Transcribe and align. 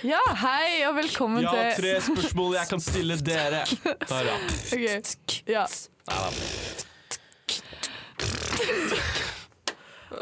Ja, 0.00 0.20
hei 0.40 0.80
og 0.88 0.94
velkommen 0.96 1.42
Jeg 1.44 1.50
har 1.50 1.74
tre 1.76 1.90
spørsmål 2.00 2.54
jeg 2.56 2.68
kan 2.70 2.80
stille 2.80 3.16
dere. 3.30 3.58
Ta 4.08 4.20
rapp. 4.24 4.54
Ok, 4.72 5.34
ja. 5.50 5.66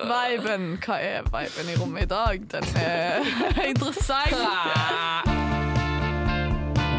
Viben. 0.08 0.66
Hva 0.82 0.98
er 1.02 1.28
viben 1.30 1.70
i 1.70 1.76
rommet 1.78 2.08
i 2.08 2.10
dag? 2.10 2.42
Den 2.56 2.66
er 2.80 3.30
interessant. 3.70 4.34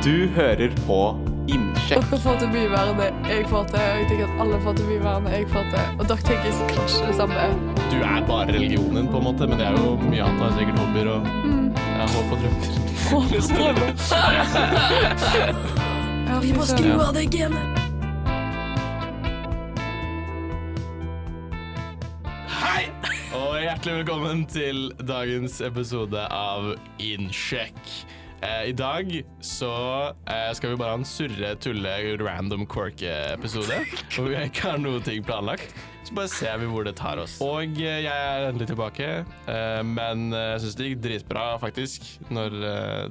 Du 0.05 0.16
hører 0.39 0.71
på 0.88 1.02
Innsjekk. 1.50 2.00
Dere 2.07 2.21
får 2.23 2.39
til 2.46 2.52
mye 2.54 2.71
verre 2.71 2.91
enn 2.93 3.00
det 3.27 3.36
jeg 3.36 3.46
får 3.52 3.68
til. 3.73 3.84
og 3.84 4.00
Jeg 4.00 4.09
tenker 4.14 4.25
at 4.32 4.41
alle 4.46 4.59
får 4.64 4.80
til 4.80 4.88
mye 4.93 5.04
verre 5.04 5.20
enn 5.25 5.36
jeg 5.36 5.52
får 5.52 5.70
til. 5.75 5.86
Og 6.00 6.09
dere 6.14 6.27
tenker 6.32 6.59
kanskje 6.71 7.11
det 7.11 7.16
samme. 7.20 7.48
Du 7.91 7.98
er 8.00 8.27
bare 8.30 8.54
religionen, 8.55 9.09
på 9.11 9.20
en 9.20 9.27
måte, 9.32 9.50
men 9.52 9.59
det 9.59 9.68
er 9.68 9.80
jo 9.82 9.98
mye 10.07 10.23
annet. 10.32 10.59
Sikkert 10.61 10.80
hobbyer 10.86 11.11
og 11.18 11.32
ja, 11.34 11.89
håp 12.08 12.32
og 12.32 12.40
drømmer. 12.40 12.68
Vi 16.40 16.52
må 16.56 16.64
skru 16.70 16.94
av 16.96 17.12
det 17.18 17.26
genet. 17.34 17.80
Hei! 22.60 22.86
Og 23.36 23.60
hjertelig 23.64 23.98
velkommen 24.04 24.46
til 24.50 24.90
dagens 25.04 25.60
episode 25.66 26.24
av 26.32 26.71
Innsjekk. 27.04 27.84
Eh, 28.42 28.70
I 28.70 28.74
dag 28.76 29.12
så 29.43 29.74
eh, 30.24 30.50
skal 30.56 30.71
vi 30.71 30.79
bare 30.79 30.96
ha 30.96 31.00
en 31.02 31.07
surre, 31.07 31.56
tulle, 31.60 31.96
random 32.23 32.64
quirk-episode. 32.72 33.84
Hvor 34.16 34.30
vi 34.31 34.40
ikke 34.45 34.70
har 34.70 34.80
noe 34.80 35.04
ting 35.04 35.26
planlagt. 35.28 35.76
Så 36.09 36.16
bare 36.18 36.30
ser 36.34 36.56
vi 36.58 36.66
hvor 36.66 36.86
det 36.88 36.95
tar 36.98 37.20
oss. 37.22 37.36
Og 37.45 37.76
eh, 37.78 38.00
jeg 38.02 38.09
er 38.09 38.48
endelig 38.48 38.72
tilbake, 38.72 39.09
eh, 39.54 39.81
men 39.86 40.32
eh, 40.34 40.56
jeg 40.56 40.64
syns 40.64 40.78
det 40.80 40.88
gikk 40.88 41.04
dritbra, 41.04 41.44
faktisk, 41.62 42.08
når 42.34 42.56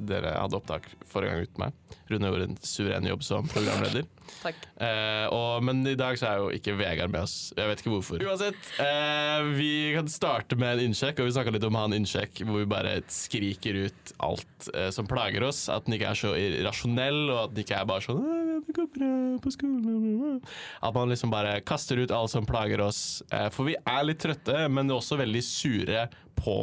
dere 0.03 0.33
hadde 0.35 0.59
opptak 0.59 0.89
forrige 1.07 1.31
gang 1.37 1.47
uten 1.47 1.63
meg. 1.63 1.77
Rune 2.09 2.33
gjorde 2.33 2.49
en 2.49 2.57
suveren 2.67 3.07
jobb 3.07 3.23
som 3.23 3.47
programleder. 3.53 4.09
Takk. 4.43 4.59
Eh, 4.83 5.29
og, 5.31 5.63
men 5.69 5.85
i 5.87 5.95
dag 5.99 6.19
så 6.19 6.27
er 6.27 6.43
jo 6.43 6.51
ikke 6.59 6.75
Vegard 6.81 7.15
med 7.15 7.23
oss. 7.23 7.37
Jeg 7.55 7.71
vet 7.71 7.85
ikke 7.85 7.95
hvorfor. 7.95 8.27
Uansett, 8.27 8.73
eh, 8.83 9.47
vi 9.55 9.71
kan 9.95 10.11
starte 10.11 10.59
med 10.59 10.75
en 10.81 10.89
innsjekk, 10.89 11.23
og 11.23 11.31
vi 11.31 11.37
snakka 11.39 11.55
litt 11.55 11.69
om 11.71 11.79
en 11.79 11.95
innsjekk 12.01 12.43
hvor 12.49 12.65
vi 12.65 12.69
bare 12.75 12.99
skriker 13.15 13.79
ut 13.85 14.15
alt 14.27 14.73
som 14.97 15.07
plager 15.07 15.47
oss. 15.47 15.69
At 15.71 15.87
den 15.87 16.01
ikke 16.01 16.11
er 16.11 16.19
så 16.19 16.35
irrasjonell, 16.35 17.29
og 17.31 17.45
at 17.45 17.55
den 17.55 17.63
ikke 17.63 17.79
er 17.79 17.91
bare 17.95 18.09
sånn 18.09 18.27
«Åh, 18.27 18.48
det 18.67 18.75
går 18.77 18.89
bra 18.95 19.11
på 19.45 19.53
skolen. 19.55 19.81
bla, 19.83 19.97
bla, 20.03 20.37
bla». 20.39 20.55
At 20.89 20.95
man 20.95 21.13
liksom 21.13 21.33
bare 21.33 21.59
kaster 21.61 22.01
ut 22.01 22.15
alt 22.15 22.31
som 22.31 22.47
plager 22.47 22.81
oss. 22.85 23.23
Eh, 23.33 23.49
for 23.55 23.69
vi 23.71 23.77
er 23.79 24.07
litt 24.07 24.23
trøtte, 24.23 24.69
men 24.73 24.91
også 24.95 25.21
veldig 25.21 25.45
sure 25.45 26.09
på 26.39 26.59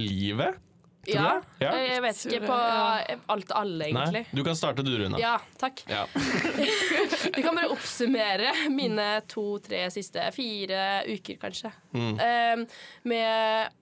livet. 0.00 0.60
Ja, 1.06 1.42
jeg. 1.60 1.66
Ja. 1.66 1.72
jeg 1.84 2.02
vet 2.04 2.20
ikke 2.24 2.46
på 2.48 2.56
alt 3.34 3.52
alle, 3.52 3.88
egentlig. 3.90 4.22
Nei, 4.24 4.36
du 4.36 4.42
kan 4.46 4.56
starte 4.56 4.84
du, 4.86 4.92
Runa. 4.98 5.20
Ja, 5.20 5.36
takk. 5.60 5.82
Ja. 5.90 6.06
Vi 7.36 7.42
kan 7.44 7.56
bare 7.56 7.68
oppsummere 7.74 8.54
mine 8.72 9.08
to-tre 9.28 9.84
siste 9.92 10.24
fire 10.32 11.02
uker, 11.10 11.36
kanskje. 11.42 11.72
Mm. 11.92 12.14
Eh, 12.24 12.80
med 13.12 13.80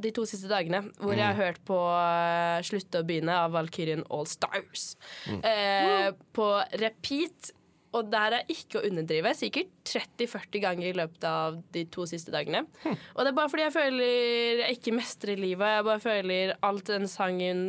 de 0.00 0.12
to 0.14 0.24
siste 0.28 0.48
dagene 0.50 0.82
hvor 0.98 1.14
jeg 1.14 1.26
har 1.26 1.38
hørt 1.38 1.60
på 1.68 1.76
uh, 1.76 2.60
'Slutte 2.64 3.02
å 3.02 3.06
begynne' 3.06 3.40
av 3.44 3.52
Valkyrien 3.56 4.04
All 4.10 4.28
Stars. 4.30 4.94
Eh, 5.28 6.12
på 6.32 6.52
repeat. 6.80 7.52
Og 7.92 8.08
der 8.08 8.38
er 8.38 8.48
ikke 8.48 8.80
å 8.80 8.86
underdrive. 8.88 9.34
Sikkert 9.36 9.68
30-40 9.84 10.62
ganger 10.64 10.86
i 10.88 10.94
løpet 10.96 11.26
av 11.28 11.58
de 11.74 11.82
to 11.92 12.06
siste 12.08 12.32
dagene. 12.32 12.62
Og 12.88 13.20
det 13.20 13.28
er 13.28 13.36
bare 13.36 13.52
fordi 13.52 13.66
jeg 13.66 13.74
føler 13.74 14.62
jeg 14.62 14.78
ikke 14.78 14.94
mestrer 14.96 15.36
livet. 15.36 15.74
Jeg 15.76 15.86
bare 15.90 16.00
føler 16.00 16.54
alt 16.64 16.88
den 16.88 17.04
sangen 17.10 17.60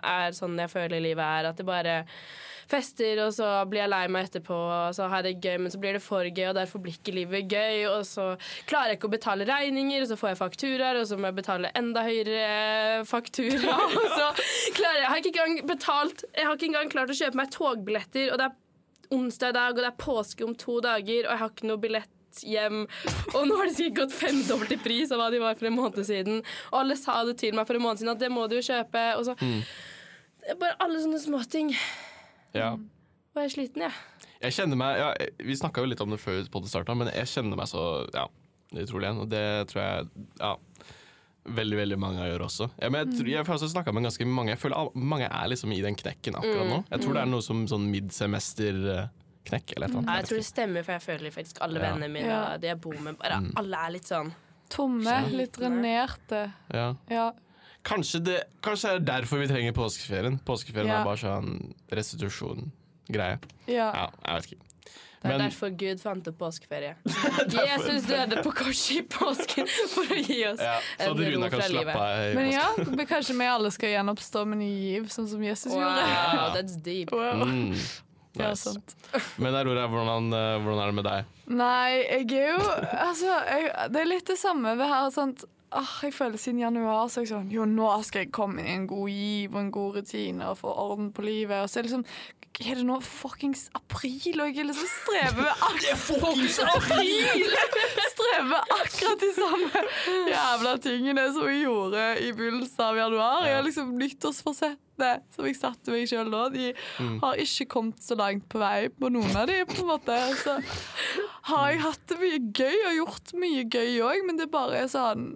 er 0.00 0.32
sånn 0.36 0.56
jeg 0.64 0.72
føler 0.72 1.04
livet 1.04 1.20
er. 1.26 1.50
At 1.50 1.60
det 1.60 1.68
bare 1.68 1.98
fester, 2.70 3.20
og 3.24 3.32
så 3.36 3.48
blir 3.70 3.84
jeg 3.84 3.92
lei 3.92 4.02
meg 4.12 4.28
etterpå, 4.28 4.56
og 4.56 4.96
så 4.96 5.06
har 5.10 5.22
jeg 5.22 5.36
det 5.36 5.46
gøy, 5.48 5.56
men 5.62 5.72
så 5.72 5.80
blir 5.82 5.96
det 5.96 6.02
for 6.04 6.26
gøy, 6.26 6.48
og 6.50 6.58
derfor 6.58 6.82
blir 6.82 6.96
ikke 6.98 7.14
livet 7.14 7.48
gøy, 7.52 7.86
og 7.90 8.02
så 8.08 8.28
klarer 8.68 8.92
jeg 8.92 9.00
ikke 9.00 9.10
å 9.10 9.14
betale 9.16 9.48
regninger, 9.48 10.02
og 10.02 10.10
så 10.10 10.18
får 10.20 10.32
jeg 10.32 10.40
fakturaer, 10.42 11.00
og 11.00 11.08
så 11.10 11.18
må 11.20 11.30
jeg 11.30 11.38
betale 11.40 11.72
enda 11.78 12.04
høyere 12.06 13.06
faktura, 13.08 13.78
og 14.00 14.06
så 14.16 14.30
klarer 14.76 15.00
jeg 15.00 15.04
Jeg 15.06 15.10
har 15.12 15.20
ikke 15.20 15.30
engang 15.30 15.68
betalt 15.68 16.22
Jeg 16.34 16.46
har 16.48 16.56
ikke 16.56 16.66
engang 16.66 16.88
klart 16.90 17.10
å 17.12 17.16
kjøpe 17.16 17.38
meg 17.38 17.50
togbilletter, 17.54 18.32
og 18.32 18.40
det 18.40 18.48
er 18.50 19.14
onsdag 19.16 19.52
i 19.52 19.56
dag, 19.60 19.70
og 19.76 19.82
det 19.84 19.90
er 19.92 19.98
påske 20.02 20.46
om 20.46 20.54
to 20.58 20.80
dager, 20.82 21.26
og 21.26 21.32
jeg 21.32 21.42
har 21.44 21.52
ikke 21.54 21.70
noe 21.70 21.82
billett 21.82 22.12
hjem. 22.44 22.82
Og 23.32 23.46
nå 23.48 23.56
har 23.56 23.70
det 23.70 23.76
sikkert 23.78 24.00
gått 24.02 24.16
femdobbelt 24.16 24.74
i 24.74 24.80
pris 24.82 25.12
av 25.14 25.22
hva 25.22 25.28
de 25.32 25.40
var 25.40 25.56
for 25.58 25.70
en 25.70 25.76
måned 25.78 26.02
siden. 26.08 26.42
Og 26.72 26.80
alle 26.82 26.98
sa 27.00 27.22
det 27.28 27.38
til 27.40 27.56
meg 27.56 27.68
for 27.68 27.78
en 27.78 27.86
måned 27.86 28.02
siden 28.02 28.12
at 28.12 28.20
det 28.20 28.32
må 28.32 28.44
du 28.50 28.58
jo 28.58 28.66
kjøpe. 28.66 29.04
Og 29.16 29.28
så 29.28 29.36
er 30.46 30.58
bare 30.60 30.76
alle 30.82 31.00
sånne 31.02 31.22
småting. 31.22 31.72
Ja. 32.56 32.72
Og 33.36 33.42
jeg 33.42 33.44
er 33.50 33.52
sliten, 33.52 33.82
jeg. 33.82 33.92
Jeg 34.40 34.52
kjenner 34.56 34.76
meg 34.80 34.98
ja, 34.98 35.08
Vi 35.44 35.54
snakka 35.56 35.82
jo 35.82 35.88
litt 35.90 36.00
om 36.00 36.10
det 36.10 36.18
før 36.20 36.42
podden 36.52 36.68
starta, 36.72 36.94
men 36.96 37.08
jeg 37.12 37.26
kjenner 37.28 37.56
meg 37.60 37.68
så 37.68 37.82
ja, 38.14 38.26
utrolig 38.72 39.04
igjen. 39.08 39.20
Og 39.20 39.28
det 39.28 39.42
tror 39.68 39.82
jeg 39.82 40.08
ja, 40.40 40.54
veldig 41.46 41.76
veldig 41.78 41.98
mange 42.00 42.24
gjør 42.26 42.44
også. 42.48 42.70
Ja, 42.80 42.88
men 42.90 43.04
jeg, 43.04 43.18
tror- 43.20 43.28
jeg 43.30 43.44
har 43.46 43.54
også 43.58 43.92
med 43.92 44.02
ganske 44.08 44.26
mange. 44.26 44.50
Jeg 44.54 44.58
føler 44.58 44.90
mange 44.96 45.28
er 45.28 45.48
liksom 45.52 45.72
i 45.76 45.82
den 45.84 45.94
knekken 46.00 46.34
akkurat 46.40 46.66
nå. 46.72 46.80
Jeg 46.90 47.00
tror 47.04 47.12
det 47.14 47.22
er 47.22 47.30
noe 47.30 47.42
som 47.44 47.66
sånn 47.70 47.86
midsemester-knekk 47.92 49.76
eller 49.76 49.86
et 49.86 49.92
eller 49.92 50.00
annet. 50.00 50.16
jeg 50.16 50.28
tror 50.30 50.40
det 50.40 50.48
stemmer, 50.48 50.82
for 50.86 50.92
jeg 50.96 51.02
føler 51.06 51.30
faktisk 51.36 51.60
alle 51.60 51.78
Ja. 51.80 51.90
vennene 51.92 52.10
mine 52.12 52.26
Ja. 52.32 52.56
de 52.56 52.66
jeg 52.66 52.80
bor 52.80 52.98
med, 53.00 53.18
bare 53.18 53.40
Mm. 53.40 53.52
alle 53.56 53.76
er 53.86 53.90
litt 53.90 54.04
sånn 54.04 54.32
Tomme, 54.68 55.30
litt 55.30 55.52
drenerte. 55.52 56.52
Ja. 56.74 56.94
Ja. 57.08 57.30
Kanskje, 57.86 58.18
det, 58.26 58.38
kanskje 58.66 58.90
det 58.90 58.96
er 58.98 59.04
derfor 59.12 59.38
vi 59.38 59.46
trenger 59.46 59.72
påskeferien. 59.76 60.40
Påskeferien 60.44 60.90
Ja. 60.90 61.00
er 61.00 61.04
bare 61.06 61.20
sånn 61.22 61.74
restitusjon-greie. 61.94 63.38
ja. 63.66 63.90
Ja, 63.94 64.08
jeg 64.26 64.34
vet 64.40 64.46
ikke. 64.52 64.62
Det 65.22 65.32
er 65.32 65.38
Men- 65.38 65.50
derfor 65.50 65.70
Gud 65.76 66.00
fant 66.00 66.28
opp 66.28 66.36
påskeferie. 66.38 66.94
Jesus 67.06 68.04
døde 68.06 68.42
på 68.44 68.52
korset 68.54 68.98
i 68.98 69.02
påsken 69.02 69.66
for 69.90 70.04
å 70.12 70.18
gi 70.22 70.44
oss 70.46 70.60
Ja, 70.60 70.74
en 71.00 71.16
ro 71.16 71.48
fra 71.50 71.68
livet. 71.72 72.34
Men 72.36 72.50
ja, 72.52 72.66
kanskje 73.08 73.34
vi 73.38 73.46
alle 73.50 73.70
skal 73.74 73.88
gjenoppstå 73.94 74.44
med 74.46 74.58
ny 74.58 74.68
giv, 74.92 75.08
sånn 75.10 75.26
som 75.28 75.42
Jesus 75.42 75.72
gjorde. 75.72 76.04
Wow, 76.04 76.52
that's 76.54 76.76
deep. 76.76 77.10
Wow. 77.12 77.42
Mm, 77.46 77.74
Ja, 78.36 78.50
nice. 78.50 78.68
sant. 78.68 78.94
Men 79.40 79.54
Aurora, 79.56 79.86
hvordan, 79.88 80.26
eh, 80.36 80.58
hvordan 80.60 80.80
er 80.82 80.86
det 80.90 80.94
med 80.98 81.04
deg? 81.08 81.24
Nei, 81.48 81.92
jeg 82.04 82.32
er 82.36 82.50
jo 82.52 82.58
Altså, 83.00 83.30
jeg, 83.48 83.70
det 83.94 84.00
er 84.02 84.10
litt 84.10 84.26
det 84.28 84.36
samme. 84.38 84.76
ved 84.76 84.86
her, 84.92 85.08
sant? 85.10 85.44
Ah, 85.76 85.92
jeg 86.06 86.14
føler 86.16 86.40
Siden 86.40 86.62
januar 86.62 87.10
så 87.12 87.20
er 87.20 87.26
jeg 87.26 87.32
sånn 87.34 87.52
Jo, 87.52 87.66
nå 87.68 87.90
skal 88.06 88.24
jeg 88.24 88.32
komme 88.34 88.62
inn 88.62 88.70
i 88.70 88.76
en 88.78 88.88
god 88.88 89.12
giv 89.12 89.52
og 89.54 89.60
en 89.60 89.74
god 89.74 89.98
rutine 89.98 90.48
og 90.48 90.58
få 90.62 90.72
orden 90.72 91.10
på 91.12 91.24
livet. 91.26 91.60
Og 91.62 91.68
så 91.68 91.80
er 91.80 91.86
det 91.86 91.90
liksom 91.90 92.06
Er 92.64 92.78
det 92.80 92.86
nå 92.88 92.96
fuckings 93.04 93.66
april, 93.76 94.40
og 94.40 94.56
jeg 94.56 94.64
liksom 94.64 94.88
strever 94.88 95.42
med 95.42 95.66
akkurat 95.66 96.70
april! 96.72 97.56
strever 98.14 98.46
med 98.48 98.72
akkurat 98.78 99.20
de 99.20 99.28
samme 99.36 99.82
jævla 100.30 100.72
tingene 100.86 101.26
som 101.34 101.50
jeg 101.50 101.66
gjorde 101.66 102.06
i 102.24 102.30
begynnelsen 102.32 102.84
av 102.86 103.00
januar. 103.02 103.44
Jeg 103.44 103.58
har 103.58 103.66
liksom 103.66 103.90
nyttårsforsettene 104.00 105.10
som 105.36 105.48
jeg 105.50 105.58
satte 105.58 105.92
meg 105.92 106.08
sjøl 106.08 106.30
nå, 106.32 106.46
De 106.54 106.70
har 107.20 107.42
ikke 107.44 107.68
kommet 107.74 108.00
så 108.00 108.16
langt 108.16 108.46
på 108.48 108.62
vei 108.62 108.88
på 108.88 109.10
noen 109.12 109.36
av 109.36 109.50
de, 109.50 109.58
på 109.68 109.82
en 109.82 109.90
måte. 109.90 110.16
Så 110.40 110.56
har 111.50 111.68
jeg 111.74 111.84
hatt 111.84 112.08
det 112.08 112.18
mye 112.22 112.40
gøy 112.56 112.78
og 112.88 112.96
gjort 113.02 113.36
mye 113.44 113.66
gøy 113.68 114.00
òg, 114.00 114.24
men 114.24 114.40
det 114.40 114.48
bare 114.54 114.80
er 114.86 114.88
sånn 114.90 115.28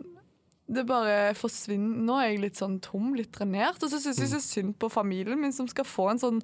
det 0.70 0.84
bare 0.86 1.32
forsvinner. 1.34 2.02
Nå 2.06 2.16
er 2.20 2.28
jeg 2.30 2.40
litt 2.44 2.58
sånn 2.60 2.76
tom, 2.84 3.10
litt 3.18 3.32
drenert. 3.34 3.80
Og 3.82 3.90
så 3.90 3.98
syns 4.02 4.20
jeg 4.22 4.30
så 4.32 4.40
synd 4.44 4.76
på 4.78 4.90
familien 4.92 5.40
min, 5.40 5.52
som 5.54 5.66
skal 5.70 5.86
få 5.88 6.10
en 6.12 6.20
sånn 6.22 6.40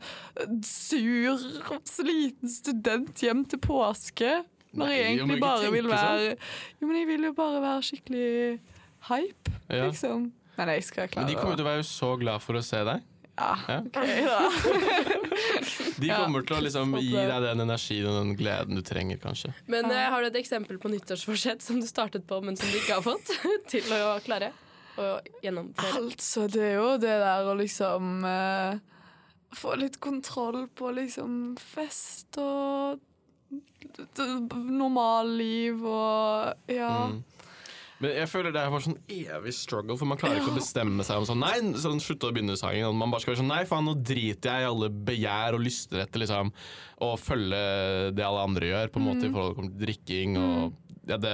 sur, 0.66 1.44
sliten 1.87 2.50
student 2.50 3.22
hjem 3.22 3.44
til 3.50 3.60
påske. 3.62 4.32
Når 4.76 4.82
Nei, 4.91 4.97
jeg 4.98 5.12
egentlig 5.15 5.41
bare 5.41 5.70
vil 5.72 5.86
være 5.88 6.25
sånn. 6.32 6.48
Jo, 6.81 6.88
men 6.91 6.98
jeg 7.00 7.09
vil 7.12 7.28
jo 7.31 7.32
bare 7.38 7.60
være 7.65 7.84
skikkelig 7.86 8.26
hype, 9.09 9.54
Ja. 9.70 9.86
liksom. 9.86 10.32
Men 10.56 10.69
jeg 10.72 10.84
skal 10.84 11.09
klare 11.09 11.25
Men 11.26 11.34
de 11.34 11.41
kommer 11.41 11.56
til 11.56 11.65
å 11.66 11.69
være 11.69 11.84
så 11.84 12.10
glad 12.19 12.41
for 12.42 12.54
å 12.56 12.62
se 12.65 12.82
deg. 12.84 13.03
Ja. 13.36 13.80
OK, 13.84 13.94
da. 14.27 14.50
De 16.00 16.09
kommer 16.09 16.44
til 16.47 16.56
å 16.56 16.60
liksom 16.65 16.94
gi 17.00 17.12
deg 17.15 17.44
den 17.44 17.65
energien 17.66 18.09
og 18.09 18.18
den 18.21 18.36
gleden 18.38 18.78
du 18.78 18.83
trenger, 18.86 19.21
kanskje. 19.21 19.53
Men 19.68 19.91
eh, 19.92 20.06
har 20.12 20.24
du 20.24 20.30
et 20.30 20.38
eksempel 20.41 20.80
på 20.80 20.91
nyttårsforsett 20.92 21.65
som 21.65 21.80
du 21.80 21.86
startet 21.88 22.27
på, 22.28 22.41
men 22.44 22.56
som 22.56 22.71
du 22.72 22.78
ikke 22.80 22.98
har 22.98 23.04
fått 23.04 23.33
til 23.72 23.92
å 23.97 24.16
klare 24.24 24.53
å 24.97 25.10
gjennomføre? 25.44 26.04
Altså, 26.06 26.47
det 26.53 26.65
er 26.71 26.78
jo 26.78 26.92
det 27.03 27.16
der 27.24 27.50
å 27.50 27.56
liksom 27.59 28.21
eh, 28.28 28.84
Få 29.56 29.77
litt 29.78 30.00
kontroll 30.03 30.66
på 30.77 30.91
liksom 30.92 31.54
fest 31.60 32.36
og 32.42 32.98
normal 34.18 35.30
liv 35.38 35.77
normalliv 35.77 35.84
og 35.86 36.72
Ja. 36.74 37.06
Mm. 37.12 37.22
Men 38.03 38.13
jeg 38.13 38.28
føler 38.28 38.53
det 38.53 38.60
er 38.60 38.72
bare 38.72 38.84
sånn 38.84 38.98
evig 39.09 39.53
struggle, 39.57 39.97
for 39.97 40.09
man 40.10 40.19
klarer 40.21 40.43
ikke 40.43 40.53
å 40.53 40.59
bestemme 40.59 41.04
seg 41.07 41.22
om 41.22 41.28
sånn 41.28 41.41
Nei, 41.41 41.54
sånn 41.81 42.03
slutte 42.04 42.28
å 42.28 42.34
begynne 42.37 42.59
sangen. 42.60 42.91
Og 42.91 42.98
man 42.98 43.13
bare 43.13 43.25
skal 43.25 43.33
være 43.33 43.41
sånn 43.41 43.53
Nei, 43.54 43.63
faen, 43.69 43.89
nå 43.89 43.95
driter 43.97 44.53
jeg 44.53 44.66
i 44.66 44.71
alle 44.71 44.91
begjær 45.09 45.57
og 45.57 45.65
lyster 45.65 46.03
etter 46.04 46.21
liksom 46.21 46.53
å 47.07 47.13
følge 47.21 47.63
det 48.16 48.27
alle 48.27 48.45
andre 48.45 48.72
gjør, 48.72 48.93
på 48.93 49.01
en 49.01 49.09
måte 49.09 49.28
i 49.28 49.33
forhold 49.33 49.63
til 49.63 49.72
drikking 49.87 50.37
og 50.41 50.77
ja, 51.06 51.16
det, 51.22 51.32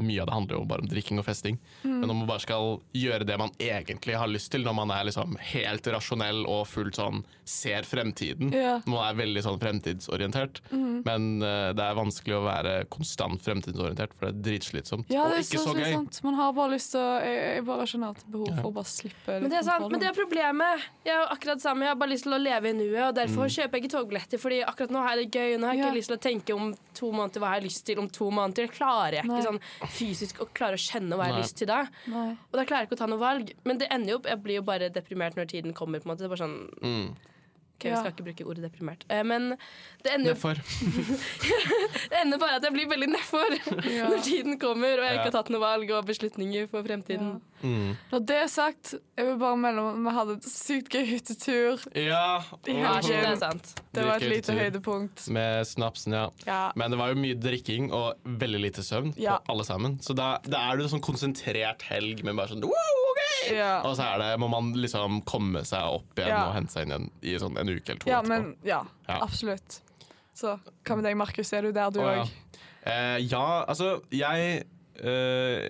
Mye 0.00 0.22
av 0.22 0.28
det 0.30 0.34
handler 0.34 0.56
jo 0.56 0.64
bare 0.70 0.84
om 0.84 0.88
drikking 0.90 1.18
og 1.20 1.26
festing. 1.26 1.58
Men 1.82 2.08
om 2.10 2.22
man 2.22 2.28
bare 2.30 2.42
skal 2.44 2.78
gjøre 2.96 3.26
det 3.28 3.36
man 3.40 3.52
egentlig 3.60 4.16
har 4.16 4.30
lyst 4.30 4.50
til, 4.54 4.64
når 4.64 4.76
man 4.78 4.92
er 4.94 5.06
liksom 5.10 5.36
helt 5.52 5.86
rasjonell 5.92 6.44
og 6.48 6.66
fullt 6.70 6.96
sånn 7.00 7.22
ser 7.50 7.82
fremtiden. 7.88 8.52
Ja. 8.54 8.78
Når 8.86 8.94
man 8.94 9.06
er 9.10 9.18
veldig 9.18 9.42
sånn 9.44 9.58
fremtidsorientert. 9.60 10.60
Men 10.70 11.28
uh, 11.42 11.70
det 11.76 11.84
er 11.84 11.98
vanskelig 11.98 12.36
å 12.38 12.42
være 12.46 12.74
konstant 12.92 13.42
fremtidsorientert, 13.44 14.14
for 14.16 14.28
det 14.28 14.32
er 14.38 14.44
dritslitsomt. 14.50 15.10
Ja, 15.12 15.24
og 15.26 15.34
det 15.34 15.40
er 15.40 15.46
ikke 15.46 15.62
så 15.62 15.74
så 15.74 15.76
gøy. 15.78 15.92
Sant. 15.98 16.20
Man 16.26 16.38
har 16.38 16.52
bare 16.56 16.74
lyst 16.76 16.94
til 16.94 17.02
å 17.02 17.08
Jeg, 17.20 17.40
jeg 17.58 17.64
bare 17.66 17.86
skjønner 17.90 18.14
at 18.14 18.22
behov 18.30 18.52
for 18.60 18.70
å 18.70 18.74
bare 18.78 18.88
slippe 18.88 19.34
litt 19.36 19.44
Men 19.44 19.52
det 19.52 19.58
er 19.60 19.66
sant, 19.66 19.86
men 19.90 20.00
det 20.02 20.08
er 20.10 20.16
problemet. 20.16 20.86
Jeg 21.06 21.16
er 21.16 21.32
akkurat 21.34 21.60
det 21.60 21.64
samme. 21.66 21.84
Jeg 21.86 21.92
har 21.94 22.00
bare 22.00 22.12
lyst 22.14 22.26
til 22.28 22.36
å 22.36 22.40
leve 22.40 22.70
i 22.70 22.76
nuet, 22.78 23.02
og 23.10 23.14
derfor 23.18 23.50
kjøper 23.52 23.76
jeg 23.78 23.84
ikke 23.84 23.94
togbilletter. 23.96 24.40
Fordi 24.42 24.60
akkurat 24.66 24.94
nå 24.94 25.04
er 25.10 25.20
det 25.20 25.26
gøy, 25.34 25.54
og 25.54 25.60
nå 25.60 25.68
har 25.70 25.74
jeg 25.76 25.82
ikke 25.84 25.90
Ja. 25.90 25.98
lyst 26.00 26.12
til 26.12 26.18
å 26.18 26.24
tenke 26.24 26.56
om 26.56 26.70
to 27.00 27.10
måneder 27.12 27.40
hva 27.42 27.52
jeg 27.54 27.60
har 27.60 27.66
lyst 27.66 27.84
til 27.86 27.98
om 28.02 28.08
to 28.08 28.30
måneder. 28.30 28.66
Det 28.70 28.76
klarer 28.76 29.09
jeg 29.12 29.26
Nei. 29.26 29.38
ikke 29.40 29.48
sånn 29.50 29.90
fysisk 29.90 30.40
å 30.40 30.48
klare 30.54 30.74
å 30.78 30.82
kjenne 30.84 31.16
hva 31.16 31.26
jeg 31.26 31.34
har 31.34 31.40
lyst 31.42 31.56
til 31.56 31.66
da. 31.66 31.80
Nei. 32.06 32.30
Og 32.52 32.58
da 32.60 32.64
klarer 32.64 32.82
jeg 32.84 32.88
ikke 32.90 32.98
å 32.98 33.02
ta 33.04 33.06
noe 33.06 33.18
valg. 33.18 33.52
Men 33.64 33.78
det 33.78 33.88
ender 33.90 34.10
jo 34.10 34.16
opp 34.20 34.26
Jeg 34.26 34.42
blir 34.42 34.54
jo 34.56 34.62
bare 34.62 34.90
deprimert 34.90 35.36
når 35.36 35.46
tiden 35.48 35.72
kommer. 35.74 36.00
på 36.00 36.06
en 36.08 36.14
måte 36.14 36.18
Det 36.22 36.30
er 36.30 36.34
bare 36.36 36.46
sånn 36.46 36.70
Mm. 36.82 37.16
Ok, 37.80 37.86
Vi 37.88 37.96
skal 37.96 38.12
ikke 38.12 38.24
bruke 38.26 38.44
ordet 38.44 38.62
deprimert. 38.66 39.04
Eh, 39.08 39.22
men 39.24 39.54
det 40.04 40.12
ender 40.12 40.34
jo 40.34 40.36
Nedfor. 40.36 40.58
det 42.10 42.18
ender 42.20 42.40
bare 42.42 42.58
at 42.58 42.66
jeg 42.66 42.74
blir 42.74 42.88
veldig 42.90 43.08
nedfor 43.14 43.54
Ja. 43.98 44.08
når 44.12 44.20
tiden 44.26 44.58
kommer, 44.60 45.00
og 45.00 45.06
jeg 45.06 45.16
ikke 45.16 45.28
har 45.30 45.36
tatt 45.38 45.48
noe 45.54 45.62
valg 45.62 45.92
og 45.96 46.04
beslutninger 46.08 46.68
for 46.70 46.84
fremtiden. 46.84 47.38
Mm. 47.64 47.94
Når 48.12 48.22
det 48.28 48.36
er 48.40 48.48
sagt, 48.52 48.94
jeg 49.16 49.26
vil 49.30 49.38
bare 49.40 49.56
melde 49.60 49.82
om 49.84 49.90
at 49.96 50.04
vi 50.10 50.14
hadde 50.18 50.36
et 50.38 50.46
sykt 50.48 50.92
gøy 50.94 51.04
hyttetur. 51.10 51.82
Ja. 51.96 52.22
Ja, 52.68 52.94
det 53.04 53.18
er 53.20 53.36
sant. 53.40 53.72
Det 53.96 54.04
var 54.06 54.16
et 54.20 54.24
lite 54.28 54.52
hyttetur. 54.52 54.60
høydepunkt. 54.62 55.26
Med 55.36 55.66
snapsen, 55.68 56.16
ja. 56.16 56.26
Ja. 56.48 56.60
Men 56.80 56.92
det 56.94 57.00
var 57.00 57.12
jo 57.12 57.18
mye 57.20 57.36
drikking 57.40 57.90
og 57.96 58.20
veldig 58.40 58.62
lite 58.68 58.84
søvn 58.86 59.12
Ja. 59.20 59.38
på 59.44 59.54
alle 59.56 59.64
sammen. 59.68 59.98
Så 60.04 60.16
da, 60.16 60.34
da 60.44 60.66
er 60.70 60.76
det 60.80 60.86
en 60.88 60.94
sånn 60.98 61.04
konsentrert 61.04 61.84
helg 61.90 62.24
med 62.24 62.36
bare 62.40 62.52
sånn 62.54 62.64
wow, 62.64 62.99
Ja. 63.60 63.80
Og 63.86 63.96
så 63.98 64.04
er 64.14 64.18
det, 64.22 64.30
må 64.42 64.48
man 64.52 64.72
liksom 64.76 65.20
komme 65.28 65.62
seg 65.68 65.82
opp 65.98 66.18
igjen 66.18 66.32
Ja. 66.34 66.42
og 66.48 66.54
hente 66.58 66.72
seg 66.74 66.86
inn 66.86 66.94
igjen 66.96 67.06
i 67.22 67.36
sånn 67.42 67.56
en 67.60 67.68
uke 67.72 67.92
eller 67.94 68.02
to 68.04 68.10
ja, 68.10 68.20
men 68.26 68.50
ja, 68.66 68.82
Ja. 69.08 69.20
absolutt. 69.24 69.80
Så 70.34 70.54
hva 70.86 70.96
med 70.96 71.04
deg, 71.04 71.16
Markus? 71.20 71.52
Er 71.52 71.62
du 71.66 71.72
der, 71.76 71.90
du 71.92 72.00
Å, 72.00 72.10
ja. 72.20 72.26
Eh, 72.88 73.18
ja, 73.28 73.64
altså, 73.68 73.98
jeg 74.14 74.64
eh, 75.02 75.66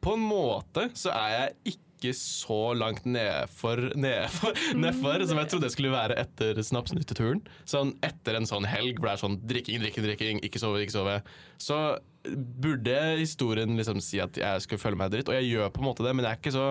På 0.00 0.14
en 0.14 0.22
måte 0.28 0.88
så 0.94 1.10
er 1.16 1.32
jeg 1.34 1.74
ikke 1.74 1.89
så 2.16 2.72
langt 2.72 3.04
nedfor, 3.04 3.82
nedfor, 4.00 4.56
nedfor 4.80 5.24
som 5.28 5.40
jeg 5.40 5.50
trodde 5.52 5.66
det 5.66 5.74
skulle 5.74 5.92
være 5.92 6.16
etter 6.22 6.60
snapsnytteturen. 6.64 7.42
Sånn 7.68 7.92
etter 8.06 8.38
en 8.38 8.48
sånn 8.48 8.68
helg 8.68 8.96
hvor 8.96 9.10
det 9.10 9.16
er 9.18 9.22
sånn 9.24 9.36
drikking, 9.50 9.82
drikking, 9.84 10.06
drikking, 10.08 10.40
ikke 10.46 10.62
sove, 10.62 10.80
ikke 10.80 10.96
sove. 10.96 11.18
Så 11.60 11.78
burde 12.24 12.96
historien 13.20 13.76
liksom 13.76 14.00
si 14.04 14.22
at 14.24 14.40
jeg 14.40 14.64
skulle 14.64 14.82
føle 14.82 14.98
meg 15.00 15.12
dritt, 15.12 15.28
og 15.28 15.36
jeg 15.36 15.52
gjør 15.52 15.70
på 15.74 15.84
en 15.84 15.90
måte 15.90 16.06
det, 16.06 16.14
men 16.16 16.26
jeg 16.26 16.32
er 16.32 16.40
ikke 16.40 16.56
så 16.56 16.70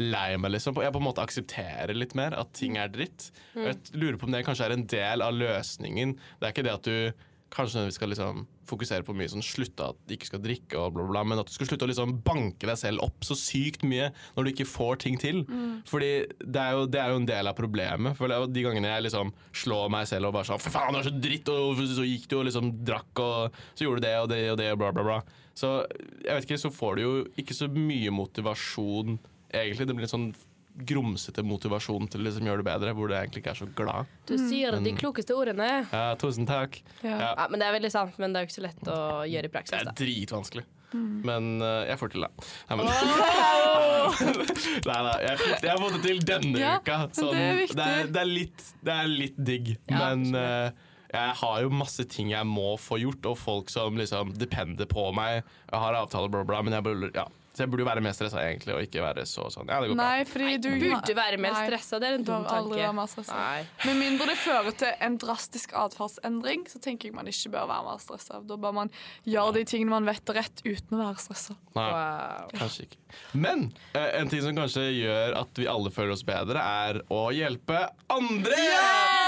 lei 0.00 0.30
meg, 0.40 0.56
liksom. 0.56 0.80
Jeg 0.82 0.94
på 0.96 1.00
en 1.02 1.06
måte 1.06 1.22
aksepterer 1.22 1.94
litt 1.94 2.16
mer 2.18 2.34
at 2.40 2.50
ting 2.56 2.80
er 2.80 2.90
dritt. 2.90 3.28
Og 3.54 3.68
jeg 3.68 3.94
lurer 3.94 4.18
på 4.18 4.26
om 4.26 4.34
det 4.34 4.42
kanskje 4.46 4.66
er 4.66 4.74
en 4.74 4.88
del 4.90 5.22
av 5.22 5.36
løsningen. 5.38 6.16
Det 6.40 6.48
er 6.48 6.56
ikke 6.56 6.66
det 6.66 6.74
at 6.74 6.88
du 6.88 7.30
kanskje 7.54 7.86
vi 7.86 7.94
skal 7.94 8.10
liksom 8.12 8.44
fokusere 8.68 9.04
på 9.06 9.14
mye 9.16 9.30
sånn 9.30 9.44
slutte 9.44 9.86
at 9.92 9.98
du 10.08 10.14
ikke 10.16 10.28
skal 10.30 10.42
drikke 10.42 10.78
og 10.80 10.94
bla, 10.94 11.04
bla, 11.04 11.12
bla, 11.12 11.22
men 11.30 11.40
at 11.42 11.50
du 11.50 11.54
skal 11.54 11.68
slutte 11.68 11.86
å 11.86 11.90
liksom 11.90 12.16
banke 12.24 12.68
deg 12.68 12.78
selv 12.80 13.04
opp 13.04 13.26
så 13.26 13.36
sykt 13.38 13.84
mye 13.86 14.10
når 14.34 14.46
du 14.46 14.50
ikke 14.52 14.68
får 14.68 15.00
ting 15.04 15.18
til. 15.20 15.42
Fordi 15.88 16.10
det 16.40 16.62
er, 16.62 16.78
jo, 16.78 16.86
det 16.90 17.00
er 17.02 17.12
jo 17.12 17.20
en 17.22 17.28
del 17.28 17.50
av 17.50 17.58
problemet. 17.58 18.16
For 18.18 18.32
de 18.50 18.64
gangene 18.64 18.90
jeg 18.94 19.06
liksom 19.06 19.32
slår 19.64 19.92
meg 19.94 20.08
selv 20.10 20.30
og 20.30 20.36
bare 20.38 20.48
sånn 20.48 20.62
For 20.64 20.74
faen, 20.74 20.96
du 20.96 21.02
er 21.02 21.08
så 21.08 21.14
dritt! 21.14 21.52
Og 21.52 21.84
så 21.94 22.06
gikk 22.08 22.26
du 22.30 22.38
og 22.40 22.46
liksom 22.48 22.72
drakk, 22.86 23.22
og 23.22 23.60
så 23.74 23.86
gjorde 23.86 24.02
du 24.02 24.06
det 24.08 24.16
og 24.22 24.30
det 24.32 24.42
og 24.54 24.58
det, 24.60 24.70
og 24.72 24.80
bla, 24.80 24.92
bla, 24.96 25.06
bla. 25.10 25.20
Så 25.54 25.76
jeg 26.24 26.32
vet 26.32 26.48
ikke, 26.48 26.62
så 26.64 26.72
får 26.74 26.96
du 26.96 27.04
jo 27.04 27.14
ikke 27.38 27.54
så 27.54 27.68
mye 27.70 28.10
motivasjon, 28.14 29.18
egentlig. 29.54 29.86
Det 29.86 29.96
blir 29.98 30.08
en 30.08 30.14
sånn 30.16 30.28
grumsete 30.74 31.44
motivasjon 31.46 32.08
til 32.10 32.22
å 32.22 32.26
liksom 32.26 32.48
gjøre 32.48 32.62
det 32.62 32.68
bedre, 32.68 32.94
hvor 32.96 33.10
du 33.10 33.14
egentlig 33.14 33.44
ikke 33.44 33.54
er 33.54 33.60
så 33.60 33.68
glad. 33.78 34.14
Du 34.26 34.34
sier 34.40 34.74
de 34.82 34.94
klokeste 34.98 35.36
ordene. 35.38 35.68
Ja, 35.92 36.06
tusen 36.20 36.48
takk. 36.48 36.80
Ja. 37.02 37.14
Ja. 37.14 37.28
Ja, 37.38 37.50
men 37.50 37.62
Det 37.62 37.68
er 37.68 37.76
veldig 37.76 37.92
sant, 37.94 38.16
men 38.18 38.34
det 38.34 38.40
er 38.40 38.46
jo 38.46 38.50
ikke 38.50 38.60
så 38.60 38.66
lett 38.66 38.88
å 38.90 39.02
gjøre 39.28 39.50
i 39.50 39.54
praksis 39.54 39.76
Det 39.76 39.92
er 39.92 40.00
dritvanskelig. 40.02 40.64
Men 40.94 41.56
uh, 41.58 41.82
jeg 41.88 41.98
får 41.98 42.10
til 42.12 42.22
det. 42.22 42.28
Nei, 42.70 42.76
men, 42.78 42.86
nei, 44.88 44.98
nei, 45.02 45.14
jeg, 45.24 45.46
jeg 45.50 45.70
har 45.72 45.80
fått 45.82 45.96
det 45.96 46.02
til 46.04 46.20
denne 46.28 46.62
Ja, 46.62 46.74
uka. 46.78 46.98
Sånn, 47.18 47.32
det 47.34 47.44
er 47.44 47.62
det, 47.64 47.86
er, 47.86 48.10
det, 48.14 48.22
er 48.22 48.30
litt, 48.30 48.66
det 48.86 48.94
er 48.94 49.10
litt 49.10 49.40
digg. 49.50 49.72
Ja, 49.90 50.04
men 50.04 50.38
eh, 50.38 50.84
jeg 51.14 51.34
har 51.40 51.56
jo 51.64 51.72
masse 51.74 52.06
ting 52.10 52.30
jeg 52.30 52.46
må 52.46 52.76
få 52.80 53.00
gjort, 53.02 53.26
og 53.30 53.40
folk 53.40 53.72
som 53.74 53.98
liksom 53.98 54.36
depender 54.38 54.86
på 54.90 55.08
meg. 55.16 55.42
Jeg 55.70 55.82
har 55.82 55.98
avtaler, 55.98 56.30
bla, 56.30 56.44
bla, 56.46 56.62
men 56.66 56.78
jeg 56.78 56.86
burde, 56.86 57.10
ja. 57.16 57.26
Så 57.54 57.62
jeg 57.62 57.70
burde 57.70 57.84
jo 57.84 57.86
være 57.86 58.02
mer 58.02 58.14
stressa 58.16 58.40
egentlig, 58.42 58.74
og 58.74 58.82
ikke 58.82 59.02
være 59.04 59.24
så 59.30 59.46
sånn. 59.54 59.68
Ja, 59.70 59.78
det 59.78 59.92
går 59.92 59.98
bra. 59.98 60.06
Nei, 60.08 60.24
fordi 60.26 60.54
du 60.58 60.68
Burde 60.74 61.14
være 61.14 61.38
mer 61.38 61.54
Nei, 61.54 61.66
stressa, 61.68 62.00
det 62.02 62.08
er 62.08 62.16
en 62.18 62.26
dum 62.26 62.46
tanke. 62.48 62.88
Nei. 63.30 63.60
Med 63.86 64.00
mindre 64.00 64.26
det 64.32 64.36
fører 64.42 64.74
til 64.80 65.04
en 65.06 65.18
drastisk 65.22 65.76
atferdsendring, 65.78 66.66
så 66.70 66.82
tenker 66.82 67.10
jeg 67.10 67.16
man 67.16 67.30
ikke 67.30 67.52
bør 67.54 67.68
være 67.70 67.86
mer 67.86 68.02
stressa. 68.02 68.40
Da 68.48 68.58
bør 68.58 68.74
man 68.80 68.90
gjøre 69.22 69.60
de 69.60 69.64
tingene 69.70 69.94
man 69.94 70.10
vet 70.10 70.34
er 70.34 70.40
rett, 70.40 70.64
uten 70.66 70.98
å 70.98 71.02
være 71.04 71.22
stressa. 71.22 71.54
Nei. 71.78 71.88
Wow. 71.94 72.54
Kanskje 72.58 72.88
ikke. 72.88 73.02
Men 73.38 73.68
eh, 73.94 74.10
en 74.18 74.32
ting 74.32 74.42
som 74.42 74.58
kanskje 74.58 74.88
gjør 74.90 75.38
at 75.44 75.62
vi 75.62 75.70
alle 75.70 75.94
føler 75.94 76.16
oss 76.16 76.26
bedre, 76.26 76.64
er 76.88 77.04
å 77.14 77.28
hjelpe 77.34 77.86
andre! 78.10 78.58
er 78.58 79.23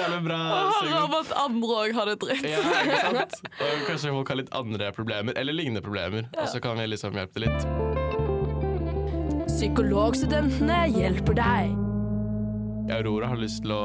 jævlig 0.00 0.20
bra. 0.24 0.38
Hører 0.50 0.72
Sigurd. 0.80 1.02
om 1.04 1.14
at 1.20 1.32
andre 1.44 1.68
òg 1.82 1.94
har 1.96 2.10
det 2.10 2.16
dritt. 2.22 2.46
Ja, 2.48 2.58
ikke 2.82 3.00
sant? 3.04 3.34
Og 3.66 3.84
kanskje 3.88 4.14
folk 4.14 4.32
har 4.32 4.38
litt 4.40 4.52
andre 4.56 4.90
problemer, 4.96 5.36
eller 5.40 5.56
lignende 5.56 5.82
problemer. 5.84 6.28
Og 6.36 6.48
så 6.50 6.60
kan 6.62 6.78
vi 6.80 6.86
liksom 6.90 7.16
hjelpe 7.18 7.40
det 7.40 7.48
litt. 7.48 7.62
Psykologstudentene 9.50 10.78
hjelper 10.94 11.34
deg. 11.36 11.74
Aurora 12.90 13.30
har 13.30 13.38
lyst 13.38 13.62
til 13.64 13.74
å 13.76 13.82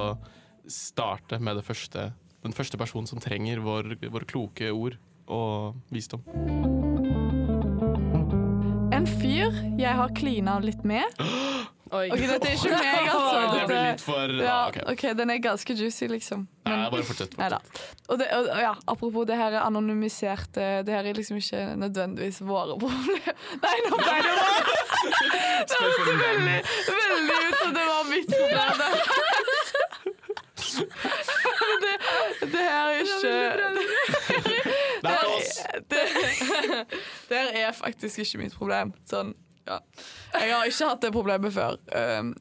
starte 0.72 1.40
med 1.44 1.60
det 1.60 1.66
første, 1.68 2.10
den 2.46 2.56
første 2.56 2.78
personen 2.80 3.10
som 3.10 3.22
trenger 3.22 3.62
vår, 3.66 3.96
våre 4.10 4.26
kloke 4.30 4.72
ord 4.74 4.96
og 5.30 5.76
visdom. 5.94 6.24
En 8.96 9.06
fyr 9.20 9.52
jeg 9.78 9.94
har 10.00 10.14
klina 10.18 10.58
litt 10.64 10.86
med. 10.88 11.06
Oi. 11.94 12.10
Ok, 12.10 12.18
Dette 12.18 12.48
er 12.50 12.56
ikke 12.58 12.70
meg, 12.82 13.10
altså. 13.14 13.42
Det 13.54 13.66
blir 13.70 13.84
litt 13.86 14.02
for 14.02 14.32
ja, 14.42 14.54
ah, 14.56 14.68
OK. 14.72 14.78
ok, 14.94 15.04
Den 15.20 15.30
er 15.30 15.38
ganske 15.44 15.76
juicy, 15.78 16.08
liksom. 16.10 16.48
Nei, 16.66 16.78
bare 16.90 17.06
fortsett. 17.06 17.36
Fortsett. 17.38 17.82
Og 18.10 18.20
det, 18.20 18.30
og, 18.34 18.48
ja, 18.58 18.72
apropos 18.90 19.28
det 19.30 19.38
her 19.38 19.54
er 19.54 19.62
anonymiserte 19.62 20.66
Det 20.86 20.94
her 20.94 21.06
er 21.06 21.14
liksom 21.18 21.38
ikke 21.38 21.76
nødvendigvis 21.78 22.42
våre 22.42 22.80
problemer. 22.82 23.38
Nei, 23.66 23.76
nå 23.86 24.00
ble 24.02 24.16
det 24.26 24.34
bare 24.42 24.66
Det 25.70 25.78
høres 25.78 26.08
veldig, 26.26 26.60
veldig 26.90 27.38
ut 27.46 27.58
som 27.62 27.72
det 27.78 27.86
var 27.92 28.04
mitt 28.10 28.30
problem. 28.34 28.76
Det, 31.86 31.94
det 32.52 32.64
her 32.66 32.86
er 32.90 33.00
ikke 33.06 33.36
Det 35.04 35.12
er 35.14 35.26
oss! 35.30 35.54
det, 35.92 36.02
det 37.30 37.38
her 37.38 37.68
er 37.68 37.72
faktisk 37.78 38.20
ikke 38.26 38.42
mitt 38.42 38.58
problem. 38.58 38.94
Sånn, 39.10 39.36
ja. 39.66 39.80
Jeg 40.34 40.54
har 40.54 40.70
ikke 40.70 40.90
hatt 40.92 41.02
det 41.06 41.12
problemet 41.16 41.54
før. 41.56 41.80
Um, 41.90 42.36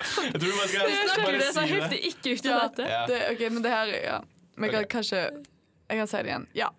Jeg 0.00 0.40
tror 0.40 0.54
bare 0.56 0.68
skal 0.68 0.92
Snakker 0.96 1.24
bare 1.26 1.38
det 1.38 1.48
så 1.52 1.64
si 1.68 1.80
det. 1.92 1.98
ikke 2.08 2.32
ut 2.32 2.46
ja, 2.46 2.54
av 2.54 2.60
dette? 2.62 2.86
Ja. 2.88 3.00
det, 3.10 3.18
ok, 3.34 3.42
men 3.52 3.64
det 3.64 3.72
her 3.74 3.90
ja. 4.00 4.18
Men 4.56 4.66
jeg 4.66 4.72
kan 4.72 4.84
okay. 4.84 4.92
kanskje 4.96 5.20
Jeg 5.90 6.00
kan 6.00 6.08
si 6.08 6.22
det 6.22 6.30
igjen. 6.30 6.46
Ja. 6.56 6.70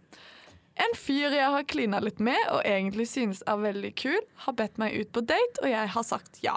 En 0.82 0.96
fyr 0.98 1.36
jeg 1.36 1.54
har 1.54 1.68
klina 1.70 2.00
litt 2.02 2.22
med 2.24 2.40
og 2.50 2.62
egentlig 2.66 3.06
synes 3.12 3.44
er 3.46 3.60
veldig 3.62 3.92
kul, 4.00 4.22
har 4.46 4.56
bedt 4.58 4.80
meg 4.82 4.96
ut 4.98 5.12
på 5.14 5.22
date, 5.28 5.62
og 5.62 5.70
jeg 5.70 5.92
har 5.96 6.06
sagt 6.08 6.40
ja. 6.46 6.56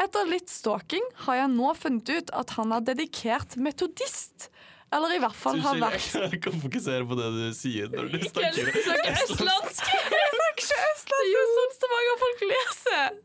Etter 0.00 0.28
litt 0.28 0.50
stalking 0.50 1.04
har 1.26 1.42
jeg 1.42 1.52
nå 1.54 1.72
funnet 1.78 2.10
ut 2.10 2.34
at 2.36 2.56
han 2.58 2.74
er 2.74 2.84
dedikert 2.84 3.56
metodist. 3.60 4.50
Eller 4.90 5.14
i 5.14 5.20
hvert 5.22 5.36
fall 5.38 5.60
har 5.62 5.78
vært 5.78 6.06
Jeg 6.32 6.40
kan 6.42 6.56
fokusere 6.64 7.06
på 7.06 7.18
det 7.18 7.28
du 7.36 7.42
sier 7.54 7.90
når 7.92 8.10
du 8.10 8.16
Ikke 8.18 8.32
snakker 8.32 8.72
du 8.74 8.80
snakker 8.82 9.20
østlandsk. 9.24 9.92
Ikke 10.60 10.80
østlandsk! 10.90 11.10
Det 11.10 11.20
er 11.26 11.30
jo 11.32 11.44
sånn 11.56 11.76
Stavanger-folk 11.76 12.42
leser. 12.50 13.20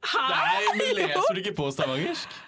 Nei, 0.00 0.60
men 0.78 0.94
leser 0.96 1.36
du 1.36 1.42
ikke 1.42 1.56
på 1.58 1.66
stavangersk? 1.74 2.38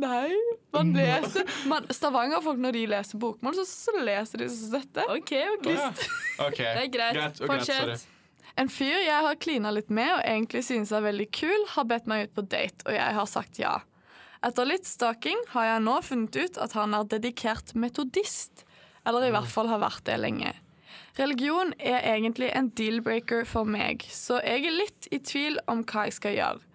Nei, 0.00 0.30
man 0.74 0.92
leser 0.94 1.46
man, 1.70 1.86
Stavanger-folk, 1.94 2.58
når 2.62 2.78
de 2.78 2.86
leser 2.90 3.20
bokmål, 3.22 3.58
så, 3.60 3.66
så 3.66 3.94
leser 3.98 4.42
de 4.42 4.48
sånn 4.50 4.78
dette. 4.78 5.04
OK, 5.10 5.34
OK. 5.56 5.68
Ja. 5.74 5.90
okay. 6.46 6.70
Det 6.70 6.86
er 6.86 6.90
greit. 6.94 7.18
greit, 7.18 7.42
og 7.42 7.52
greit. 7.52 7.68
Fortsett. 7.68 8.08
En 8.58 8.70
fyr 8.70 8.98
jeg 8.98 9.26
har 9.26 9.38
klina 9.40 9.70
litt 9.72 9.92
med 9.94 10.10
og 10.10 10.24
egentlig 10.26 10.64
synes 10.66 10.90
er 10.92 11.04
veldig 11.04 11.28
kul, 11.34 11.66
har 11.74 11.86
bedt 11.90 12.10
meg 12.10 12.26
ut 12.26 12.34
på 12.36 12.44
date, 12.50 12.82
og 12.86 12.96
jeg 12.96 13.18
har 13.20 13.30
sagt 13.30 13.60
ja. 13.62 13.76
Etter 14.46 14.66
litt 14.66 14.88
stalking 14.88 15.38
har 15.52 15.68
jeg 15.68 15.84
nå 15.84 15.98
funnet 16.02 16.38
ut 16.40 16.58
at 16.64 16.74
han 16.78 16.96
er 16.96 17.06
dedikert 17.12 17.74
metodist. 17.76 18.64
Eller 19.06 19.28
i 19.28 19.32
hvert 19.32 19.48
fall 19.48 19.68
har 19.70 19.80
vært 19.82 20.04
det 20.08 20.16
lenge. 20.20 20.54
Religion 21.18 21.72
er 21.78 22.04
egentlig 22.14 22.50
en 22.54 22.68
deal-breaker 22.78 23.44
for 23.48 23.66
meg, 23.68 24.04
så 24.14 24.38
jeg 24.44 24.66
er 24.68 24.76
litt 24.76 25.08
i 25.10 25.18
tvil 25.18 25.58
om 25.70 25.82
hva 25.84 26.06
jeg 26.08 26.16
skal 26.18 26.36
gjøre. 26.36 26.66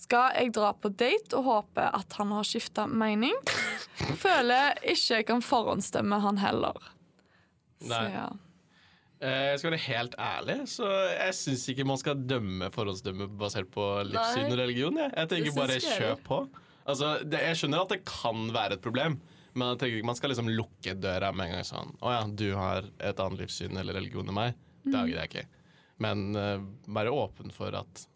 Skal 0.00 0.36
jeg 0.36 0.52
dra 0.56 0.70
på 0.80 0.88
date 0.96 1.36
og 1.36 1.44
håpe 1.48 1.84
at 1.96 2.14
han 2.16 2.30
har 2.32 2.46
skifta 2.48 2.86
mening? 2.88 3.34
Føler 4.24 4.78
ikke 4.80 5.18
jeg 5.20 5.26
kan 5.28 5.42
forhåndsstemme 5.44 6.20
han 6.24 6.38
heller. 6.40 6.78
Så 7.80 7.90
Nei. 7.92 8.06
ja. 8.14 8.28
Eh, 9.20 9.50
Jeg 9.50 9.58
skal 9.60 9.74
være 9.74 9.82
helt 9.84 10.14
ærlig, 10.20 10.56
så 10.72 10.88
jeg 11.12 11.34
syns 11.36 11.66
ikke 11.68 11.84
man 11.88 12.00
skal 12.00 12.22
dømme 12.28 12.70
forhåndsdømme 12.72 13.28
basert 13.40 13.68
på 13.74 13.84
livssyn 14.08 14.48
og 14.48 14.56
religion. 14.62 14.96
Jeg, 15.02 15.12
jeg 15.16 15.32
tenker 15.34 15.56
bare 15.58 15.80
kjør 15.84 16.22
på. 16.24 16.38
Altså, 16.88 17.10
det, 17.28 17.42
jeg 17.44 17.60
skjønner 17.60 17.84
at 17.84 17.92
det 17.92 18.00
kan 18.08 18.46
være 18.56 18.78
et 18.78 18.84
problem, 18.84 19.18
men 19.54 19.72
jeg 19.72 19.78
tenker 19.80 19.96
ikke 20.00 20.06
man 20.10 20.18
skal 20.18 20.30
liksom 20.32 20.50
lukke 20.52 20.94
døra 21.00 21.32
med 21.34 21.46
en 21.48 21.54
gang 21.56 21.64
sånn 21.66 21.90
Å 22.00 22.12
ja, 22.14 22.20
du 22.28 22.46
har 22.54 22.86
et 22.98 23.20
annet 23.22 23.40
livssyn 23.42 23.76
eller 23.80 23.96
religion 23.98 24.28
enn 24.28 24.36
meg. 24.36 24.54
Det 24.84 24.94
Mm. 24.94 25.06
gidder 25.10 25.20
jeg 25.24 25.30
ikke. 25.30 25.46
Men 26.00 26.22
uh, 26.36 26.62
være 26.88 27.10
åpen 27.12 27.50
for 27.52 27.74
at 27.76 28.06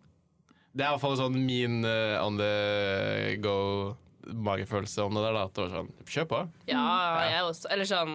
Det 0.74 0.82
er 0.82 0.88
i 0.88 0.94
hvert 0.94 1.02
fall 1.02 1.18
sånn 1.20 1.36
min 1.46 1.84
uh, 1.84 2.22
on 2.24 2.38
the 2.40 3.36
go 3.44 3.56
magefølelse 4.24 5.04
om 5.04 5.14
det 5.18 5.24
der. 5.26 5.34
Da, 5.36 5.42
at 5.44 5.54
det 5.58 5.66
var 5.66 5.74
sånn 5.74 5.90
Kjør 6.08 6.28
på. 6.30 6.38
Ja, 6.70 6.84
jeg 7.28 7.42
også. 7.50 7.68
Eller 7.74 7.84
sånn 7.90 8.14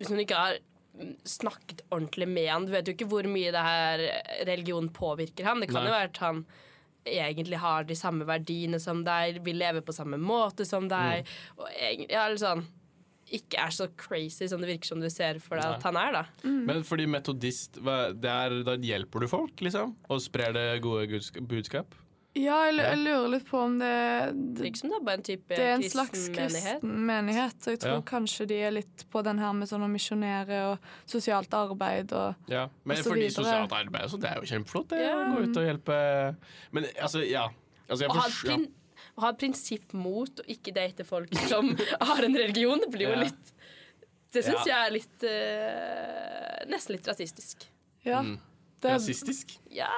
Hvis 0.00 0.08
man 0.12 0.22
ikke 0.24 0.38
har 0.40 0.56
mm, 0.96 1.12
snakket 1.28 1.82
ordentlig 1.90 2.28
med 2.32 2.48
han 2.52 2.64
Du 2.68 2.72
vet 2.72 2.88
jo 2.88 2.94
ikke 2.96 3.08
hvor 3.10 3.28
mye 3.28 3.52
det 3.52 3.66
her 3.66 4.06
religion 4.48 4.88
påvirker 4.96 5.44
han. 5.50 5.60
Det 5.60 5.68
kan 5.68 5.82
Nei. 5.82 5.90
jo 5.90 5.96
være 5.98 6.10
at 6.14 6.22
han 6.24 6.46
egentlig 7.06 7.58
har 7.62 7.84
de 7.88 7.94
samme 7.94 8.26
verdiene 8.26 8.80
som 8.82 9.04
deg, 9.06 9.42
vil 9.46 9.56
leve 9.62 9.80
på 9.86 9.94
samme 9.94 10.18
måte 10.18 10.66
som 10.66 10.88
deg, 10.90 11.24
Mm. 11.24 11.60
og 11.62 11.68
egentlig, 11.70 12.10
ja, 12.10 12.26
eller 12.26 12.36
sånn 12.42 12.66
ikke 13.32 13.58
er 13.58 13.70
så 13.74 13.88
crazy 13.98 14.46
som 14.46 14.60
det 14.60 14.68
virker 14.68 14.86
som 14.86 15.00
du 15.00 15.08
ser 15.10 15.40
for 15.42 15.56
deg 15.58 15.64
Nei. 15.64 15.74
at 15.74 15.82
han 15.82 15.96
er, 15.96 16.12
da. 16.12 16.24
Men 16.44 16.84
fordi 16.86 17.06
metodist, 17.10 17.72
hva- 17.82 18.12
det 18.14 18.30
er, 18.30 18.62
da 18.62 18.76
hjelper 18.76 19.20
du 19.20 19.26
folk, 19.26 19.56
liksom? 19.60 19.96
Og 20.08 20.20
sprer 20.20 20.52
det 20.54 20.80
gode 20.82 21.08
budskap? 21.48 21.94
Ja, 22.36 22.56
jeg, 22.68 22.76
jeg 22.76 22.98
lurer 23.00 23.28
litt 23.32 23.46
på 23.48 23.58
om 23.64 23.78
det, 23.80 23.90
Det 24.56 24.64
Liksom 24.66 24.90
det 24.92 24.96
er 24.98 25.04
bare 25.06 25.18
en 25.18 25.24
type 25.26 25.56
det 25.56 25.64
er 25.64 25.74
en 25.78 25.84
slags 25.88 26.26
kristen 26.34 26.92
menighet. 27.08 27.56
Så 27.64 27.72
jeg 27.74 27.80
tror 27.80 27.94
Ja. 27.96 28.02
kanskje 28.10 28.46
de 28.50 28.58
er 28.68 28.74
litt 28.76 29.04
på 29.12 29.22
den 29.24 29.38
her 29.40 29.52
med 29.56 29.68
sånn 29.70 29.84
å 29.86 29.88
misjonere 29.90 30.58
og 30.72 30.78
sosialt 31.08 31.54
arbeid 31.56 32.12
og 32.12 32.34
Ja. 32.52 32.66
Men 32.84 32.98
Og 32.98 33.04
så 33.04 33.10
fordi 33.14 33.30
sosialt 33.32 33.72
arbeid 33.72 34.10
så 34.12 34.20
det 34.20 34.30
er 34.30 34.36
jo 34.42 34.50
kjempeflott. 34.52 34.88
Det, 34.92 35.00
Ja. 35.00 35.14
å 35.16 35.34
Gå 35.36 35.42
ut 35.48 35.56
og 35.56 35.64
hjelpe 35.70 36.36
Men 36.72 36.84
altså, 37.00 37.24
ja. 37.28 37.48
Altså, 37.88 38.02
jeg 38.04 38.10
Å 38.10 38.14
ha, 38.20 38.28
ja. 38.50 38.56
å 39.16 39.20
ha 39.26 39.32
prinsipp 39.32 39.92
mot 39.94 40.40
å 40.40 40.46
ikke 40.48 40.74
date 40.74 41.04
folk 41.04 41.32
som 41.48 41.72
har 42.00 42.22
en 42.24 42.34
religion, 42.36 42.78
det 42.80 42.90
blir 42.92 43.08
jo 43.08 43.14
Ja. 43.16 43.22
litt 43.24 43.52
Det 44.32 44.44
syns 44.44 44.66
Ja. 44.66 44.74
jeg 44.74 44.86
er 44.86 44.92
litt 44.92 45.22
uh, 45.24 46.70
Nesten 46.70 46.96
litt 46.96 47.06
rasistisk. 47.06 47.68
Ja. 48.04 48.20
Mm. 48.22 48.38
Det, 48.82 48.90
Rasistisk? 48.92 49.56
Ja, 49.72 49.88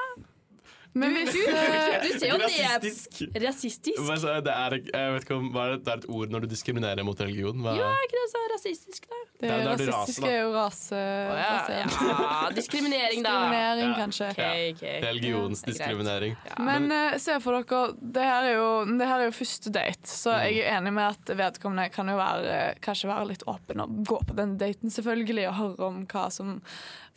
men 0.97 1.15
hvis 1.19 1.33
du, 1.37 1.41
du 1.49 2.11
ser 2.19 2.31
jo 2.31 2.39
Rasistisk. 2.41 3.23
Rasistisk? 3.45 3.99
Sa 4.09 4.33
jeg? 4.37 4.45
Det 4.47 4.55
er, 4.55 4.77
jeg 4.93 5.13
vet 5.15 5.27
ikke 5.27 5.37
om, 5.39 5.49
er 5.57 5.75
det, 5.75 5.79
det 5.87 5.93
er 5.93 6.01
et 6.03 6.07
ord 6.19 6.33
når 6.33 6.45
du 6.45 6.49
diskriminerer 6.53 7.05
mot 7.07 7.21
religion? 7.21 7.61
Hva? 7.65 7.75
Ja, 7.79 7.91
ikke 8.07 8.17
det 8.19 8.27
så 8.33 8.43
rasistisk, 8.55 9.09
da? 9.11 9.21
det 9.43 9.51
det 9.51 9.67
rasistiske 9.69 10.31
er 10.31 10.41
jo 10.41 10.53
rase... 10.57 10.99
Oh, 10.99 11.39
ja, 11.39 11.83
ja. 11.83 12.49
Diskriminering, 12.59 13.23
da. 13.27 13.35
Diskriminering, 13.37 13.91
Ja. 13.93 13.99
kanskje. 13.99 14.31
Okay, 14.35 14.73
okay. 14.75 14.97
Religionsdiskriminering. 15.05 16.37
Men 16.59 16.89
uh, 16.93 17.19
se 17.23 17.37
for 17.45 17.59
dere, 17.61 17.83
det 18.19 18.25
her 18.31 18.49
er 18.51 18.57
jo, 18.57 18.71
det 18.99 19.11
her 19.11 19.23
er 19.23 19.31
jo 19.31 19.37
første 19.39 19.73
date, 19.75 20.09
så 20.11 20.35
jeg 20.49 20.65
er 20.65 20.79
enig 20.81 20.95
med 20.97 21.13
at 21.13 21.35
vedkommende 21.39 21.89
kan 21.95 22.11
jo 22.11 22.17
være, 22.19 22.57
kanskje 22.85 23.11
være 23.13 23.29
litt 23.35 23.47
åpen 23.51 23.85
og 23.85 24.01
gå 24.09 24.19
på 24.29 24.39
den 24.39 24.57
daten 24.61 24.91
selvfølgelig 24.95 25.47
og 25.53 25.59
høre 25.61 25.89
om 25.93 26.03
hva 26.11 26.27
som 26.35 26.59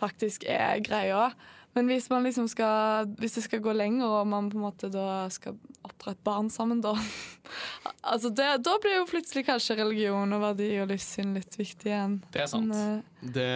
faktisk 0.02 0.46
er 0.50 0.82
greia. 0.86 1.32
Men 1.78 1.88
hvis 1.88 2.10
man 2.12 2.26
liksom 2.28 2.50
skal 2.52 3.12
Hvis 3.20 3.38
det 3.38 3.46
skal 3.46 3.64
gå 3.64 3.74
lenger, 3.76 4.08
og 4.08 4.28
man 4.28 4.50
på 4.52 4.60
en 4.60 4.66
måte 4.66 4.92
da 4.92 5.26
skal 5.32 5.58
oppdra 5.88 6.16
et 6.16 6.24
barn 6.26 6.52
sammen, 6.54 6.82
da 6.84 6.96
Altså 8.12 8.32
det, 8.34 8.50
Da 8.66 8.78
blir 8.84 9.00
jo 9.00 9.10
plutselig 9.10 9.46
kanskje 9.48 9.80
religion 9.80 10.36
og 10.36 10.44
verdi 10.44 10.72
og 10.82 10.90
livssyn 10.92 11.36
litt 11.38 11.56
viktig 11.60 11.92
igjen. 11.92 12.18
Det 12.34 12.44
er 12.46 12.50
sant. 12.52 12.72
Men, 12.72 12.98
uh, 12.98 13.30
Det 13.38 13.52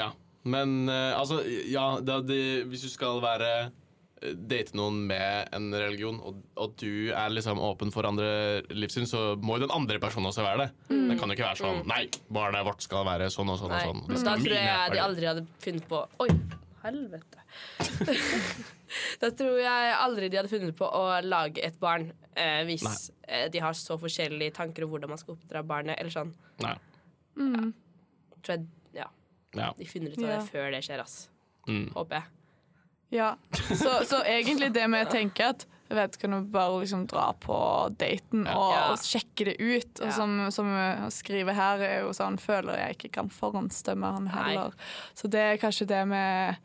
Ja. 0.00 0.10
Men 0.42 0.88
uh, 0.90 1.14
altså, 1.14 1.38
ja, 1.46 2.00
det, 2.02 2.16
det, 2.26 2.42
hvis 2.66 2.82
du 2.82 2.90
skal 2.90 3.20
være 3.22 3.50
eh, 4.22 4.32
Date 4.34 4.74
noen 4.74 5.04
med 5.06 5.52
en 5.54 5.68
religion, 5.70 6.18
og, 6.18 6.40
og 6.58 6.74
du 6.82 7.12
er 7.14 7.30
liksom 7.30 7.60
åpen 7.62 7.92
for 7.94 8.08
andre 8.08 8.64
livssyn, 8.74 9.06
så 9.06 9.36
må 9.38 9.60
jo 9.60 9.68
den 9.68 9.74
andre 9.74 10.00
personen 10.02 10.32
også 10.32 10.42
være 10.42 10.64
det. 10.64 10.68
Det 10.90 11.18
kan 11.20 11.30
jo 11.30 11.38
ikke 11.38 11.46
være 11.46 11.60
sånn 11.62 11.86
Nei, 11.90 12.02
barnet 12.26 12.66
vårt 12.66 12.82
skal 12.82 13.06
være 13.06 13.30
sånn 13.30 13.54
og 13.54 13.62
sånn 13.62 13.70
Nei, 13.76 13.84
og 13.86 14.02
sånn. 14.10 14.26
da 14.26 14.34
tror 14.42 14.58
jeg 14.58 14.96
de 14.96 15.04
aldri 15.06 15.30
hadde 15.30 15.46
funnet 15.62 15.88
på 15.90 16.02
Oi, 16.26 16.30
helvete. 16.84 17.42
da 19.22 19.30
tror 19.36 19.58
jeg 19.62 19.94
aldri 19.96 20.28
de 20.32 20.38
hadde 20.40 20.52
funnet 20.52 20.76
på 20.78 20.86
å 20.88 21.04
lage 21.24 21.62
et 21.64 21.78
barn 21.82 22.08
eh, 22.34 22.62
hvis 22.68 22.84
Nei. 22.84 22.96
eh, 23.28 23.46
de 23.52 23.62
har 23.64 23.76
så 23.78 23.96
forskjellige 24.00 24.54
tanker 24.58 24.84
om 24.86 24.92
hvordan 24.94 25.12
man 25.14 25.20
skal 25.20 25.36
oppdra 25.36 25.62
barnet. 25.66 25.98
Eller 26.00 26.12
sånn. 26.14 26.34
Nei. 26.64 26.76
Tror 28.42 28.56
jeg, 28.56 28.66
ja, 28.96 29.08
Ja. 29.56 29.72
De 29.78 29.86
finner 29.86 30.12
ut 30.14 30.18
av 30.22 30.28
Ja. 30.30 30.38
det 30.40 30.50
før 30.50 30.70
det 30.74 30.82
skjer, 30.86 31.00
ass. 31.04 31.28
Mm. 31.68 31.90
Håper 31.94 32.18
jeg. 32.20 32.24
Ja, 33.12 33.34
så, 33.76 33.98
så 34.08 34.22
egentlig 34.24 34.70
det 34.72 34.86
med 34.88 35.06
å 35.06 35.10
tenke 35.12 35.50
at 35.52 35.66
jeg 35.90 35.96
vet, 35.98 36.18
kan 36.18 36.30
du 36.30 36.40
bare 36.48 36.80
liksom 36.80 37.06
dra 37.06 37.32
på 37.38 37.56
daten 37.98 38.46
og, 38.48 38.70
Ja. 38.72 38.92
og 38.92 38.98
sjekke 38.98 39.44
det 39.44 39.56
ut. 39.60 40.00
Og 40.00 40.06
Ja. 40.06 40.10
som, 40.12 40.50
som 40.50 40.66
skriver 41.10 41.52
her, 41.54 41.78
er 41.80 42.00
jo 42.02 42.12
sånn 42.16 42.38
føler 42.40 42.78
jeg 42.78 42.96
ikke 42.96 43.12
kan 43.12 43.28
forhåndsdømme 43.28 44.12
han 44.14 44.26
heller. 44.28 44.72
Så 45.14 45.28
det 45.28 45.40
er 45.40 45.58
kanskje 45.58 45.86
det 45.86 46.08
med 46.08 46.56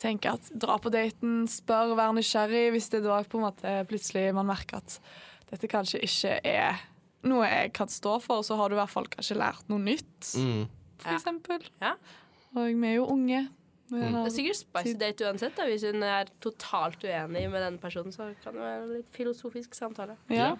tenker 0.00 0.34
at 0.34 0.50
dra 0.58 0.76
på 0.78 0.90
daten, 0.90 1.46
spør, 1.50 1.94
vær 1.98 2.12
nysgjerrig. 2.14 2.70
Hvis 2.72 2.88
det 2.90 3.02
da 3.02 3.22
på 3.22 3.38
en 3.38 3.46
måte 3.52 3.86
plutselig 3.88 4.32
man 4.34 4.46
merker 4.46 4.76
at 4.78 4.98
dette 5.50 5.66
kanskje 5.70 6.02
ikke 6.02 6.40
er 6.44 6.78
noe 7.24 7.46
jeg 7.48 7.72
kan 7.74 7.88
stå 7.88 8.20
for, 8.22 8.42
så 8.42 8.56
har 8.56 8.68
du 8.68 8.76
i 8.76 8.78
hvert 8.78 8.90
fall 8.92 9.06
kanskje 9.10 9.36
lært 9.38 9.68
noe 9.68 9.78
nytt, 9.82 10.34
Mm. 10.36 10.68
for 10.98 11.10
Ja. 11.10 11.16
eksempel. 11.18 11.62
Ja. 11.82 11.94
Og 12.56 12.74
vi 12.80 12.86
er 12.88 12.94
jo 12.96 13.06
unge. 13.06 13.48
Mm. 13.88 14.02
Det 14.12 14.24
er 14.26 14.34
sikkert 14.34 14.58
spicy 14.60 14.96
date 15.00 15.24
uansett. 15.28 15.54
Da. 15.56 15.64
Hvis 15.70 15.86
hun 15.88 16.02
er 16.04 16.28
totalt 16.44 17.04
uenig 17.04 17.46
med 17.52 17.62
den 17.64 17.78
personen, 17.80 18.12
så 18.12 18.30
kan 18.42 18.56
det 18.58 18.62
være 18.64 18.82
en 18.84 18.92
litt 18.98 19.08
filosofisk 19.16 19.74
samtale. 19.78 20.18
Ja. 20.32 20.52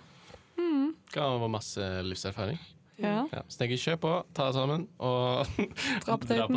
Kan 1.12 1.38
være 1.42 1.48
masse 1.52 1.88
livserfaring. 2.06 2.58
ja. 2.98 3.26
Ja. 3.30 3.42
Så 3.48 3.60
tenker 3.60 3.76
jeg, 3.76 3.82
kjør 3.84 3.98
på, 4.02 4.14
ta 4.34 4.48
det 4.48 4.56
sammen, 4.56 4.88
og 4.98 5.46
Dra 6.06 6.16
på 6.18 6.26
date. 6.30 6.48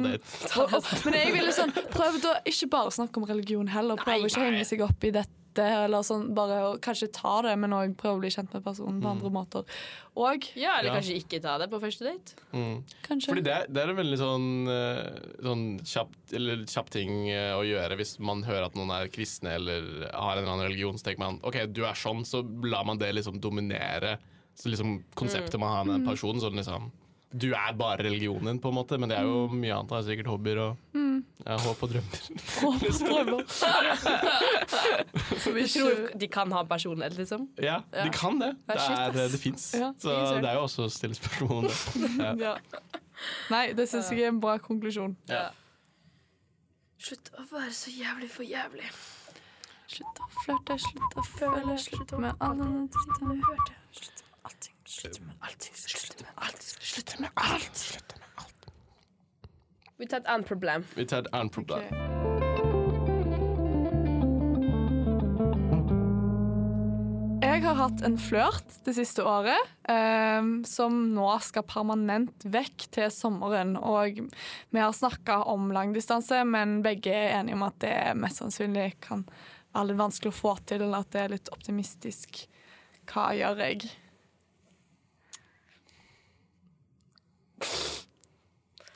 Og, 0.58 0.74
og, 0.74 0.88
men 1.06 1.18
jeg 1.20 1.36
ville 1.36 1.54
sånn, 1.54 1.76
prøvd 1.94 2.26
å 2.32 2.34
ikke 2.50 2.72
bare 2.74 2.96
snakke 2.96 3.22
om 3.22 3.28
religion 3.30 3.70
heller. 3.70 4.00
Prøve 4.02 4.32
ikke 4.32 4.42
å 4.42 4.48
henge 4.50 4.66
seg 4.72 4.82
opp 4.88 5.06
i 5.06 5.14
dette. 5.20 5.38
Eller 5.60 6.02
sånn, 6.02 6.34
bare 6.34 6.60
å 6.70 6.80
kanskje 6.80 7.12
ta 7.12 7.42
det, 7.42 7.58
men 7.60 7.72
òg 7.72 7.96
prøve 7.98 8.18
å 8.18 8.22
bli 8.22 8.30
kjent 8.30 8.54
med 8.54 8.64
personen 8.64 9.02
på 9.02 9.10
andre 9.12 9.30
måter. 9.30 9.64
Og 10.16 10.48
Ja, 10.56 10.78
eller 10.80 10.90
Ja. 10.90 10.96
kanskje 11.00 11.18
ikke 11.24 11.42
ta 11.42 11.58
det 11.58 11.70
på 11.70 11.80
første 11.82 12.04
date. 12.08 12.36
Mm. 12.54 12.84
kanskje 13.04 13.28
Fordi 13.28 13.44
det, 13.44 13.58
det 13.74 13.82
er 13.84 13.90
en 13.90 13.96
veldig 13.96 14.18
sånn, 14.18 14.68
eh, 14.68 15.20
sånn 15.44 15.80
kjapp, 15.84 16.12
eller 16.34 16.56
kjapp 16.66 16.90
ting 16.90 17.30
eh, 17.30 17.54
å 17.56 17.64
gjøre 17.64 17.98
hvis 17.98 18.20
man 18.20 18.44
hører 18.44 18.66
at 18.66 18.76
noen 18.76 18.92
er 18.92 19.08
kristne 19.10 19.56
eller 19.56 20.10
har 20.14 20.38
en 20.38 20.44
eller 20.44 20.54
annen 20.54 20.68
religion. 20.70 20.96
Så 20.98 21.04
tenker 21.04 21.20
man 21.20 21.40
OK, 21.44 21.66
du 21.72 21.84
er 21.86 21.94
sånn, 21.94 22.24
så 22.26 22.44
lar 22.64 22.84
man 22.86 22.98
det 22.98 23.14
liksom 23.16 23.40
dominere 23.42 24.18
så 24.56 24.68
liksom 24.70 25.04
konseptet 25.16 25.58
man 25.60 25.70
har 25.72 25.86
med 25.86 25.96
en 26.02 26.08
personen. 26.08 26.42
Sånn 26.42 26.56
liksom 26.60 26.92
Du 27.34 27.54
er 27.56 27.72
bare 27.74 28.04
religionen, 28.04 28.60
på 28.60 28.68
en 28.68 28.76
måte, 28.76 29.00
men 29.00 29.08
det 29.08 29.18
er 29.18 29.24
jo 29.24 29.48
mye 29.48 29.72
annet. 29.72 29.88
Det 29.88 29.98
er 29.98 30.16
sikkert 30.16 30.28
hobbyer 30.28 30.58
og 30.60 30.78
ja, 31.46 31.58
håp 31.64 31.84
og 31.84 31.90
drømmer. 31.92 32.20
Vi 35.56 35.68
tror 35.68 36.18
de 36.20 36.28
kan 36.28 36.52
ha 36.52 36.64
personlighet, 36.70 37.18
liksom. 37.18 37.48
Ja, 37.62 37.80
de 37.92 38.10
kan 38.14 38.40
det. 38.42 38.52
Det, 38.68 38.78
er, 38.78 39.12
det 39.32 39.40
fins. 39.42 39.74
Ja, 39.78 39.94
Så 40.00 40.10
det 40.42 40.50
er 40.50 40.60
jo 40.60 40.66
også 40.68 40.86
å 40.86 40.92
stille 40.94 41.18
spørsmål 41.18 41.58
om 41.58 41.70
det. 41.70 41.78
Ja. 42.26 42.34
ja. 42.38 42.56
Nei, 43.54 43.66
det 43.78 43.88
syns 43.90 44.10
jeg 44.12 44.26
er 44.26 44.32
en 44.34 44.42
bra 44.42 44.58
konklusjon. 44.62 45.16
Ja. 45.30 45.50
Slutt 47.02 47.32
å 47.38 47.46
være 47.50 47.74
så 47.74 47.94
jævlig 47.94 48.30
for 48.30 48.46
jævlig. 48.46 48.90
Slutt 49.92 50.22
å 50.22 50.28
flørte, 50.44 50.78
slutt 50.80 51.18
å 51.18 51.24
føle, 51.34 51.78
slutt 51.82 52.14
med 52.22 52.46
alle 52.46 52.68
Slutt 52.94 53.22
med 53.26 53.42
allting. 54.48 54.76
Slutt 54.86 55.22
med 55.26 55.48
allting. 55.48 55.76
Slutt 55.82 56.22
med 56.22 56.44
alt. 56.46 56.68
Slutt 56.92 57.20
med 57.20 57.30
alt. 57.36 58.21
Vi 60.02 60.08
tar 60.08 60.24
et 60.24 60.30
annet 60.34 60.48
problem. 60.50 60.82
Vi 60.98 61.06
tar 61.06 61.20
et 61.22 61.28
annet 61.38 61.54
problem. 61.54 61.84
Jeg 67.42 67.62
har 67.68 67.78
hatt 67.78 68.02
en 68.08 68.18
flørt 68.18 68.80
det 68.88 68.96
siste 68.98 69.22
året 69.22 69.62
ehm, 69.94 70.64
som 70.66 70.98
nå 71.14 71.28
skal 71.46 71.68
permanent 71.70 72.48
vekk 72.50 72.88
til 72.98 73.14
sommeren. 73.14 73.76
Og 73.78 74.24
vi 74.26 74.82
har 74.82 74.98
snakka 74.98 75.44
om 75.54 75.70
langdistanse, 75.70 76.42
men 76.50 76.80
begge 76.82 77.14
er 77.14 77.38
enige 77.38 77.60
om 77.60 77.68
at 77.70 77.78
det 77.86 77.96
mest 78.18 78.42
sannsynlig 78.42 78.96
kan 79.06 79.28
være 79.70 79.92
litt 79.92 80.02
vanskelig 80.02 80.34
å 80.34 80.40
få 80.40 80.58
til, 80.66 80.82
eller 80.82 81.06
at 81.06 81.14
det 81.14 81.22
er 81.28 81.36
litt 81.38 81.54
optimistisk. 81.54 82.48
Hva 83.06 83.30
gjør 83.38 83.68
jeg? 83.68 83.92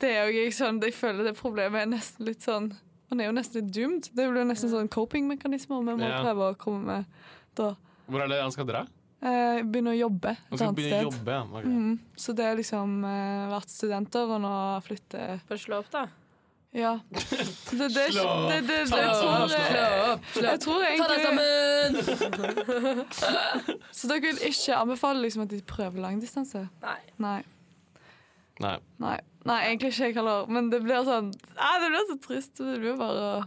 Det 0.00 0.10
er 0.12 0.28
jo 0.28 0.42
ikke 0.44 0.56
sånn, 0.58 0.80
Jeg 0.84 0.92
føler 0.94 1.24
det 1.24 1.36
problemet 1.38 1.82
er 1.86 1.88
nesten 1.88 2.26
litt 2.28 2.44
sånn 2.44 2.72
Man 3.10 3.20
er 3.22 3.30
jo 3.30 3.36
nesten 3.36 3.60
litt 3.62 3.72
doomed. 3.72 4.08
Det 4.12 4.26
blir 4.28 4.42
jo 4.42 4.48
nesten 4.50 4.70
sånn 4.72 4.88
coping-mekanismer 4.90 5.78
vi 5.86 5.94
må 5.94 6.08
Ja. 6.08 6.22
prøve 6.24 6.50
å 6.52 6.56
komme 6.58 6.82
med 6.84 7.04
da. 7.54 7.74
Hvor 8.10 8.20
er 8.24 8.28
det 8.28 8.40
han 8.42 8.50
skal 8.52 8.66
dra? 8.66 8.84
Eh, 9.22 9.62
begynne 9.64 9.94
å 9.94 9.96
jobbe 9.96 10.34
et 10.36 10.60
annet 10.60 10.78
sted. 10.78 11.02
jobbe, 11.06 11.32
ja. 11.32 11.42
okay. 11.48 11.70
Mm. 11.70 11.98
Så 12.16 12.34
det 12.36 12.44
er 12.44 12.56
liksom 12.58 13.04
eh, 13.08 13.46
vært 13.54 13.70
studenter, 13.72 14.28
og 14.28 14.42
nå 14.44 14.52
flytte 14.84 15.40
Bare 15.48 15.58
slå 15.58 15.78
opp, 15.80 15.90
da. 15.94 16.02
Ja. 16.76 16.98
Det, 17.10 17.88
det, 17.94 18.12
Slå 18.12 18.26
opp. 18.26 18.50
det, 18.50 18.60
det, 18.68 18.90
det, 18.90 18.98
jeg 19.00 19.14
tror, 19.16 19.48
tror 20.60 20.82
Ta 20.98 21.06
deg 21.08 21.20
egentlig 21.22 21.22
sammen! 21.24 21.96
Så 23.96 24.10
dere 24.10 24.20
vil 24.26 24.42
ikke 24.50 24.76
anbefale 24.76 25.22
liksom 25.24 25.46
at 25.46 25.54
de 25.54 25.62
prøver 25.66 26.04
langdistanse? 26.04 26.66
Nei. 26.82 26.98
Nei. 27.22 27.40
Nei. 28.60 28.76
Nei. 29.00 29.16
Nei, 29.46 29.58
egentlig 29.68 29.92
ikke 29.92 30.08
jeg 30.08 30.16
heller. 30.18 30.48
Men 30.50 30.70
det 30.72 30.80
blir 30.84 31.04
sånn 31.06 31.30
ah, 31.54 31.76
Det 31.82 31.90
blir 31.92 32.04
så 32.10 32.16
trist. 32.26 32.58
Det 32.58 32.78
blir 32.82 32.96
bare 32.98 33.26
å 33.28 33.44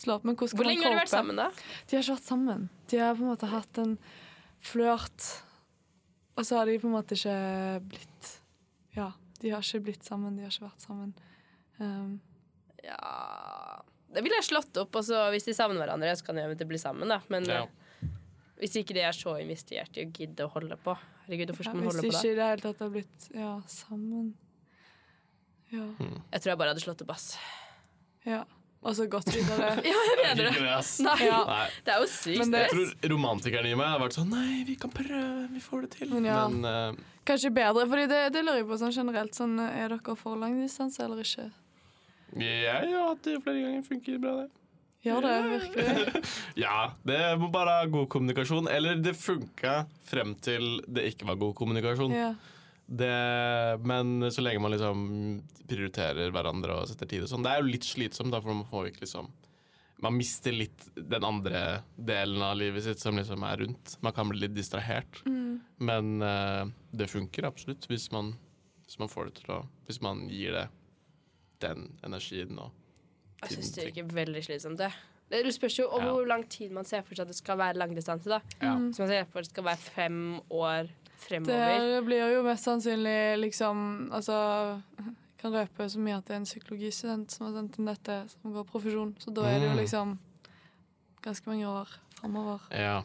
slå 0.00 0.16
opp. 0.18 0.24
Men 0.28 0.38
hvordan 0.40 0.58
Hvor 0.60 0.68
lenge 0.68 0.86
har 0.86 0.96
de 0.96 1.00
vært 1.02 1.12
sammen, 1.12 1.40
da? 1.40 1.50
De 1.90 1.96
har 1.96 2.04
ikke 2.04 2.16
vært 2.16 2.30
sammen. 2.30 2.68
De 2.90 3.00
har 3.02 3.16
på 3.18 3.24
en 3.24 3.32
måte 3.32 3.50
hatt 3.50 3.80
en 3.82 3.96
flørt, 4.60 5.28
og 6.36 6.46
så 6.46 6.60
har 6.60 6.68
de 6.68 6.78
på 6.80 6.88
en 6.88 6.96
måte 6.96 7.16
ikke 7.16 7.36
blitt 7.92 8.32
Ja, 8.96 9.10
de 9.40 9.52
har 9.54 9.64
ikke 9.64 9.84
blitt 9.90 10.08
sammen. 10.08 10.36
De 10.36 10.44
har 10.46 10.52
ikke 10.52 10.68
vært 10.68 10.84
sammen. 10.88 11.14
Um, 11.80 12.18
Ja 12.84 13.80
Det 14.10 14.24
ville 14.24 14.40
jeg 14.40 14.48
slått 14.50 14.76
opp. 14.80 14.96
Og 14.98 15.12
hvis 15.34 15.46
de 15.46 15.54
savner 15.56 15.84
hverandre, 15.84 16.16
så 16.16 16.26
kan 16.26 16.36
de 16.38 16.42
eventuelt 16.48 16.72
bli 16.72 16.80
sammen, 16.80 17.12
da. 17.12 17.20
Men 17.28 17.44
Ja. 17.48 17.62
eh, 17.62 18.08
hvis 18.60 18.76
ikke 18.76 18.94
de 18.96 19.00
er 19.06 19.16
så 19.16 19.36
investert 19.40 19.96
i 19.96 20.04
å 20.04 20.12
gidde 20.12 20.44
å 20.44 20.52
holde 20.52 20.76
på 20.76 20.96
Herregud, 21.26 21.52
hvorfor 21.54 21.70
ja, 21.70 21.72
man 21.74 21.84
hvis 21.86 21.96
på 21.96 22.02
da? 22.02 22.08
Hvis 22.08 22.18
ikke 22.20 22.32
i 22.32 22.36
det 22.36 22.48
hele 22.48 22.64
tatt 22.64 22.80
har 22.84 22.90
blitt 22.90 23.28
ja, 23.32 23.52
sammen 23.70 24.34
Ja. 25.70 25.84
Jeg 26.32 26.40
tror 26.42 26.50
jeg 26.52 26.58
bare 26.60 26.72
hadde 26.74 26.82
slått 26.84 27.04
opp, 27.06 27.12
ass. 27.16 27.36
ja. 28.26 28.42
Altså 28.80 29.04
godt 29.12 29.28
videre. 29.28 29.74
Ja, 29.90 29.98
jeg 30.08 30.18
mener 30.22 30.46
det. 30.46 30.60
Nei, 31.04 31.16
Ja. 31.26 31.40
Nei. 31.44 31.66
det 31.84 31.92
er 31.92 31.98
jo 32.00 32.06
sykt. 32.08 32.46
Det- 32.50 32.60
Jeg 32.62 32.70
tror 32.72 33.08
romantikeren 33.12 33.66
i 33.68 33.74
meg 33.76 33.90
har 33.92 34.00
vært 34.00 34.16
sånn 34.16 34.30
Nei, 34.32 34.62
vi 34.64 34.76
kan 34.80 34.88
prøve, 34.94 35.48
vi 35.52 35.60
får 35.60 35.82
det 35.84 35.90
til. 35.98 36.14
Men 36.14 36.24
ja. 36.24 36.38
Men 36.48 36.64
uh... 36.96 37.02
Kanskje 37.28 37.50
bedre, 37.52 37.84
for 37.90 38.00
det, 38.00 38.20
det 38.32 38.40
lurer 38.42 38.62
jeg 38.62 38.68
på 38.70 38.78
sånn 38.80 38.94
generelt. 38.96 39.36
Sånn, 39.36 39.58
er 39.60 39.92
dere 39.92 40.16
for 40.16 40.40
lang 40.40 40.56
distanse 40.62 41.04
eller 41.04 41.20
ikke? 41.20 41.50
jeg 42.40 42.88
har 42.94 43.04
hatt 43.10 43.22
det 43.26 43.36
flere 43.44 43.60
ganger. 43.66 43.84
Funker 43.84 44.18
bra, 44.22 44.32
det. 44.40 44.48
Gjør 45.04 45.24
det 45.24 45.34
virkelig? 45.50 46.24
Ja, 46.64 46.92
det 47.08 47.20
må 47.40 47.48
bare 47.52 47.76
ha 47.82 47.86
god 47.88 48.08
kommunikasjon. 48.12 48.68
Eller 48.72 48.96
det 49.00 49.12
funka 49.16 49.82
frem 50.08 50.34
til 50.44 50.80
det 50.88 51.06
ikke 51.12 51.28
var 51.28 51.36
god 51.40 51.54
kommunikasjon. 51.60 52.16
Ja. 52.16 52.32
Det, 52.90 53.78
men 53.86 54.24
så 54.34 54.42
lenge 54.42 54.58
man 54.64 54.72
liksom 54.74 55.02
prioriterer 55.70 56.32
hverandre 56.34 56.80
og 56.80 56.88
setter 56.90 57.06
tid 57.06 57.22
og 57.22 57.30
sånn. 57.30 57.44
Det 57.46 57.52
er 57.52 57.60
jo 57.62 57.68
litt 57.70 57.86
slitsomt, 57.86 58.32
da, 58.34 58.40
for 58.42 58.50
man 58.50 58.66
får 58.66 58.88
ikke 58.90 59.04
liksom 59.04 59.28
Man 60.00 60.16
mister 60.16 60.54
litt 60.56 60.86
den 60.96 61.24
andre 61.28 61.82
delen 61.94 62.40
av 62.42 62.54
livet 62.56 62.82
sitt 62.86 63.02
som 63.02 63.18
liksom 63.20 63.42
er 63.44 63.58
rundt. 63.60 63.98
Man 64.00 64.14
kan 64.16 64.30
bli 64.30 64.40
litt 64.46 64.54
distrahert. 64.56 65.18
Mm. 65.28 65.58
Men 65.76 66.22
uh, 66.24 66.64
det 66.90 67.10
funker 67.12 67.44
absolutt 67.44 67.84
hvis 67.90 68.06
man, 68.14 68.32
hvis 68.86 68.96
man 68.98 69.12
får 69.12 69.28
det 69.28 69.34
til 69.42 69.52
å 69.58 69.60
Hvis 69.86 70.00
man 70.00 70.24
gir 70.32 70.56
det 70.56 70.66
den 71.60 71.90
energien 72.02 72.56
og 72.58 72.72
Jeg 73.44 73.58
syns 73.58 73.74
det 73.76 73.86
virker 73.90 74.08
veldig 74.16 74.42
slitsomt, 74.48 74.80
det. 74.80 74.90
Det 75.30 75.52
spørs 75.54 75.76
jo 75.78 75.86
om 75.92 76.02
Ja. 76.02 76.10
hvor 76.16 76.26
lang 76.26 76.42
tid 76.48 76.72
man 76.72 76.84
ser 76.88 77.04
for 77.06 77.14
seg 77.14 77.28
at 77.28 77.30
det 77.30 77.36
skal 77.36 77.60
være 77.60 77.78
langdistanse. 77.78 78.26
da. 78.28 78.40
Ja. 78.60 78.74
Hvis 78.80 78.98
man 78.98 79.08
ser 79.12 79.28
for 79.28 79.38
seg 79.38 79.44
at 79.44 79.44
det 79.44 79.52
skal 79.54 79.68
være 79.68 79.84
fem 79.94 80.40
år 80.50 80.88
fremover. 81.20 81.86
Det 81.94 82.04
blir 82.06 82.34
jo 82.34 82.42
mest 82.46 82.64
sannsynlig 82.68 83.38
liksom 83.44 83.82
Altså 84.12 84.36
jeg 84.98 85.14
kan 85.40 85.52
røpe 85.56 85.86
så 85.88 85.98
mye 86.04 86.18
at 86.18 86.26
det 86.28 86.34
er 86.34 86.40
en 86.42 86.48
psykologistudent 86.48 87.30
som 87.32 87.46
har 87.46 87.54
sendt 87.56 87.78
inn 87.80 87.86
dette, 87.88 88.16
som 88.34 88.52
går 88.52 88.66
profesjon. 88.68 89.14
Så 89.22 89.32
da 89.34 89.46
er 89.48 89.58
det 89.60 89.68
jo 89.70 89.74
Mm. 89.76 89.80
liksom 89.82 90.18
ganske 91.22 91.46
mange 91.48 91.66
år 91.68 91.88
fremover. 92.20 92.60
Ja. 92.72 93.02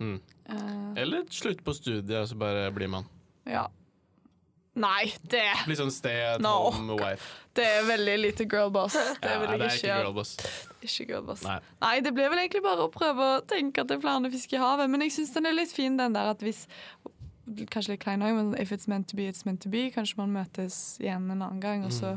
Mm. 0.00 0.18
Uh, 0.50 0.92
Eller 0.96 1.24
slutt 1.30 1.62
på 1.64 1.72
studiet, 1.76 2.10
og 2.20 2.28
så 2.28 2.36
bare 2.36 2.70
blir 2.72 2.88
man. 2.88 3.04
ja. 3.46 3.66
Nei, 4.74 5.12
det, 5.28 5.42
Blir 5.66 5.76
sånn 5.76 5.90
stay 5.92 6.22
at 6.32 6.40
No. 6.40 6.70
home 6.72 6.94
wife. 6.96 7.26
det 7.54 7.62
er 7.66 7.82
veldig 7.84 8.14
lite 8.22 8.46
girlboss. 8.48 8.94
Det 9.20 9.28
Ja, 9.28 9.40
det 9.44 9.66
er 9.66 9.74
ikke 9.76 9.98
girlboss. 10.00 10.30
Ikke 10.80 11.06
girlboss. 11.10 11.42
Nei. 11.44 11.58
Nei, 11.82 12.00
det 12.00 12.12
blir 12.16 12.30
vel 12.32 12.38
egentlig 12.40 12.62
bare 12.64 12.86
å 12.86 12.90
prøve 12.90 13.26
å 13.34 13.42
tenke 13.44 13.82
at 13.84 13.88
det 13.88 13.98
er 13.98 14.00
flere 14.00 14.30
fisk 14.32 14.54
i 14.56 14.56
havet. 14.62 14.88
Men 14.88 15.02
jeg 15.04 15.12
syns 15.12 15.34
den 15.34 15.44
er 15.50 15.52
litt 15.52 15.74
fin, 15.76 15.98
den 16.00 16.14
der 16.16 16.30
at 16.32 16.40
hvis 16.40 16.62
Kanskje 17.42 17.92
litt 17.96 18.02
klein 18.04 18.22
òg, 18.22 18.36
men 18.38 18.54
if 18.62 18.70
it's 18.72 18.86
meant 18.88 19.08
to 19.10 19.16
be, 19.18 19.26
it's 19.26 19.44
meant 19.44 19.60
to 19.64 19.68
be. 19.72 19.88
Kanskje 19.90 20.16
man 20.20 20.30
møtes 20.34 20.76
igjen 21.02 21.30
en 21.30 21.42
annen 21.42 21.60
gang, 21.62 21.84
og 21.84 21.92
så 21.92 22.16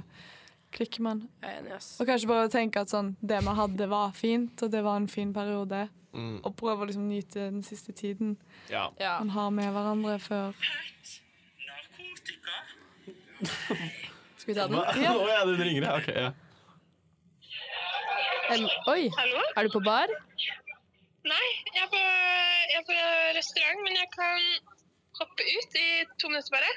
klikker 0.75 1.01
man. 1.01 1.23
Og 1.41 2.05
kanskje 2.07 2.29
bare 2.29 2.49
tenke 2.53 2.81
at 2.83 2.91
sånn, 2.93 3.15
det 3.25 3.39
man 3.45 3.55
hadde, 3.57 3.87
var 3.89 4.11
fint, 4.17 4.61
og 4.61 4.71
det 4.71 4.83
var 4.85 4.99
en 5.01 5.07
fin 5.09 5.33
periode. 5.33 5.87
Mm. 6.15 6.37
Og 6.45 6.53
prøve 6.55 6.85
å 6.85 6.87
liksom 6.87 7.07
nyte 7.09 7.49
den 7.49 7.63
siste 7.65 7.91
tiden 7.91 8.37
Ja. 8.71 8.85
Ja. 9.01 9.17
man 9.19 9.29
har 9.33 9.49
med 9.51 9.67
hverandre 9.75 10.13
før 10.23 10.53
Skal 14.39 14.47
vi 14.47 14.53
ta 14.55 14.67
den? 14.71 14.79
Ja. 15.03 15.11
Å 15.11 15.25
ja, 15.27 15.41
den 15.49 15.59
ringer, 15.59 15.83
ja. 15.83 15.95
Ok, 15.99 16.07
ja. 16.15 16.31
Um, 18.55 18.63
oi, 18.93 19.09
Hallo? 19.17 19.41
er 19.57 19.67
du 19.67 19.73
på 19.73 19.81
bar? 19.83 20.07
Nei, 21.25 21.45
jeg 21.73 21.81
er, 21.83 21.89
på, 21.91 21.99
jeg 21.99 22.79
er 22.79 22.85
på 22.87 22.97
restaurant, 23.35 23.79
men 23.83 23.97
jeg 23.97 24.09
kan 24.13 24.39
hoppe 25.19 25.47
ut 25.55 25.79
i 25.81 25.87
to 26.21 26.31
minutter 26.31 26.55
bare. 26.55 26.75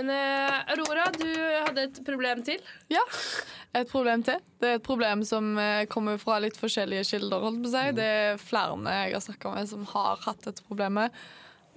Men 0.00 0.10
eh, 0.10 0.72
Aurora, 0.72 1.10
du 1.12 1.28
hadde 1.66 1.82
et 1.82 2.00
problem 2.06 2.40
til. 2.46 2.62
Ja, 2.88 3.02
et 3.76 3.90
problem 3.90 4.22
til. 4.24 4.40
Det 4.62 4.68
er 4.70 4.78
et 4.78 4.86
problem 4.86 5.24
som 5.28 5.52
eh, 5.60 5.84
kommer 5.92 6.16
fra 6.22 6.38
litt 6.40 6.56
forskjellige 6.56 7.04
kilder. 7.10 7.44
holdt 7.44 7.62
på 7.66 7.72
seg. 7.74 7.92
Det 7.98 8.08
er 8.22 8.40
flere 8.40 8.78
jeg 9.04 9.14
har 9.18 9.24
snakka 9.26 9.54
med 9.58 9.68
som 9.68 9.84
har 9.92 10.22
hatt 10.24 10.44
dette 10.46 10.64
problemet. 10.64 11.16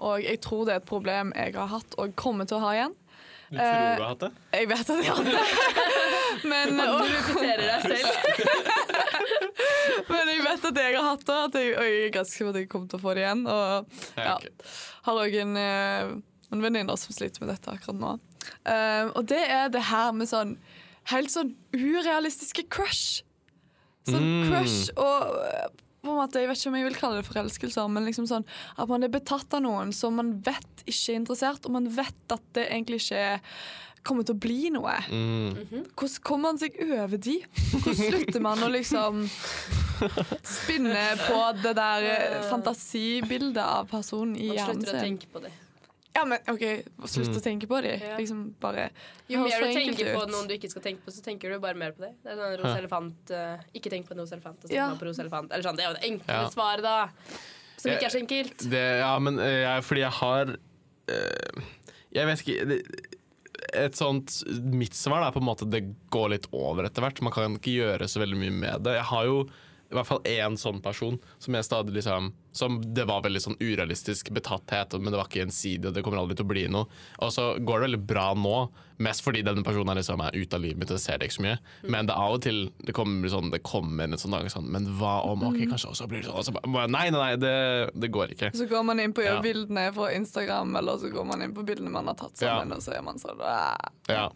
Og 0.04 0.24
jeg 0.24 0.40
tror 0.44 0.66
det 0.68 0.78
er 0.78 0.82
et 0.82 0.88
problem 0.90 1.34
jeg 1.36 1.56
har 1.58 1.72
hatt 1.72 1.98
og 2.00 2.16
kommer 2.20 2.48
til 2.50 2.60
å 2.60 2.64
ha 2.64 2.76
igjen. 2.78 2.96
Du 3.54 3.58
tror 3.60 3.68
du 3.68 4.02
har 4.02 4.08
hatt 4.08 4.24
det? 4.24 4.32
Jeg 4.56 4.70
vet 4.72 4.90
at 4.90 5.04
jeg 5.04 5.12
har 5.12 5.20
hatt 5.20 5.34
det. 5.34 5.42
Men, 6.52 6.74
Du 6.74 6.86
og, 6.88 7.04
identifiserer 7.04 7.66
deg 7.68 7.82
selv. 7.92 8.72
men 10.10 10.32
jeg 10.32 10.44
vet 10.46 10.68
at 10.70 10.80
jeg 10.82 10.96
har 10.98 11.08
hatt 11.08 11.26
det, 11.28 11.40
at 11.48 11.58
jeg, 11.60 11.74
og 11.78 11.88
jeg 11.88 12.04
er 12.08 12.14
ganske 12.18 12.34
sikker 12.38 12.52
at 12.54 12.60
jeg 12.62 12.70
kommer 12.72 12.92
til 12.92 13.00
å 13.00 13.04
få 13.04 13.14
det 13.18 13.26
igjen. 13.26 13.44
Og 13.48 13.98
Ja, 14.20 14.38
har 15.08 15.20
òg 15.26 15.36
en, 15.42 15.58
eh, 15.58 16.14
en 16.54 16.64
venninne 16.64 16.96
som 17.00 17.16
sliter 17.16 17.44
med 17.44 17.54
dette 17.54 17.74
akkurat 17.74 18.00
nå. 18.00 18.14
Um, 18.68 19.12
og 19.16 19.28
det 19.32 19.40
er 19.48 19.70
det 19.72 19.86
her 19.88 20.12
med 20.16 20.28
sånn 20.28 20.58
helt 21.12 21.32
sånn 21.32 21.54
urealistiske 21.76 22.66
crush. 22.72 23.22
Sånn 24.08 24.24
Mm. 24.24 24.50
crush 24.50 24.90
og 25.00 25.38
eh, 25.48 25.68
på 26.04 26.12
en 26.12 26.18
måte, 26.20 26.42
Jeg 26.42 26.50
vet 26.50 26.58
ikke 26.60 26.68
om 26.68 26.76
jeg 26.76 26.84
vil 26.90 26.98
kalle 27.00 27.22
det 27.22 27.28
forelskelser, 27.30 27.88
men 27.90 28.04
liksom 28.04 28.26
sånn 28.28 28.44
at 28.78 28.90
man 28.90 29.04
er 29.06 29.12
betatt 29.14 29.54
av 29.56 29.62
noen 29.64 29.94
som 29.96 30.18
man 30.20 30.34
vet 30.44 30.84
ikke 30.84 31.14
er 31.14 31.20
interessert, 31.22 31.64
og 31.66 31.72
man 31.72 31.88
vet 31.88 32.36
at 32.36 32.44
det 32.58 32.66
egentlig 32.68 33.00
ikke 33.06 33.40
kommer 34.04 34.24
til 34.28 34.36
å 34.36 34.40
bli 34.44 34.70
noe. 34.76 34.94
Mm. 35.10 35.88
Hvordan 35.96 36.22
kommer 36.28 36.50
man 36.52 36.58
seg 36.62 36.76
over 36.92 37.18
de? 37.18 37.38
Hvordan 37.72 37.96
slutter 38.00 38.42
man 38.44 38.64
å 38.64 38.70
liksom 38.74 39.24
spinne 40.44 41.04
på 41.28 41.40
det 41.64 41.74
der 41.78 42.08
eh, 42.12 42.40
fantasibildet 42.50 43.64
av 43.64 43.88
personen 43.92 44.36
i 44.38 44.50
Man 44.52 44.58
hjernen 44.58 44.82
slutter 44.82 44.98
å 45.00 45.04
tenke 45.06 45.30
på 45.34 45.44
det. 45.46 45.52
Ja, 46.14 46.26
men 46.30 46.38
OK, 46.52 46.62
slutt 47.10 47.32
Mm. 47.32 47.38
å 47.40 47.42
tenke 47.42 47.68
på 47.72 47.80
de. 47.82 47.94
Ja. 47.98 48.18
Liksom 48.20 48.42
bare 48.62 48.90
Jo 49.32 49.40
mer 49.48 49.64
du 49.64 49.72
tenker 49.74 50.12
på 50.14 50.26
noen 50.30 50.46
du 50.48 50.54
ikke 50.54 50.70
skal 50.70 50.84
tenke 50.86 51.02
på, 51.08 51.10
så 51.16 51.24
tenker 51.26 51.50
du 51.50 51.58
bare 51.64 51.74
mer 51.80 51.92
på 51.96 52.04
det. 52.06 52.12
Det 52.22 52.30
er 52.36 52.38
sånn 52.38 52.54
rose 52.62 52.78
elefant 52.84 53.32
uh, 53.34 53.64
Ikke 53.74 53.90
tenk 53.90 54.06
på 54.06 54.14
en 54.14 54.22
rose 54.22 54.36
elefant, 54.36 54.60
og 54.62 54.70
så 54.70 54.76
Ja. 54.76 54.92
på 55.00 55.08
rose 55.08 55.24
elefant. 55.24 55.50
Eller 55.52 55.64
sånn, 55.66 55.76
Det 55.80 55.86
er 55.86 55.90
jo 55.90 55.96
det 55.98 56.06
enkle 56.12 56.34
Ja. 56.38 56.50
svaret, 56.54 56.84
da. 56.84 57.10
Som 57.78 57.90
Jeg- 57.92 57.98
ikke 57.98 58.06
er 58.06 58.14
så 58.14 58.22
enkelt. 58.22 58.70
Det, 58.70 58.84
ja, 59.00 59.18
men 59.20 59.40
uh, 59.40 59.44
jeg, 59.46 59.84
fordi 59.84 60.02
jeg 60.06 60.12
har 60.12 60.46
uh, 61.10 61.62
Jeg 62.14 62.26
vet 62.30 62.40
ikke 62.46 62.68
det, 62.70 62.80
Et 63.74 63.96
sånt 63.96 64.40
Mitt 64.64 64.96
svar 64.98 65.24
er 65.24 65.34
på 65.36 65.42
en 65.42 65.48
måte 65.48 65.68
det 65.70 65.86
går 66.14 66.34
litt 66.36 66.50
over 66.52 66.88
etter 66.88 67.06
hvert. 67.06 67.22
Man 67.26 67.36
kan 67.36 67.60
ikke 67.60 67.78
gjøre 67.78 68.10
så 68.12 68.22
veldig 68.24 68.40
mye 68.40 68.56
med 68.58 68.84
det. 68.88 68.98
Jeg 69.00 69.10
har 69.12 69.30
jo 69.30 69.38
i 69.94 69.98
hvert 70.00 70.10
fall 70.10 70.24
én 70.26 70.58
sånn 70.60 70.82
person 70.84 71.20
som 71.40 71.54
jeg 71.56 71.64
stadig 71.68 71.94
liksom 71.96 72.32
Som 72.54 72.76
det 72.94 73.06
var 73.10 73.24
veldig 73.26 73.40
sånn 73.42 73.56
urealistisk 73.58 74.28
betatthet, 74.30 74.94
men 75.02 75.10
det 75.10 75.18
var 75.18 75.26
ikke 75.26 75.40
gjensidig, 75.42 75.88
og 75.90 75.94
det 75.96 76.04
kommer 76.06 76.20
aldri 76.22 76.36
til 76.38 76.46
å 76.46 76.50
bli 76.52 76.68
noe. 76.70 76.86
Og 77.26 77.32
så 77.34 77.46
går 77.58 77.80
det 77.82 77.88
veldig 77.88 78.00
bra 78.12 78.26
nå, 78.38 78.68
mest 79.02 79.24
fordi 79.26 79.42
denne 79.42 79.64
personen 79.66 79.90
er, 79.90 79.98
liksom, 79.98 80.22
er 80.22 80.38
ute 80.38 80.54
av 80.54 80.62
livet 80.62 80.78
mitt, 80.78 80.92
og 80.94 81.00
jeg 81.00 81.06
ser 81.08 81.18
det 81.18 81.32
ikke 81.32 81.38
så 81.40 81.46
mye. 81.48 81.56
Men 81.90 82.06
det 82.06 82.14
er 82.14 82.22
av 82.28 82.36
og 82.38 82.44
til 82.46 82.60
det 82.86 82.94
kommer, 82.94 83.32
sånn, 83.34 83.50
det 83.50 83.64
kommer 83.66 84.06
en 84.06 84.22
sånn 84.22 84.36
dag 84.38 84.52
sånn 84.54 84.70
Men 84.70 84.86
hva 85.00 85.16
om 85.32 85.48
Ok, 85.50 85.58
kanskje 85.72 85.90
også 85.96 86.08
blir 86.12 86.22
det 86.22 86.30
sånn? 86.30 86.38
Og 86.38 86.46
så 86.46 86.54
bare, 86.54 86.86
nei, 86.94 87.08
nei, 87.10 87.24
nei, 87.24 87.32
det, 87.42 87.56
det 88.06 88.12
går 88.14 88.36
ikke. 88.38 88.52
Så 88.54 88.70
går 88.70 88.86
man 88.86 89.02
inn 89.02 89.14
på 89.18 89.26
Ja. 89.26 89.40
bildene 89.42 89.88
fra 89.98 90.12
Instagram, 90.14 90.76
eller 90.78 91.02
så 91.02 91.10
går 91.10 91.26
man 91.26 91.42
inn 91.42 91.58
på 91.58 91.66
bildene 91.66 91.90
man 91.90 92.06
har 92.14 92.20
tatt 92.22 92.38
sammen, 92.38 92.70
Ja. 92.70 92.76
og 92.78 92.86
så 92.86 92.94
er 92.94 93.02
man 93.02 93.18
sånn 93.18 93.42
Ja. 93.42 93.76
Ja. 94.14 94.30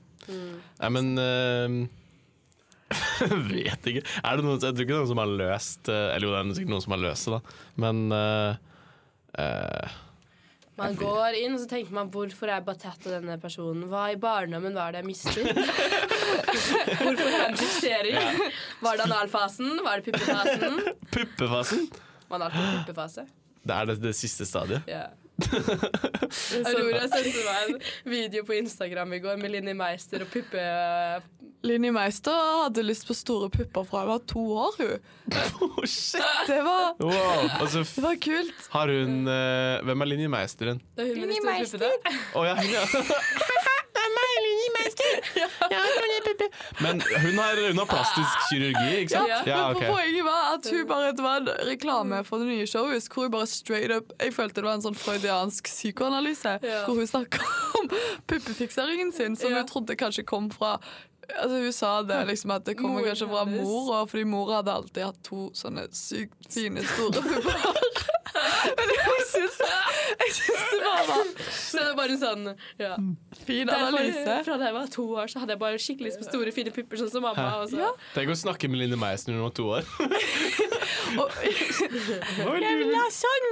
Nei, 0.81 0.89
men 0.89 1.13
eh, 1.21 1.87
Vet 3.51 3.87
ikke. 3.91 4.03
Er 4.23 4.39
det 4.39 4.45
noen, 4.45 4.59
jeg 4.61 4.71
tror 4.71 4.85
ikke 4.85 4.93
det 4.93 4.95
er 4.95 5.01
noen 5.01 5.11
som 5.11 5.21
har 5.21 5.31
løst 5.41 5.89
eh, 5.91 6.09
Eller 6.15 6.27
jo, 6.27 6.33
det 6.33 6.39
er 6.39 6.57
sikkert 6.59 6.73
noen 6.73 6.83
som 6.85 6.95
har 6.95 7.01
løst 7.03 7.27
det, 7.27 7.37
da. 7.37 7.55
Men 7.83 8.03
uh, 8.13 8.51
uh, 9.35 9.95
Man 10.79 10.95
går 10.99 11.39
inn, 11.41 11.57
og 11.57 11.63
så 11.63 11.69
tenker 11.73 11.97
man 11.97 12.11
hvorfor 12.13 12.53
er 12.53 12.63
av 12.63 13.11
denne 13.17 13.37
personen? 13.43 13.87
Hva 13.91 14.07
i 14.13 14.19
barndommen 14.21 14.77
var 14.77 14.95
det 14.95 15.03
jeg 15.03 15.09
mistet? 15.09 15.51
hvorfor 17.01 17.27
er 17.27 17.37
jeg 17.41 18.15
Ja. 18.15 18.25
Var 18.85 18.99
det 18.99 19.07
analfasen? 19.09 19.79
Var 19.83 19.99
det 19.99 20.11
puppefasen? 20.11 20.81
Puppefasen. 21.17 21.87
Man 22.31 22.43
har 22.43 22.51
alltid 22.51 22.83
puppefase. 22.85 23.27
Det 23.67 23.75
er 23.75 23.87
det, 23.89 24.01
det 24.03 24.15
siste 24.15 24.45
stadiet. 24.47 24.87
Ja. 24.87 25.07
Aurora 26.67 27.03
sendte 27.11 27.43
meg 27.45 27.73
en 27.73 27.81
video 28.09 28.43
på 28.47 28.55
Instagram 28.57 29.13
i 29.17 29.19
går 29.23 29.37
med 29.41 29.53
Linni 29.53 29.75
Meister 29.77 30.23
og 30.25 30.31
puppe... 30.33 30.63
Linni 31.67 31.89
Meister 31.91 32.35
hadde 32.63 32.83
lyst 32.85 33.07
på 33.09 33.15
store 33.17 33.49
pupper 33.51 33.85
fra 33.89 34.03
hun 34.03 34.11
var 34.11 34.21
to 34.29 34.43
år, 34.61 34.75
hun. 34.77 35.07
Oh, 35.67 35.83
shit. 35.85 36.21
Det 36.47 36.59
var, 36.63 36.93
Wow. 37.01 37.47
altså, 37.59 37.81
det 37.83 38.03
var 38.05 38.15
kult. 38.23 38.67
har 38.73 38.93
hun 38.93 39.27
uh, 39.27 39.83
Hvem 39.89 40.05
er 40.05 40.11
Linni 40.13 40.29
Meisteren? 40.31 40.81
Det 40.97 41.05
er 41.05 41.13
hun 41.15 41.25
med 41.25 41.33
de 41.33 41.69
store 41.69 41.91
puppene. 41.97 42.21
Å 42.37 42.45
ja, 42.47 42.55
hun, 42.61 42.71
ja. 42.71 42.85
Men 46.83 47.01
hun 47.01 47.37
har, 47.39 47.59
hun 47.67 47.77
har 47.81 47.89
plastisk 47.89 48.45
kirurgi, 48.49 49.01
ikke 49.01 49.13
sant? 49.15 49.31
Ja, 49.47 49.57
men 49.67 49.75
okay. 49.77 49.89
Poenget 49.91 50.25
var 50.27 50.53
at 50.55 50.69
hun 50.71 50.87
bare, 50.89 51.11
det 51.17 51.23
var 51.25 51.41
en 51.41 51.49
reklame 51.69 52.21
for 52.27 52.43
det 52.43 52.47
nye 52.51 52.67
showet 52.69 53.07
hvor 53.13 53.27
hun 53.27 53.33
bare 53.33 53.47
straight 53.49 53.91
up 53.95 54.13
Jeg 54.21 54.33
følte 54.35 54.61
det 54.61 54.67
var 54.69 54.77
en 54.79 54.85
sånn 54.85 54.97
freudiansk 54.97 55.67
psykoanalyse, 55.71 56.57
Ja. 56.63 56.83
hvor 56.85 56.95
hun 56.99 57.07
snakka 57.09 57.43
om 57.81 57.89
puppefikseringen 58.27 59.11
sin, 59.13 59.35
som 59.35 59.51
Ja. 59.51 59.57
hun 59.61 59.67
trodde 59.67 59.95
kanskje 59.99 60.25
kom 60.25 60.49
fra 60.53 60.77
Altså 61.27 61.57
Hun 61.59 61.73
sa 61.75 61.89
det 62.07 62.21
liksom 62.29 62.51
at 62.55 62.63
det 62.63 62.77
kommer 62.79 63.03
kanskje 63.03 63.27
fra 63.27 63.41
mora, 63.45 63.63
mor, 63.99 64.05
fordi 64.07 64.23
mor 64.23 64.47
hadde 64.55 64.71
alltid 64.71 65.03
hatt 65.03 65.17
to 65.27 65.49
sånne 65.51 65.83
sykt 65.91 66.47
fine, 66.53 66.79
store 66.87 67.19
pupper. 67.27 67.57
Men 68.77 68.93
jeg 68.95 69.25
syns, 69.31 69.57
det 70.71 70.81
var 70.83 71.03
da 71.07 71.17
Så 71.51 71.77
det 71.77 71.85
er 71.87 71.95
bare 71.97 72.15
en 72.15 72.21
sånn 72.21 72.45
ja. 72.81 72.93
fin 73.45 73.67
Derfor, 73.67 73.87
analyse. 73.97 74.37
fra 74.47 74.57
da 74.61 74.69
jeg 74.69 74.77
var 74.77 74.87
to 74.93 75.05
år, 75.17 75.27
så 75.31 75.39
hadde 75.43 75.55
jeg 75.55 75.61
bare 75.63 75.81
skikkelig 75.81 76.11
lyst 76.11 76.21
på 76.23 76.29
store, 76.29 76.53
fine 76.55 76.71
pupper, 76.75 77.01
sånn 77.01 77.11
som 77.13 77.25
mamma. 77.27 77.47
Og 77.63 77.69
så. 77.73 77.81
Ja. 77.81 77.91
Tenk 78.15 78.33
å 78.33 78.37
snakke 78.39 78.69
med 78.71 78.83
Linne 78.83 78.99
Meister 78.99 79.33
når 79.33 79.41
hun 79.41 79.47
var 79.49 79.55
to 79.61 79.67
år. 79.77 79.83
Og, 81.17 81.31
jeg 82.59 82.77
vil 82.81 82.91
ha 82.97 83.05
sånn! 83.13 83.47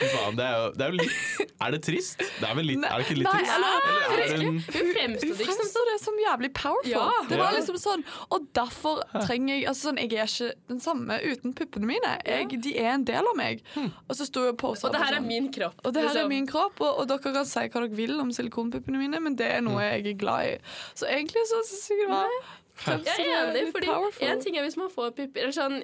Faen, 0.00 0.36
det 0.38 0.44
er, 0.46 0.54
jo, 0.56 0.70
det 0.76 0.84
er 0.86 0.92
jo 0.92 0.98
litt 1.00 1.52
Er 1.64 1.74
det 1.74 1.80
trist? 1.84 2.20
Det 2.40 2.46
er 2.48 2.56
vel 2.56 2.68
litt, 2.70 2.84
er 2.84 3.00
det 3.00 3.06
ikke 3.06 3.16
litt 3.18 3.28
Nei, 3.28 3.40
trist? 3.40 3.52
eller- 3.56 3.86
Eller 4.06 4.24
er 4.24 4.42
Hun 4.46 4.58
fremsto 4.94 5.30
det 5.36 5.46
ikke 5.46 5.56
som 5.72 5.72
som 6.06 6.18
jævlig 6.20 6.50
powerful. 6.54 6.90
Ja. 6.90 7.06
Det 7.28 7.38
var 7.40 7.52
Ja. 7.52 7.58
liksom 7.58 7.76
sånn 7.80 8.04
Og 8.30 8.46
derfor 8.54 9.02
trenger 9.26 9.54
jeg 9.56 9.66
altså 9.68 9.88
sånn, 9.90 9.98
Jeg 10.00 10.12
er 10.12 10.26
ikke 10.26 10.52
den 10.68 10.80
samme 10.80 11.20
uten 11.24 11.54
puppene 11.54 11.86
mine. 11.86 12.12
Jeg, 12.24 12.60
de 12.62 12.76
er 12.78 12.92
en 12.94 13.04
del 13.04 13.24
av 13.26 13.35
meg. 13.36 13.62
Og 14.08 14.16
så 14.18 14.26
sto 14.28 14.44
jeg 14.46 14.56
og 14.56 14.60
posa 14.64 14.88
Og 14.88 14.92
det 14.96 15.00
her 15.04 15.12
er 15.14 15.20
sånn. 15.20 15.28
min 15.30 15.48
kropp. 15.54 15.80
Og 15.84 15.94
det 15.94 16.02
her 16.02 16.10
er 16.10 16.14
liksom. 16.20 16.34
min 16.34 16.46
kropp, 16.50 16.80
og, 16.80 17.00
og 17.02 17.08
dere 17.12 17.34
kan 17.40 17.48
si 17.48 17.64
hva 17.66 17.82
dere 17.86 17.96
vil 18.02 18.14
om 18.22 18.30
silikonpuppene 18.34 19.00
mine, 19.00 19.20
men 19.22 19.36
det 19.38 19.48
er 19.58 19.64
noe 19.66 19.82
jeg 19.84 20.06
er 20.12 20.20
glad 20.20 20.52
i. 20.54 20.54
Så 20.98 21.08
egentlig 21.10 21.46
så 21.50 21.62
syns 21.68 21.90
jeg 21.92 22.04
det 22.04 22.12
var 22.12 22.30
Jeg 22.76 23.06
er 23.08 23.46
enig, 23.48 23.60
fordi 23.72 23.88
en 24.28 24.40
ting 24.44 24.58
er 24.60 24.66
hvis 24.66 24.76
man 24.76 24.90
får 24.92 25.14
pupper 25.16 25.46
eller 25.46 25.54
sånn, 25.56 25.78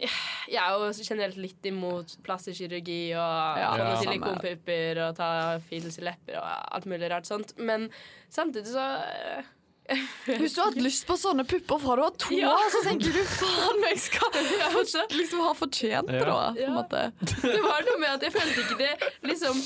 Jeg 0.53 0.61
er 0.61 0.75
jo 0.77 0.91
generelt 1.07 1.39
litt 1.41 1.65
imot 1.71 2.19
plastisk 2.27 2.59
kirurgi 2.61 3.15
og 3.17 3.63
Ja, 3.63 3.71
ja. 3.81 3.95
silikonpupper 4.03 5.01
og 5.07 5.17
ta 5.17 5.31
fils 5.71 5.97
i 6.03 6.05
lepper 6.05 6.37
og 6.43 6.45
alt 6.77 6.87
mulig 6.93 7.09
rart 7.15 7.25
sånt. 7.31 7.55
Men 7.57 7.89
samtidig 8.29 8.75
så 8.75 8.85
eh, 9.09 9.49
Hvis 10.27 10.55
du 10.57 10.61
har 10.63 10.71
hatt 10.71 10.81
lyst 10.89 11.07
på 11.09 11.17
sånne 11.21 11.45
pupper 11.49 11.79
fra 11.83 11.97
du 11.99 12.03
var 12.07 12.17
to 12.25 12.35
Ja. 12.39 12.55
så 12.73 12.83
tenker 12.87 13.13
du 13.15 13.23
faen 13.37 13.81
meg 13.85 14.01
skal 14.01 14.41
altså, 14.73 15.05
liksom 15.13 15.45
ha 15.47 15.53
fortjent 15.59 16.09
det, 16.11 16.21
Ja. 16.23 16.27
da. 16.27 16.53
På 16.53 16.99
en 16.99 17.15
Ja. 17.23 17.47
Det 17.53 17.63
var 17.65 17.87
noe 17.89 17.99
med 18.03 18.11
at 18.19 18.27
jeg 18.29 18.33
følte 18.37 18.67
ikke 18.67 18.79
det 18.83 19.13
liksom 19.31 19.63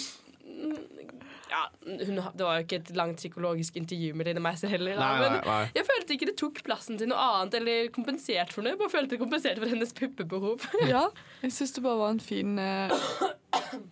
ja, 1.48 1.70
hun, 1.86 2.16
Det 2.34 2.42
var 2.44 2.56
jo 2.58 2.64
ikke 2.64 2.78
et 2.82 2.90
langt 2.98 3.20
psykologisk 3.20 3.76
intervju 3.78 4.14
med 4.18 4.26
Line 4.26 4.40
Meister 4.42 4.68
heller. 4.72 4.96
Da, 4.98 5.06
Nei, 5.06 5.20
nei, 5.20 5.28
men 5.30 5.46
nei. 5.46 5.70
jeg 5.76 5.86
følte 5.86 6.16
ikke 6.16 6.28
det 6.32 6.34
tok 6.40 6.58
plassen 6.66 6.98
til 6.98 7.10
noe 7.12 7.22
annet 7.22 7.54
eller 7.60 7.90
kompensert 7.94 8.50
for 8.52 8.66
noe. 8.66 8.72
Jeg 8.74 8.80
bare 8.80 8.92
følte 8.96 9.14
det 9.14 9.20
kompenserte 9.22 9.62
for 9.62 9.70
hennes 9.70 9.94
puppebehov. 9.96 10.66
Ja, 10.90 11.04
jeg 11.46 11.54
syns 11.54 11.76
det 11.76 11.84
bare 11.86 12.00
var 12.02 12.16
en 12.16 12.20
fin 12.24 12.58
eh, 12.58 12.96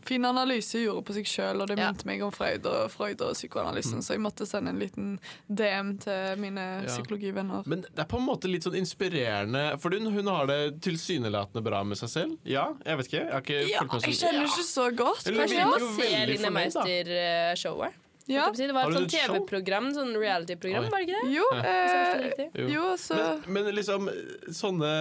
Fin 0.05 0.24
analyse 0.29 0.79
hun 0.79 0.85
gjorde 0.87 1.05
på 1.09 1.14
seg 1.16 1.24
sjøl, 1.29 1.61
og 1.62 1.68
det 1.68 1.79
Ja. 1.79 1.90
minte 1.92 2.07
meg 2.07 2.22
om 2.22 2.31
Freud 2.35 2.66
og, 2.66 2.90
Freud 2.92 3.20
og 3.24 3.35
psykoanalysen, 3.35 4.03
så 4.05 4.14
jeg 4.14 4.20
måtte 4.20 4.46
sende 4.46 4.70
en 4.74 4.79
liten 4.79 5.18
DM 5.48 5.94
til 5.98 6.37
mine 6.38 6.83
Ja. 6.83 6.87
psykologivenner. 6.88 7.66
Men 7.66 7.83
det 7.83 7.98
er 7.98 8.05
på 8.11 8.18
en 8.18 8.27
måte 8.27 8.50
litt 8.50 8.62
sånn 8.64 8.77
inspirerende, 8.77 9.79
for 9.81 9.90
hun, 9.90 10.07
hun 10.12 10.27
har 10.27 10.46
det 10.46 10.81
tilsynelatende 10.81 11.62
bra 11.64 11.83
med 11.85 11.96
seg 11.98 12.09
selv. 12.09 12.38
Ja, 12.44 12.68
jeg 12.85 12.96
vet 12.98 13.07
ikke. 13.07 13.24
Jeg 13.24 13.33
har 13.33 13.40
ikke 13.42 13.68
Ja, 13.70 13.79
fulgt 13.81 13.92
med 13.92 14.03
jeg 14.03 14.20
kjenner 14.20 14.44
ikke 14.44 14.66
så 14.68 14.87
godt. 14.96 15.24
Kanskje 15.24 15.59
jeg 15.59 15.66
må 15.66 15.79
se 15.96 16.27
Line. 16.27 16.50
Meister-showet. 16.55 17.92
Ja. 18.30 18.46
Det 18.56 18.72
var 18.72 18.88
et 18.88 18.96
sånt? 18.96 19.12
TV-program, 19.12 19.90
sånn 19.96 20.14
reality-program, 20.16 20.87
var 20.92 21.02
det 21.02 21.08
ikke 21.08 21.20
det? 21.20 21.32
Jo, 21.34 21.44
eh. 21.58 22.44
Jo. 22.62 22.68
jo, 22.72 22.84
så 23.00 23.18
Men, 23.44 23.66
men 23.66 23.76
liksom 23.76 24.08
sånne 24.48 24.92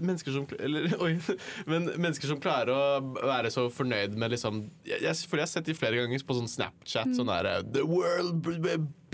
mennesker 0.00 0.34
som 0.34 0.48
Eller 0.58 0.90
oi. 1.04 1.12
Men 1.70 1.90
mennesker 1.94 2.32
som 2.32 2.40
klarer 2.42 2.72
å 2.74 3.14
være 3.20 3.52
så 3.54 3.68
fornøyd 3.72 4.16
med 4.18 4.34
liksom 4.34 4.64
jeg, 4.86 4.98
jeg, 5.04 5.14
For 5.30 5.38
jeg 5.38 5.46
har 5.46 5.52
sett 5.52 5.70
de 5.70 5.76
flere 5.78 6.00
ganger 6.00 6.26
på 6.26 6.38
sånn 6.40 6.50
Snapchat. 6.50 7.14
Sånn 7.16 7.30
derre 7.30 7.60
The 7.70 7.86
world 7.86 8.42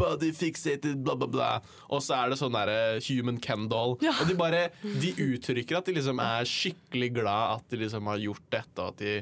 body 0.01 0.33
fixated, 0.33 1.03
bla, 1.05 1.17
bla, 1.21 1.29
bla. 1.29 1.51
Og 1.93 2.03
så 2.05 2.17
er 2.17 2.33
det 2.33 2.41
sånn 2.41 2.57
derre 2.57 2.99
human 3.05 3.38
Kendall. 3.43 3.99
Ja. 4.05 4.17
Og 4.23 4.31
de 4.31 4.38
bare 4.38 4.65
De 4.81 5.12
uttrykker 5.29 5.83
at 5.83 5.88
de 5.88 5.99
liksom 6.01 6.23
er 6.25 6.49
skikkelig 6.49 7.12
glad 7.21 7.59
at 7.59 7.73
de 7.73 7.85
liksom 7.85 8.09
har 8.11 8.23
gjort 8.23 8.47
dette, 8.53 8.77
og 8.81 8.95
at 8.95 9.03
de 9.03 9.15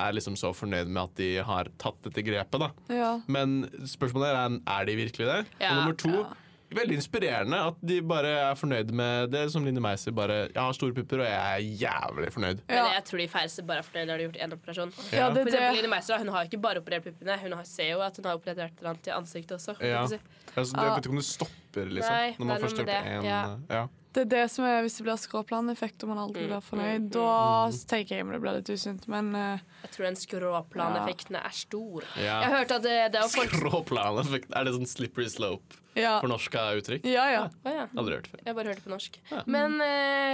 er 0.00 0.16
liksom 0.18 0.36
så 0.38 0.52
fornøyd 0.56 0.90
med 0.90 1.02
at 1.04 1.14
de 1.20 1.30
har 1.44 1.70
tatt 1.80 2.00
dette 2.06 2.24
grepet, 2.26 2.60
da. 2.64 2.70
ja. 2.94 3.14
Men 3.28 3.64
spørsmålet 3.88 4.34
er 4.34 4.60
er 4.78 4.84
de 4.88 4.98
virkelig 4.98 5.26
det. 5.28 5.40
Ja. 5.60 5.72
og 5.72 5.82
nummer 5.82 5.98
to 5.98 6.14
Ja. 6.18 6.28
Veldig 6.68 6.98
inspirerende 6.98 7.56
at 7.70 7.76
de 7.80 7.94
bare 8.04 8.28
er 8.50 8.56
fornøyd 8.58 8.90
med 8.92 9.30
det. 9.32 9.46
Som 9.52 9.64
Line 9.64 9.80
Meiser 9.80 10.12
bare 10.12 10.34
Jeg 10.52 10.60
har 10.60 10.74
store 10.76 10.92
pupper, 10.92 11.22
og 11.22 11.24
jeg 11.24 11.54
er 11.54 11.62
jævlig 11.80 12.32
fornøyd. 12.34 12.60
Men 12.68 12.90
jeg 12.92 13.04
tror 13.08 13.22
de 13.22 13.28
færreste 13.32 13.62
bare 13.64 13.80
er 13.80 13.86
fornøyd 13.86 14.10
når 14.10 14.18
de 14.20 14.26
har 14.26 14.28
gjort 14.28 14.40
én 14.44 14.52
operasjon. 14.58 14.92
ja, 15.12 15.30
det 15.32 15.46
For 15.46 15.48
eksempel. 15.48 15.78
Line 15.78 15.90
Meiser 15.94 16.18
hun 16.20 16.28
har 16.34 16.44
ikke 16.44 16.60
bare 16.60 16.82
operert 16.82 17.06
puppene, 17.08 17.38
hun 17.40 17.52
har, 17.56 17.64
ser 17.64 17.88
jo 17.94 18.02
at 18.04 18.20
hun 18.20 18.28
har 18.28 18.36
operert 18.36 18.60
et 18.66 18.82
eller 18.82 18.90
annet 18.92 19.08
i 19.08 19.14
ansiktet 19.16 19.56
også. 19.56 19.76
Ja. 19.80 20.04
si. 20.06 20.20
Altså, 20.54 20.76
jeg 20.76 20.90
vet 20.92 21.06
ikke 21.08 21.14
om 21.16 21.22
det 21.22 21.24
stopper, 21.24 21.88
liksom. 21.96 22.12
Nei, 22.14 22.34
når 22.38 22.50
man 22.52 22.60
først 22.66 22.76
har 22.76 22.84
gjort 22.84 23.08
én. 23.14 23.22
det, 23.24 23.78
ja. 23.78 23.86
Ja. 24.08 24.14
Det 24.18 24.22
er 24.24 24.30
det 24.32 24.50
som 24.50 24.64
er 24.64 24.80
hvis 24.82 24.96
det 24.98 25.04
blir 25.06 25.18
skråplaneffekt 25.20 26.02
og 26.02 26.08
man 26.08 26.18
aldri 26.24 26.46
Mm, 26.46 26.48
blir 26.48 26.62
fornøyd. 26.64 27.02
mm, 27.06 27.10
Da 27.12 27.70
tenker 27.92 28.16
jeg 28.16 28.26
det 28.32 28.40
blir 28.40 28.56
litt 28.56 28.70
usunt, 28.72 29.06
men 29.08 29.34
uh, 29.34 29.58
Jeg 29.84 29.90
tror 29.94 30.04
den 30.08 30.16
skråplaneffekten 30.16 31.36
er 31.36 31.50
stor. 31.54 32.04
Ja. 32.16 32.40
Jeg 32.46 32.50
hørte 32.56 32.78
at 32.80 32.82
det, 32.82 32.96
det 33.12 33.20
er 33.20 33.28
folk 33.28 33.52
Skråplaneffekt. 33.52 34.50
Er 34.56 34.64
det 34.64 34.74
sånn 34.74 34.88
slippery 34.88 35.28
slope? 35.28 35.76
ja. 35.98 36.20
Fornorska 36.22 36.62
uttrykk? 36.78 37.04
Ja, 37.10 37.24
ja. 37.32 37.44
Ja. 37.66 37.86
Aldri 37.98 38.14
hørt 38.20 38.28
før. 38.30 38.40
Jeg 38.46 38.54
bare 38.54 38.70
hørte 38.70 38.84
på 38.84 38.92
norsk. 38.92 39.16
Men 39.50 39.80
uh, 39.82 39.86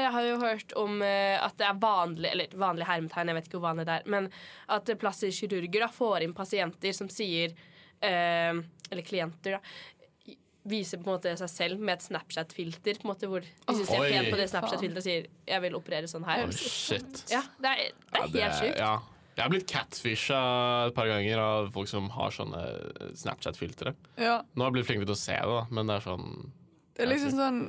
jeg 0.05 0.11
har 0.13 0.27
jo 0.29 0.39
hørt 0.43 0.75
om 0.77 1.01
uh, 1.01 1.37
at 1.47 1.57
det 1.61 1.67
er 1.71 1.79
vanlig 1.81 2.31
Eller 2.35 2.57
vanlig 2.61 2.85
hermetegn, 2.89 3.29
jeg 3.33 3.39
vet 3.39 3.49
ikke 3.49 3.59
hvor 3.59 3.69
vanlig 3.71 3.87
det 3.89 3.99
er. 4.01 4.09
Men 4.13 4.29
at 4.69 4.93
plastiske 5.01 5.49
kirurger 5.49 5.87
da, 5.87 5.89
får 5.93 6.23
inn 6.27 6.35
pasienter 6.37 6.93
som 6.97 7.09
sier 7.09 7.55
eh, 8.05 8.53
Eller 8.93 9.03
klienter, 9.07 9.57
da. 9.57 9.61
Viser 10.65 10.97
på 11.03 11.11
en 11.11 11.19
måte 11.19 11.33
seg 11.37 11.51
selv 11.53 11.79
med 11.81 11.99
et 11.99 12.05
Snapchat-filter. 12.07 12.97
på 13.01 13.05
en 13.05 13.11
måte 13.13 13.29
Hvor 13.29 13.41
de 13.45 13.75
syns 13.77 13.89
de 13.91 13.97
er 14.01 14.23
Oi. 14.25 14.31
på 14.33 14.37
det 14.41 14.47
Snapchat-filteret 14.49 14.97
og 14.97 15.03
sier 15.05 15.27
'jeg 15.47 15.61
vil 15.61 15.75
operere 15.77 16.09
sånn 16.09 16.25
her'. 16.25 16.47
Oh, 16.47 16.51
shit. 16.51 17.25
Ja, 17.31 17.43
det 17.61 17.67
er, 17.69 17.77
det 17.77 18.35
er 18.35 18.39
Ja, 18.39 18.49
helt 18.49 18.63
sjukt. 18.63 18.79
Ja. 18.79 18.95
Jeg 19.37 19.43
har 19.43 19.51
blitt 19.51 19.67
catfisha 19.67 20.87
et 20.87 20.95
par 20.95 21.07
ganger 21.07 21.39
av 21.39 21.73
folk 21.75 21.89
som 21.89 22.09
har 22.09 22.31
sånne 22.31 23.15
Snapchat-filtre. 23.17 23.95
ja. 24.17 24.43
Nå 24.55 24.63
har 24.65 24.71
jeg 24.71 24.75
blitt 24.79 24.87
flinkere 24.87 25.07
til 25.07 25.15
å 25.15 25.19
se 25.19 25.33
det, 25.33 25.43
da, 25.43 25.67
men 25.71 25.87
det 25.87 25.97
er 25.97 26.01
sånn 26.11 26.53
Det 26.95 27.03
er 27.03 27.11
liksom 27.13 27.31
sånn 27.33 27.61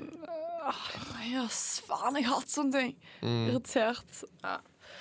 Nei, 0.65 1.35
ass, 1.43 1.81
faen, 1.85 2.15
jeg 2.15 2.25
hater 2.25 2.47
sånne 2.47 2.71
ting. 2.71 2.95
mm, 3.21 3.49
Irritert. 3.49 4.23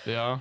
Ja. 0.06 0.40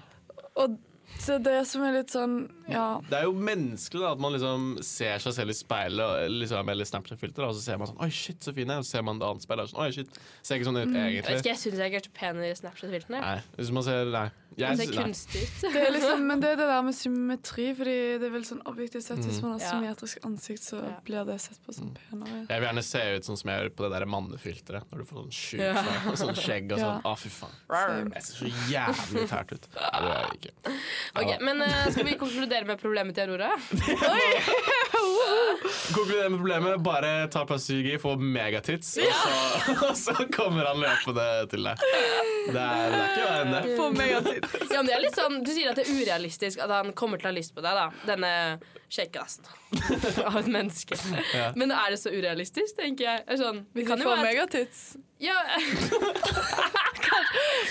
Og 0.57 0.77
det 1.23 1.33
er 1.35 1.43
det 1.45 1.59
som 1.69 1.83
er 1.87 1.93
litt 1.99 2.11
sånn 2.13 2.35
Ja. 2.67 2.99
Det 3.09 3.17
er 3.19 3.23
jo 3.27 3.33
menneskelig 3.35 4.01
da, 4.01 4.11
at 4.15 4.19
man 4.23 4.33
liksom 4.33 4.67
ser 4.83 5.19
seg 5.23 5.33
selv 5.35 5.49
i 5.51 5.55
speilet 5.57 6.31
liksom, 6.31 6.69
eller 6.71 6.85
Snapchat-filter, 6.87 7.43
og 7.47 7.55
så 7.55 7.61
ser 7.61 7.77
man 7.81 7.87
sånn 7.91 7.99
Oi, 8.03 8.09
shit, 8.09 8.39
så 8.43 8.53
fin 8.55 8.67
jeg 8.67 8.75
er. 8.75 8.79
Og 8.83 8.85
så 8.87 8.97
ser 8.97 9.03
man 9.03 9.19
det 9.19 9.27
annet 9.27 9.43
speilet 9.45 9.67
og 9.67 9.73
sånn 9.73 9.83
Oi, 9.85 9.89
shit. 9.91 10.21
Ser 10.41 10.55
ikke 10.59 10.69
sånn 10.69 10.79
ut, 10.81 10.87
vet 10.87 11.01
egentlig. 11.01 11.39
ikke, 11.43 11.51
jeg 11.53 11.61
syns 11.63 11.81
jeg 11.83 11.93
er 11.99 12.07
så 12.07 12.13
pen 12.15 12.39
i 12.43 12.53
Snapchat-filterne. 12.55 13.19
Nei. 13.23 13.41
Hvis 13.59 13.71
man 13.75 13.83
ser 13.87 14.05
Nei. 14.13 14.29
Jeg, 14.53 14.77
Det 14.77 14.85
ser 14.85 14.93
kunstig 15.01 15.39
ut. 15.49 15.61
Det 15.73 15.79
er 15.81 15.91
liksom, 15.95 16.19
men 16.29 16.39
det 16.43 16.49
er 16.53 16.57
det 16.59 16.67
der 16.69 16.81
med 16.85 16.93
symmetri, 16.93 17.63
Fordi 17.73 17.95
det 18.21 18.27
er 18.27 18.33
vel 18.35 18.43
sånn 18.45 18.59
objektivt 18.69 19.01
sett 19.07 19.17
hvis 19.25 19.39
man 19.41 19.55
har 19.55 19.63
symmetrisk 19.65 20.19
ansikt, 20.29 20.61
så 20.61 20.77
Ja. 20.83 20.99
blir 21.07 21.25
det 21.25 21.39
sett 21.41 21.57
på 21.65 21.73
som 21.73 21.89
penere. 21.97 22.43
Jeg 22.51 22.59
vil 22.61 22.67
gjerne 22.69 22.83
se 22.85 23.01
ut 23.17 23.25
sånn 23.25 23.39
som 23.41 23.49
jeg 23.49 23.63
gjør 23.63 23.71
på 23.79 23.87
det 23.87 23.91
der 23.97 24.05
mannefilteret. 24.13 24.85
Når 24.93 24.97
du 25.01 25.05
får 25.09 25.17
sånn 25.23 25.33
sjukt 25.33 25.63
Ja. 25.65 26.13
sånn, 26.21 26.35
skjegg 26.37 26.71
og 26.71 26.79
sånn. 26.79 27.01
Ja. 27.03 27.09
Å, 27.09 27.17
fy 27.17 27.29
faen. 27.33 27.55
Same. 27.73 28.13
Jeg 28.13 28.23
ser 28.23 28.35
så 28.37 28.51
jævlig 28.69 29.25
tært 29.33 29.51
ut. 29.57 29.67
Nei, 29.73 29.89
det 29.97 30.11
gjør 30.13 30.21
jeg 30.21 30.37
ikke. 30.37 30.77
Ok, 31.13 31.35
Men 31.41 31.61
eh, 31.61 31.91
skal 31.91 32.05
vi 32.07 32.17
konkludere 32.19 32.65
med 32.65 32.79
problemet 32.81 33.15
til 33.17 33.27
Aurora? 33.27 33.51
Konkluderer 35.93 36.29
med 36.29 36.39
problemet. 36.39 36.77
Bare 36.85 37.11
ta 37.33 37.41
plastikk 37.49 37.85
i, 37.93 37.95
få 38.01 38.11
megatits, 38.19 38.89
og, 38.97 39.03
så, 39.19 39.29
og 39.89 39.95
så 39.99 40.13
kommer 40.33 40.63
han 40.71 40.77
løpende 40.83 41.27
til 41.51 41.61
deg. 41.69 41.75
Det 41.83 42.59
er, 42.59 42.63
det 42.91 42.99
er 42.99 43.07
ikke 43.07 43.23
verre 43.23 43.41
enn 43.43 43.53
det. 43.55 43.63
Få 43.79 43.85
megatits. 43.95 44.51
Ja, 44.73 44.77
men 44.81 44.87
det 44.91 44.95
er 44.97 45.03
litt 45.05 45.17
sånn, 45.19 45.35
Du 45.45 45.51
sier 45.55 45.67
at 45.71 45.77
det 45.79 45.85
er 45.87 45.91
urealistisk 46.01 46.55
at 46.63 46.71
han 46.73 46.87
kommer 46.97 47.17
til 47.21 47.27
å 47.29 47.31
ha 47.33 47.37
lyst 47.37 47.53
på 47.55 47.61
deg. 47.63 47.73
da 47.79 47.85
Denne 48.13 48.31
kjekkasen 48.93 49.43
av 50.29 50.35
et 50.43 50.49
menneske. 50.53 50.95
Ja. 51.33 51.47
Men 51.57 51.67
er 51.73 51.87
det 51.95 51.99
så 52.03 52.09
urealistisk, 52.13 52.71
tenker 52.77 53.03
jeg. 53.07 53.17
Er 53.25 53.35
Sånn, 53.43 53.59
Vi 53.73 53.83
kan 53.87 53.97
jo 54.01 54.05
få 54.11 54.15
megatits, 54.21 54.79
ja, 55.23 55.39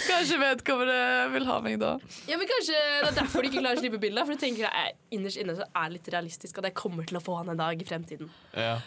kanskje 0.08 0.38
vedkommende 0.40 0.96
vil 1.34 1.46
ha 1.48 1.58
meg 1.64 1.78
da. 1.82 1.92
ja, 2.28 2.38
men 2.40 2.48
Kanskje 2.48 2.76
det 2.76 3.10
er 3.10 3.16
derfor 3.18 3.44
du 3.44 3.48
ikke 3.50 3.60
klarer 3.62 3.78
å 3.78 3.82
slippe 3.82 4.00
bildet. 4.02 4.24
For 4.26 4.36
du 4.36 4.42
tenker 4.42 4.68
at 4.68 4.78
jeg, 4.78 4.96
innerst 5.18 5.40
inne 5.42 5.56
så 5.58 5.66
er 5.68 5.90
det 5.90 5.98
litt 5.98 6.10
realistisk 6.14 6.60
at 6.62 6.68
jeg 6.70 6.76
kommer 6.78 7.08
til 7.08 7.18
å 7.20 7.21
få 7.24 7.38
han 7.40 7.52
en 7.52 7.62
dag 7.62 7.82
i 7.82 7.88
fremtiden. 7.88 8.30
Ja. 8.56 8.78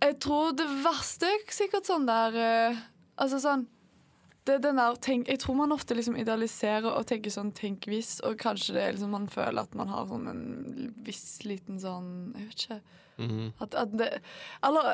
Jeg 0.00 0.18
tror 0.22 0.52
det 0.58 0.66
verste 0.84 1.30
er 1.30 1.46
sikkert 1.54 1.88
sånn 1.88 2.04
der 2.08 2.34
uh, 2.36 2.82
Altså 3.22 3.38
sånn 3.40 3.68
det, 4.44 4.58
den 4.60 4.76
der, 4.76 4.96
tenk, 5.00 5.28
Jeg 5.30 5.40
tror 5.40 5.56
man 5.56 5.72
ofte 5.72 5.96
liksom 5.96 6.18
idealiserer 6.20 6.90
og 6.90 7.06
tenker 7.08 7.32
sånn 7.32 7.52
tenk 7.56 7.86
hvis, 7.88 8.18
og 8.26 8.36
kanskje 8.42 8.74
det 8.76 8.82
er 8.82 8.96
liksom 8.96 9.14
man 9.14 9.30
føler 9.32 9.62
at 9.62 9.78
man 9.78 9.88
har 9.92 10.10
sånn 10.10 10.28
en 10.28 10.44
viss 11.06 11.44
liten 11.48 11.80
sånn 11.80 12.10
Jeg 12.36 12.50
vet 12.50 12.66
ikke. 12.66 12.80
Mhm. 13.16 13.52
At, 13.62 13.76
at 13.78 13.92
det, 13.94 14.08
eller 14.66 14.90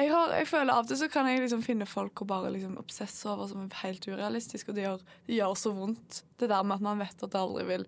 jeg, 0.00 0.10
har, 0.10 0.32
jeg 0.34 0.48
føler 0.50 0.74
av 0.74 0.84
og 0.84 0.90
til 0.90 0.98
så 0.98 1.08
kan 1.12 1.28
jeg 1.30 1.44
liksom 1.44 1.62
finne 1.64 1.88
folk 1.88 2.24
å 2.24 2.28
bare 2.28 2.50
liksom 2.52 2.76
obsesse 2.80 3.28
over 3.30 3.50
som 3.50 3.64
er 3.64 3.82
helt 3.84 4.08
urealistisk, 4.10 4.70
og 4.70 4.78
det 4.78 4.88
gjør, 4.88 5.04
det 5.28 5.36
gjør 5.38 5.54
så 5.58 5.74
vondt. 5.76 6.24
Det 6.40 6.50
der 6.50 6.66
med 6.66 6.80
at 6.80 6.88
man 6.88 7.00
vet 7.00 7.22
at 7.22 7.30
det 7.30 7.40
aldri 7.40 7.68
vil 7.68 7.86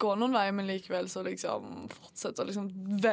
gå 0.00 0.14
noen 0.18 0.32
vei, 0.34 0.46
men 0.56 0.66
likevel 0.68 1.08
så 1.12 1.22
liksom 1.26 1.86
fortsetter 1.92 2.42
å 2.44 2.48
liksom 2.48 2.68
ve 3.02 3.12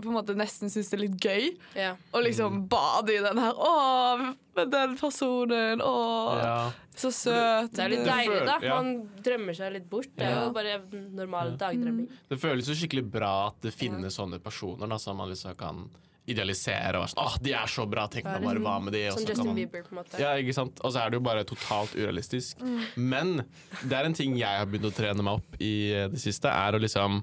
på 0.00 0.08
en 0.10 0.16
måte 0.16 0.36
nesten 0.38 0.70
synes 0.72 0.90
det 0.92 0.96
er 0.98 1.02
litt 1.04 1.18
gøy. 1.24 1.48
Ja. 1.78 1.92
Og 2.14 2.24
liksom 2.26 2.62
bade 2.70 3.16
i 3.16 3.22
den 3.24 3.40
her. 3.42 3.54
Å, 3.58 4.34
med 4.58 4.72
den 4.74 4.96
personen. 5.00 5.82
Å, 5.84 5.94
Ja. 6.42 6.58
så 6.98 7.10
søt. 7.14 7.72
Det 7.76 7.84
er 7.84 7.92
litt 7.94 8.06
deilig, 8.06 8.40
da. 8.48 8.58
Man 8.66 8.92
drømmer 9.22 9.54
seg 9.58 9.72
litt 9.76 9.88
bort. 9.90 10.10
Det 10.18 10.26
er 10.26 10.44
jo 10.46 10.52
bare 10.56 10.78
normal 11.14 11.56
dagdrømming. 11.60 12.08
Det 12.30 12.38
føles 12.42 12.66
jo 12.70 12.74
skikkelig 12.78 13.06
bra 13.18 13.32
at 13.52 13.60
det 13.62 13.74
finnes 13.74 14.14
sånne 14.18 14.40
personer 14.42 14.90
da, 14.90 14.98
som 14.98 15.16
man 15.18 15.30
liksom 15.30 15.54
kan 15.58 15.84
idealisere. 16.28 16.94
Og 16.98 17.04
være 17.04 17.12
sånn, 17.14 17.22
åh, 17.24 17.36
de 17.44 17.54
er 17.58 17.72
så 17.72 17.86
bra, 17.90 18.06
tenk 18.12 18.28
om 18.30 18.46
bare 18.46 18.62
var 18.64 18.84
med 18.84 18.96
de. 18.96 19.04
Som 19.12 19.22
så 19.22 19.26
kan 19.26 19.34
Justin 19.34 19.50
man 19.50 19.58
Bieber, 19.60 19.84
på 19.86 19.94
en 19.94 20.00
måte. 20.00 20.20
Ja, 20.22 20.34
ikke 20.40 20.56
sant? 20.56 20.82
Og 20.84 20.94
så 20.94 21.02
er 21.02 21.10
det 21.12 21.20
jo 21.20 21.24
bare 21.28 21.46
totalt 21.48 21.96
urealistisk. 21.98 22.62
Men 22.96 23.38
det 23.82 23.98
er 23.98 24.08
en 24.08 24.16
ting 24.18 24.36
jeg 24.38 24.62
har 24.62 24.68
begynt 24.68 24.90
å 24.90 24.94
trene 24.94 25.24
meg 25.24 25.40
opp 25.40 25.58
i 25.62 25.74
eh, 25.96 26.08
det 26.12 26.22
siste, 26.22 26.52
er 26.52 26.76
å 26.76 26.82
liksom 26.82 27.20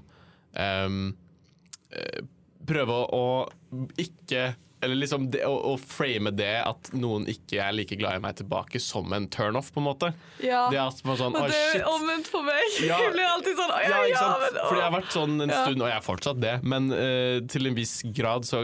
eh, 0.58 1.00
prøve 2.66 3.00
å, 3.00 3.08
å 3.16 3.86
ikke 4.02 4.50
Eller 4.86 5.00
liksom 5.00 5.24
det, 5.34 5.40
å, 5.48 5.54
å 5.72 5.74
frame 5.82 6.30
det 6.38 6.60
at 6.62 6.92
noen 6.94 7.24
ikke 7.30 7.58
er 7.64 7.74
like 7.74 7.96
glad 7.98 8.20
i 8.20 8.22
meg 8.22 8.36
tilbake, 8.38 8.78
som 8.82 9.10
en 9.16 9.26
turnoff, 9.32 9.72
på 9.74 9.82
en 9.82 9.86
måte. 9.88 10.12
Ja. 10.38 10.68
Det 10.70 10.78
er 10.78 10.92
sånn, 11.02 11.34
Men 11.34 11.48
det 11.50 11.62
er 11.80 11.88
omvendt 11.90 12.30
for 12.30 12.46
meg. 12.46 12.62
Ja. 12.86 13.00
Jeg 13.02 13.16
blir 13.16 13.26
alltid 13.26 13.58
sånn 13.58 13.72
ja, 13.82 13.98
ja, 14.12 14.22
men. 14.38 14.60
Fordi 14.60 14.78
jeg 14.78 14.86
har 14.86 14.94
vært 14.94 15.10
sånn 15.14 15.34
en 15.42 15.50
stund, 15.50 15.82
og 15.82 15.90
jeg 15.90 15.96
er 15.96 16.04
fortsatt 16.04 16.38
det, 16.42 16.52
men 16.66 16.86
uh, 16.94 17.38
til 17.50 17.66
en 17.66 17.76
viss 17.76 17.96
grad 18.14 18.46
så 18.46 18.62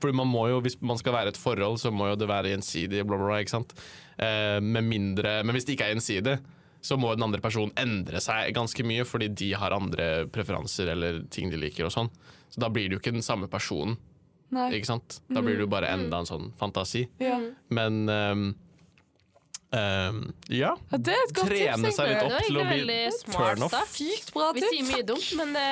Fordi 0.00 0.16
man 0.16 0.28
må 0.30 0.46
jo, 0.48 0.62
Hvis 0.64 0.78
man 0.80 0.98
skal 1.00 1.14
være 1.14 1.34
et 1.34 1.40
forhold, 1.40 1.76
så 1.82 1.92
må 1.92 2.08
jo 2.08 2.16
det 2.20 2.28
være 2.30 2.54
gjensidig, 2.54 3.04
bla, 3.08 3.18
bla. 3.20 3.42
ikke 3.42 3.58
sant? 3.58 3.76
Uh, 4.16 4.56
med 4.64 4.88
mindre, 4.88 5.40
men 5.44 5.56
hvis 5.56 5.68
det 5.68 5.76
ikke 5.76 5.90
er 5.90 5.94
gjensidig, 5.94 6.38
så 6.80 6.96
må 6.96 7.12
den 7.12 7.26
andre 7.26 7.42
personen 7.44 7.72
endre 7.78 8.20
seg 8.24 8.54
ganske 8.56 8.84
mye, 8.88 9.04
fordi 9.08 9.28
de 9.36 9.52
har 9.60 9.76
andre 9.76 10.26
preferanser 10.32 10.94
eller 10.94 11.24
ting 11.32 11.52
de 11.52 11.60
liker 11.60 11.88
og 11.88 11.94
sånn. 11.94 12.08
Så 12.50 12.62
da 12.64 12.70
blir 12.72 12.88
det 12.88 12.96
jo 12.96 13.02
ikke 13.02 13.14
den 13.14 13.26
samme 13.26 13.50
personen, 13.52 13.98
Nei. 14.50 14.70
ikke 14.78 14.90
sant? 14.90 15.20
Da 15.30 15.42
blir 15.44 15.58
det 15.58 15.66
jo 15.66 15.70
bare 15.70 15.92
enda 15.94 16.20
en 16.22 16.28
sånn 16.28 16.50
fantasi. 16.58 17.04
Ja. 17.22 17.38
Men 17.70 18.00
um, 18.10 18.44
um, 19.70 20.20
ja. 20.50 20.72
Ja, 20.90 20.98
det 20.98 21.14
er 21.14 21.22
et 21.28 21.34
godt 21.36 21.52
tips. 21.52 21.60
Trene 21.62 21.92
seg 21.94 22.10
litt 22.10 22.22
opp 22.24 22.34
Det 22.34 22.40
til 22.48 22.58
å 22.58 22.64
bli 22.70 23.00
turn-off. 23.30 23.76
Sykt 23.94 24.32
bra 24.34 24.50
Vi 24.56 24.64
sier 24.66 24.88
mye 24.88 25.06
dumt, 25.06 25.28
men 25.38 25.54
det 25.54 25.66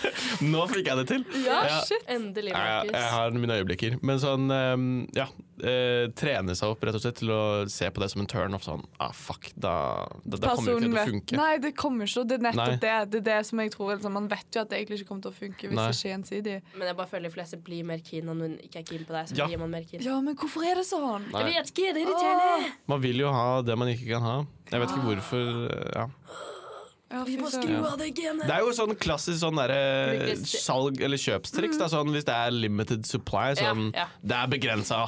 Nå 0.52 0.64
fikk 0.72 0.90
jeg 0.90 1.02
det 1.02 1.06
til! 1.12 1.26
Ja, 1.46 1.60
shit. 1.86 2.08
endelig, 2.10 2.54
Ja, 2.56 2.64
jeg, 2.82 2.94
jeg 2.96 3.12
har 3.14 3.38
mine 3.38 3.60
øyeblikker. 3.62 4.00
Men 4.02 4.22
sånn, 4.22 4.50
um, 4.50 4.88
ja. 5.16 5.28
Eh, 5.62 6.08
trene 6.14 6.54
seg 6.58 6.68
opp 6.70 6.82
rett 6.86 6.94
og 6.94 7.00
slett 7.02 7.16
til 7.20 7.30
å 7.34 7.40
se 7.68 7.88
på 7.90 8.00
det 8.02 8.08
som 8.12 8.20
en 8.22 8.26
turn-off. 8.30 8.62
Sånn, 8.64 8.84
ah, 9.00 9.12
fuck, 9.12 9.50
da, 9.56 10.06
da, 10.24 10.36
da 10.36 10.54
kommer 10.54 10.74
det 10.74 10.76
ikke 10.76 10.88
til 10.88 10.98
å 10.98 11.06
funke. 11.12 11.36
Nei, 11.40 11.58
det 11.58 11.72
kommer 11.76 12.04
ikke. 12.10 12.24
Det 12.28 12.38
er 12.38 12.44
nettopp 12.48 12.66
Nei. 12.68 12.76
det. 12.82 12.96
Det 13.10 13.18
er 13.22 13.26
det 13.30 13.38
som 13.46 13.58
jeg 13.64 13.70
tror 13.74 13.94
liksom, 13.96 14.12
Man 14.18 14.28
vet 14.28 14.46
jo 14.54 14.60
at 14.60 14.68
det 14.70 14.78
egentlig 14.80 15.00
ikke 15.00 15.08
kommer 15.08 15.22
til 15.28 15.32
å 15.32 15.38
funke 15.38 15.68
hvis 15.68 15.76
Nei. 15.78 15.86
det 15.88 15.96
ikke 15.98 16.08
er 16.08 16.14
gjensidig. 16.16 16.56
Men 16.78 16.86
jeg 16.92 16.96
bare 17.02 17.10
føler 17.14 17.28
de 17.28 17.34
fleste 17.38 17.60
blir 17.68 17.84
mer 17.84 17.98
keen 18.04 18.24
når 18.30 18.34
noen 18.42 18.58
ikke 18.62 18.78
er 18.82 18.86
keen 18.92 19.04
på 19.08 19.12
deg. 19.18 19.28
Så 19.32 19.36
Ja. 19.38 19.46
blir 19.46 19.58
man 19.58 19.70
mer 19.70 19.84
keen. 19.88 20.02
Ja, 20.02 20.20
men 20.20 20.36
hvorfor 20.36 20.62
er 20.68 20.74
det 20.82 20.86
sånn? 20.86 21.30
Nei. 21.32 21.42
Jeg 21.42 21.54
vet 21.54 21.72
ikke, 21.74 21.94
det 21.94 22.02
er 22.02 22.06
irriterende. 22.06 22.72
Man 22.86 23.00
vil 23.00 23.16
jo 23.24 23.32
ha 23.32 23.62
det 23.62 23.78
man 23.78 23.88
ikke 23.88 24.08
kan 24.14 24.22
ha. 24.22 24.36
Jeg 24.70 24.80
vet 24.80 24.88
ikke 24.90 25.06
hvorfor. 25.08 25.70
eh, 25.72 25.90
Ja. 25.98 26.06
Ja, 27.10 27.22
Vi 27.24 27.38
må 27.40 27.48
skru 27.48 27.78
av 27.88 27.94
det 27.96 28.10
genet. 28.14 28.44
Det 28.46 28.52
er 28.52 28.60
jo 28.60 28.72
sånn 28.76 28.92
klassisk 29.00 29.40
sånn 29.40 29.56
der, 29.56 29.70
salg- 30.44 31.00
eller 31.00 31.16
kjøpstriks. 31.16 31.78
Da, 31.80 31.86
sånn, 31.88 32.10
hvis 32.12 32.26
det 32.28 32.34
er 32.36 32.50
limited 32.52 33.06
supply, 33.08 33.54
sånn, 33.56 33.94
Ja, 33.94 34.02
ja. 34.04 34.06
det 34.20 34.36
er 34.36 34.46
begrensa, 34.52 34.98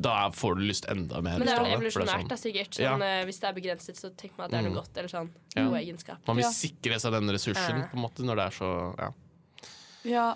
da 0.00 0.30
får 0.30 0.56
du 0.56 0.62
lyst 0.70 0.88
enda 0.88 1.20
mer. 1.20 1.36
Men 1.38 1.46
det 1.46 1.52
er 1.58 1.66
jo 1.68 1.76
evolusjonært, 1.76 2.28
sånn, 2.32 2.40
sikkert. 2.46 2.70
Sånn, 2.80 3.02
eh, 3.04 3.24
Hvis 3.28 3.40
det 3.40 3.48
er 3.50 3.52
begrenset, 3.60 3.96
så 4.00 4.08
tenker 4.16 4.38
man 4.38 4.44
at 4.46 4.50
det 4.52 4.58
er 4.58 4.62
noe 4.62 4.72
Mm. 4.72 4.80
godt. 4.80 4.96
Eller 4.96 5.08
sånn 5.08 5.30
Ja. 5.54 5.64
god 5.68 5.76
egenskap. 5.82 6.16
Man 6.26 6.36
vil 6.36 6.44
sikre 6.46 6.96
seg 6.98 7.12
den 7.12 7.28
ressursen 7.28 7.90
på 7.90 7.94
en 7.94 8.02
måte, 8.08 8.24
når 8.24 8.36
det 8.36 8.46
er 8.46 8.56
så 8.56 9.12
ja. 10.04 10.34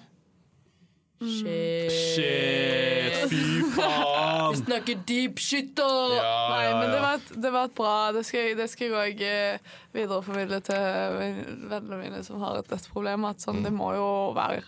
Ja. 1.20 1.28
Shit. 1.30 1.92
Shit, 1.94 3.18
fy 3.30 3.62
faen! 3.76 4.56
Snakker 4.58 4.98
deep 5.08 5.38
shit, 5.40 5.70
da! 5.78 5.86
Ja, 6.16 6.32
Nei, 6.50 6.62
ja, 6.66 6.72
men 6.80 6.90
det 6.92 7.00
var, 7.00 7.14
et, 7.20 7.30
det 7.44 7.52
var 7.54 7.68
et 7.70 7.74
bra 7.78 7.94
Det 8.12 8.24
skal 8.26 8.50
det 8.58 8.66
skal 8.72 8.90
jeg 8.90 9.14
òg 9.14 9.22
videreformidle 9.94 10.58
til 10.66 11.18
vennene 11.70 12.00
mine 12.02 12.22
som 12.26 12.42
har 12.42 12.58
et 12.60 12.68
dødsproblem. 12.70 13.24
At 13.30 13.40
sånn, 13.44 13.62
Mm. 13.62 13.64
det 13.68 13.72
må 13.72 13.92
jo 13.94 14.08
være 14.36 14.62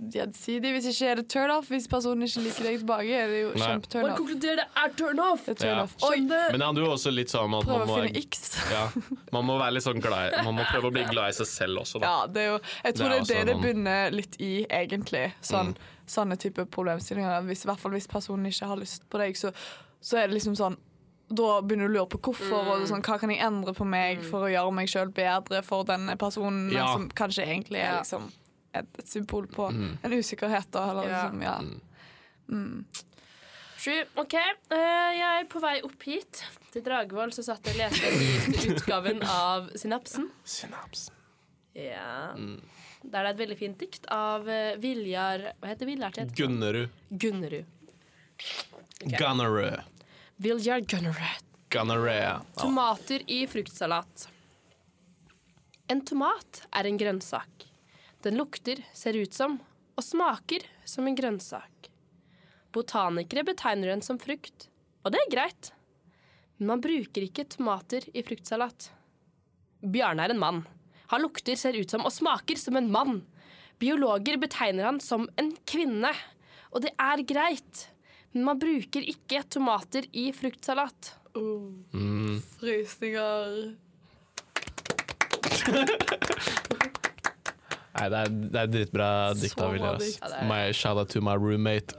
gjensidig. 0.00 0.72
Hvis 0.76 0.86
ikke 0.92 1.08
er 1.10 1.14
det 1.20 1.28
turn 1.32 1.50
off. 1.50 1.68
Hvis 1.72 1.86
personen 1.88 2.22
ikke 2.26 2.42
liker 2.44 2.66
deg 2.68 2.78
tilbake, 2.82 3.12
er 3.16 3.28
det 3.32 3.38
jo 3.42 3.52
kjempeturn 3.56 4.10
off. 4.10 4.18
konkluder, 4.18 4.56
det 4.60 4.66
er 4.82 4.88
turn 4.98 5.18
off! 5.24 5.44
Det 5.46 5.54
er 5.56 5.60
turn 5.62 5.76
Ja. 5.76 5.82
off. 5.84 5.94
Oi! 6.04 6.20
Men 6.20 6.58
det 6.58 6.66
handler 6.66 6.84
jo 6.84 6.90
også 6.92 7.12
litt 7.14 7.28
sånn 7.32 7.54
at 7.58 7.64
Prøve 7.64 7.78
man 7.78 7.88
å 7.88 7.90
må, 7.90 7.96
finne 8.04 8.22
X. 8.22 8.56
ja, 8.76 8.90
man 9.32 9.44
må 9.48 9.58
være 9.58 9.72
litt 9.72 9.84
sånn 9.86 10.00
glad 10.04 10.32
i- 10.32 10.42
Man 10.44 10.54
må 10.56 10.64
prøve 10.68 10.90
å 10.90 10.92
bli 10.92 11.04
glad 11.04 11.28
i 11.30 11.36
seg 11.40 11.46
selv 11.46 11.78
også, 11.80 12.00
da. 12.00 12.06
Ja, 12.06 12.26
det 12.26 12.42
er 12.42 12.46
jo, 12.52 12.58
jeg 12.84 12.94
tror 12.94 13.08
Det 13.08 13.16
er 13.16 13.24
det 13.24 13.36
er 13.36 13.44
det 13.44 13.56
noen- 13.56 13.62
bunner 13.62 14.10
litt 14.12 14.36
i, 14.40 14.66
egentlig. 14.70 15.32
Sånn, 15.42 15.72
Mm. 15.76 15.92
Sånne 16.06 16.36
type 16.38 16.62
problemstillinger. 16.70 17.42
Hvis, 17.48 17.64
I 17.64 17.68
hvert 17.68 17.80
fall 17.80 17.90
hvis 17.90 18.06
personen 18.06 18.46
ikke 18.46 18.66
har 18.68 18.76
lyst 18.76 19.02
på 19.10 19.18
deg, 19.18 19.34
så, 19.34 19.50
så 20.00 20.18
er 20.22 20.28
det 20.28 20.36
liksom 20.38 20.54
sånn 20.54 20.76
da 21.28 21.60
begynner 21.60 21.88
du 21.88 21.98
å 21.98 22.06
lure 22.06 22.06
på 22.06 22.20
hvorfor. 22.20 22.62
Mm. 22.62 22.68
Og 22.70 22.86
sånn, 22.86 23.02
hva 23.02 23.18
kan 23.18 23.28
jeg 23.30 23.40
endre 23.42 23.72
på 23.74 23.84
meg 23.84 24.22
for 24.22 24.42
å 24.46 24.52
gjøre 24.52 24.72
meg 24.72 24.86
sjøl 24.86 25.10
bedre 25.12 25.64
for 25.64 25.82
denne 25.82 26.14
personen, 26.16 26.68
men 26.68 26.76
Ja. 26.76 26.92
som 26.92 27.08
kanskje 27.08 27.42
egentlig 27.48 27.80
er 27.82 27.98
liksom 27.98 28.30
et, 28.82 28.98
et 29.02 29.08
symbol 29.08 29.46
på 29.52 29.70
Mm. 29.72 29.98
en 30.02 30.12
usikkerhet. 30.16 30.70
Da, 30.70 30.84
eller 30.90 31.08
Ja. 31.08 31.22
liksom, 31.24 31.42
ja. 31.42 31.58
Mm. 32.48 32.86
OK. 34.16 34.34
eh, 34.34 35.10
jeg 35.16 35.40
er 35.40 35.44
på 35.50 35.60
vei 35.62 35.80
opp 35.86 36.02
hit. 36.02 36.42
Til 36.72 36.82
Dragvoll 36.82 37.30
så 37.32 37.42
satt 37.46 37.64
jeg 37.66 37.76
og 37.76 37.82
leste 37.84 38.10
den 38.10 38.18
nyeste 38.24 38.70
utgaven 38.74 39.22
av 39.22 39.68
Synapsen. 39.78 40.30
Synapsen. 40.44 41.14
Ja. 41.76 42.32
Mm. 42.34 42.60
Der 43.06 43.10
det 43.10 43.20
er 43.20 43.30
et 43.34 43.38
veldig 43.38 43.58
fint 43.60 43.78
dikt 43.78 44.06
av 44.10 44.48
eh, 44.50 44.74
Viljar 44.82 45.52
Hva 45.60 45.68
heter 45.70 45.86
Viljar 45.86 46.10
til 46.16 46.24
etternavn? 46.24 46.36
Gunnerud. 46.40 46.88
Gunnerud. 47.10 47.66
Gunnerud. 49.04 49.82
Viljar 50.42 50.80
Gunnerud. 50.80 51.44
Gunnerud. 51.70 52.10
Ja. 52.16 52.40
Tomater 52.58 53.22
i 53.30 53.44
fruktsalat. 53.50 54.26
En 55.88 56.00
tomat 56.02 56.64
er 56.74 56.88
en 56.90 56.98
grønnsak. 56.98 57.68
Den 58.24 58.36
lukter, 58.40 58.80
ser 58.94 59.16
ut 59.18 59.34
som 59.34 59.58
og 59.96 60.04
smaker 60.04 60.64
som 60.84 61.06
en 61.08 61.16
grønnsak. 61.16 61.88
Botanikere 62.76 63.44
betegner 63.48 63.88
den 63.94 64.02
som 64.04 64.18
frukt, 64.20 64.68
og 65.04 65.12
det 65.14 65.20
er 65.22 65.32
greit. 65.32 65.72
Men 66.58 66.74
man 66.74 66.82
bruker 66.84 67.24
ikke 67.24 67.46
tomater 67.48 68.04
i 68.12 68.24
fruktsalat. 68.24 68.90
Bjarne 69.80 70.26
er 70.26 70.34
en 70.34 70.40
mann. 70.42 70.62
Han 71.12 71.22
lukter, 71.22 71.56
ser 71.56 71.76
ut 71.78 71.90
som 71.92 72.04
og 72.04 72.12
smaker 72.12 72.58
som 72.60 72.76
en 72.76 72.90
mann. 72.92 73.20
Biologer 73.80 74.36
betegner 74.40 74.88
han 74.88 75.00
som 75.00 75.28
en 75.40 75.52
kvinne, 75.68 76.12
og 76.72 76.84
det 76.84 76.92
er 77.00 77.24
greit. 77.28 77.86
Men 78.32 78.44
man 78.50 78.60
bruker 78.60 79.04
ikke 79.04 79.44
tomater 79.48 80.08
i 80.12 80.28
fruktsalat. 80.36 81.14
Mm. 81.36 82.40
Frysninger. 82.56 83.76
Nei, 87.96 88.06
det 88.12 88.18
er, 88.22 88.28
det 88.52 88.58
er 88.62 88.66
dritbra 88.74 89.08
dikt 89.38 89.56
Så 89.58 89.64
av 89.66 89.70
Viljar. 89.72 89.86
bra 89.86 89.92
ass. 89.96 90.04
dikt. 90.04 90.18
Ja, 90.20 90.24
det 90.28 90.34
er 90.36 90.40
det. 90.42 90.48
My 90.50 90.60
shout 90.76 90.96
out 91.00 91.08
to 91.14 91.18
my 91.24 91.34
roommate. 91.40 91.90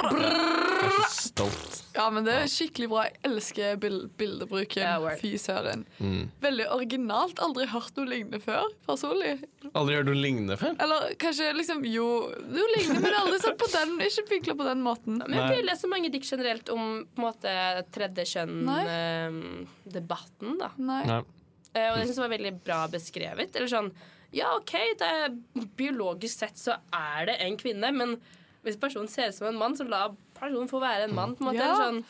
Jeg 0.00 1.10
stolt. 1.10 1.76
Ja, 1.94 2.04
men 2.14 2.24
det 2.24 2.32
er 2.38 2.46
skikkelig 2.48 2.88
bra. 2.92 3.00
Jeg 3.08 3.16
elsker 3.26 3.76
bild 3.82 4.04
bildebruken. 4.18 4.82
Yeah. 4.82 5.16
Fy 5.20 5.30
søren. 5.42 5.80
Mm. 5.98 6.28
Veldig 6.42 6.66
originalt. 6.72 7.38
Aldri 7.42 7.66
hørt 7.72 7.96
noe 7.98 8.06
lignende 8.08 8.40
før, 8.42 8.64
personlig. 8.86 9.32
Aldri 9.74 9.94
hørt 9.98 10.06
noe 10.08 10.20
lignende 10.22 10.56
før? 10.60 10.72
Eller 10.80 10.98
kanskje 11.20 11.46
liksom 11.58 11.78
Jo, 11.90 12.06
noe 12.46 12.68
lignende, 12.76 13.00
men 13.04 13.14
aldri 13.18 13.38
sånn 13.42 13.58
på 13.60 13.68
den 13.74 13.90
Ikke 14.06 14.24
vinkla 14.30 14.54
på 14.60 14.66
den 14.70 14.80
måten. 14.86 15.14
Men 15.24 15.32
jeg 15.34 15.40
har 15.42 15.52
ikke 15.58 15.70
lest 15.72 15.82
så 15.84 15.90
mange 15.90 16.08
dikt 16.14 16.28
generelt 16.30 16.66
om 16.72 16.82
på 17.10 17.18
en 17.20 17.26
måte 17.26 17.50
tredje 17.94 18.24
kjønn-debatten, 18.36 20.50
da. 20.62 20.68
Nei. 20.78 21.02
Nei. 21.10 21.20
Eh, 21.74 21.88
og 21.92 21.96
det 22.00 22.04
synes 22.08 22.18
jeg 22.18 22.24
var 22.24 22.32
veldig 22.36 22.54
bra 22.66 22.80
beskrevet. 22.90 23.50
Eller 23.58 23.70
sånn 23.70 23.90
Ja, 24.36 24.52
OK, 24.56 24.74
det 25.00 25.06
er, 25.06 25.32
biologisk 25.78 26.44
sett 26.44 26.58
så 26.60 26.76
er 26.94 27.26
det 27.30 27.38
en 27.42 27.56
kvinne, 27.58 27.90
men 27.94 28.16
hvis 28.64 28.78
personen 28.80 29.08
ser 29.10 29.32
ut 29.32 29.38
som 29.38 29.48
en 29.50 29.58
mann, 29.58 29.76
så 29.76 29.86
la 29.88 30.08
personen 30.38 30.70
få 30.70 30.80
være 30.82 31.08
en 31.08 31.16
mann. 31.16 31.34
på 31.36 31.44
en 31.44 31.50
måte. 31.50 31.64
Ja. 31.64 31.76
Sånn, 31.80 32.02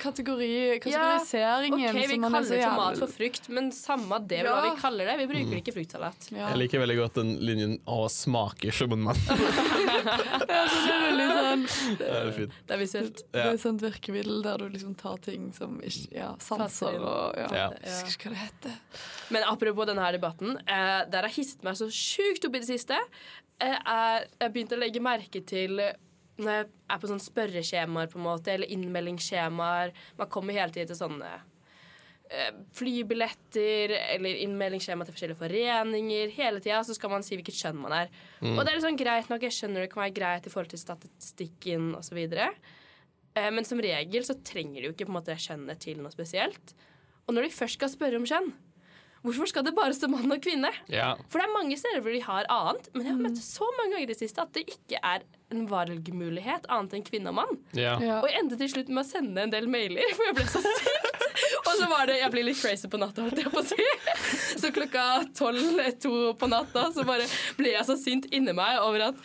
kategori, 0.00 0.80
kategoriseringen 0.80 1.88
OK, 1.90 1.96
vi 1.96 2.06
som 2.14 2.20
man 2.20 2.34
er 2.34 2.42
så 2.46 2.54
kaller 2.54 2.64
tomat 2.70 2.98
for 3.02 3.12
frukt, 3.12 3.48
men 3.48 3.70
samme 3.72 4.18
det 4.28 4.38
Ja. 4.44 4.52
hva 4.54 4.62
vi 4.74 4.80
kaller 4.80 5.06
det. 5.10 5.16
Vi 5.18 5.26
bruker 5.32 5.56
ikke 5.60 5.74
fruktsalat. 5.76 6.28
ja. 6.32 6.48
Jeg 6.50 6.58
liker 6.62 6.80
veldig 6.80 6.96
godt 7.00 7.14
den 7.14 7.32
linjen 7.40 7.78
'å, 7.86 8.08
smaker 8.10 8.72
som 8.72 8.92
en 8.92 9.04
mann'. 9.08 9.22
Det 10.46 10.54
er 10.56 11.02
veldig 11.02 11.26
sånn 11.36 11.64
Det 11.98 12.08
er 12.10 12.30
fint. 12.32 12.52
Det 12.66 12.74
er 12.74 12.78
visuelt. 12.80 13.22
Det 13.32 13.42
er 13.42 13.52
et 13.54 13.60
sånt 13.62 13.82
virkemiddel 13.82 14.42
der 14.44 14.58
du 14.58 14.68
liksom 14.68 14.94
tar 14.98 15.16
ting 15.24 15.52
som 15.56 15.80
ikke 15.80 16.12
Ja, 16.16 16.34
sanser 16.42 16.98
og 17.00 17.36
ja. 17.36 17.48
Ja. 17.52 17.68
Jeg 17.82 17.92
husker 17.92 18.14
ikke 18.16 18.30
hva 18.30 18.36
det 18.36 18.44
heter. 18.44 18.78
Men 19.34 19.42
apropos 19.50 19.86
denne 19.86 20.12
debatten, 20.12 20.56
eh, 20.66 21.04
der 21.10 21.22
har 21.26 21.28
hisset 21.34 21.62
meg 21.66 21.74
så 21.78 21.88
sjukt 21.90 22.44
opp 22.46 22.54
i 22.54 22.58
det 22.62 22.68
siste, 22.68 22.96
eh, 23.60 23.76
jeg 24.40 24.52
begynte 24.52 24.76
å 24.76 24.80
legge 24.80 25.00
merke 25.02 25.44
til 25.46 25.80
når 26.40 26.52
jeg 26.52 26.68
er 26.68 27.02
på 27.02 27.10
sånne 27.10 27.24
spørreskjemaer, 27.24 28.08
på 28.12 28.18
en 28.20 28.26
måte, 28.26 28.52
eller 28.52 28.72
innmeldingsskjemaer 28.72 29.92
Man 30.18 30.32
kommer 30.32 30.56
hele 30.56 30.74
tiden 30.74 30.90
til 30.90 30.98
sånne 30.98 31.30
eh, 32.28 32.50
flybilletter 32.76 33.94
eller 33.96 34.42
innmeldingsskjema 34.44 35.06
til 35.06 35.16
forskjellige 35.16 35.40
foreninger. 35.40 36.34
Hele 36.36 36.60
tida 36.64 36.82
så 36.84 36.96
skal 36.96 37.14
man 37.14 37.24
si 37.26 37.38
hvilket 37.38 37.60
kjønn 37.60 37.80
man 37.80 37.96
er. 38.02 38.12
Og 38.42 38.60
det 38.60 38.72
er 38.72 38.80
liksom 38.80 39.00
greit 39.00 39.30
nok, 39.32 39.46
jeg 39.48 39.56
skjønner 39.56 39.86
det 39.86 39.92
kan 39.94 40.04
være 40.04 40.18
greit 40.18 40.48
i 40.48 40.52
forhold 40.52 40.74
til 40.74 40.82
statistikken 40.82 41.94
osv. 41.98 42.20
Eh, 42.26 43.50
men 43.52 43.68
som 43.68 43.80
regel 43.82 44.28
så 44.28 44.38
trenger 44.44 44.80
de 44.80 44.90
jo 44.90 44.96
ikke 44.96 45.08
på 45.08 45.14
en 45.14 45.20
måte 45.20 45.40
kjønnet 45.46 45.82
til 45.84 46.00
noe 46.02 46.14
spesielt. 46.14 46.76
Og 47.26 47.34
når 47.34 47.48
de 47.48 47.56
først 47.56 47.80
skal 47.80 47.90
spørre 47.90 48.20
om 48.20 48.28
kjønn, 48.28 48.52
hvorfor 49.26 49.50
skal 49.50 49.64
det 49.66 49.74
bare 49.76 49.94
stå 49.96 50.08
mann 50.12 50.30
og 50.32 50.40
kvinne? 50.44 50.70
Ja. 50.92 51.12
For 51.28 51.40
det 51.42 51.48
er 51.48 51.54
mange 51.56 51.76
steder 51.80 52.02
hvor 52.04 52.14
de 52.14 52.22
har 52.24 52.46
annet, 52.52 52.88
men 52.94 53.04
jeg 53.08 53.14
har 53.16 53.22
møtt 53.26 53.42
så 53.42 53.68
mange 53.78 53.96
ganger 53.96 54.06
i 54.06 54.12
det 54.12 54.18
siste 54.20 54.42
at 54.44 54.52
det 54.56 54.64
ikke 54.72 55.00
er 55.02 55.26
en 55.54 55.66
valgmulighet 55.70 56.64
annet 56.74 56.96
enn 56.98 57.04
kvinne 57.06 57.30
og 57.30 57.36
mann. 57.42 57.58
ja. 57.78 57.96
Ja. 58.02 58.16
Og 58.22 58.26
jeg 58.30 58.40
endte 58.40 58.58
til 58.60 58.70
slutt 58.72 58.88
med 58.90 59.04
å 59.04 59.08
sende 59.08 59.44
en 59.46 59.52
del 59.52 59.68
mailer, 59.70 60.06
for 60.16 60.26
jeg 60.30 60.36
ble 60.38 60.46
så 60.50 60.62
sint. 60.64 61.12
Og 61.66 61.72
så 61.76 61.86
var 61.90 62.06
det 62.08 62.14
Jeg 62.20 62.30
blir 62.32 62.46
litt 62.46 62.58
crazy 62.60 62.88
på 62.88 62.98
natta, 63.00 63.26
holdt 63.26 63.40
jeg 63.42 63.50
på 63.52 63.60
å 63.60 63.66
si. 63.66 63.86
Så 64.56 64.70
klokka 64.74 65.02
tolv-to 65.36 66.12
på 66.40 66.48
natta 66.48 66.86
så 66.94 67.04
bare 67.06 67.26
ble 67.58 67.74
jeg 67.74 67.84
så 67.88 67.96
sint 68.00 68.26
inni 68.34 68.54
meg 68.56 68.78
over 68.82 69.10
at 69.10 69.18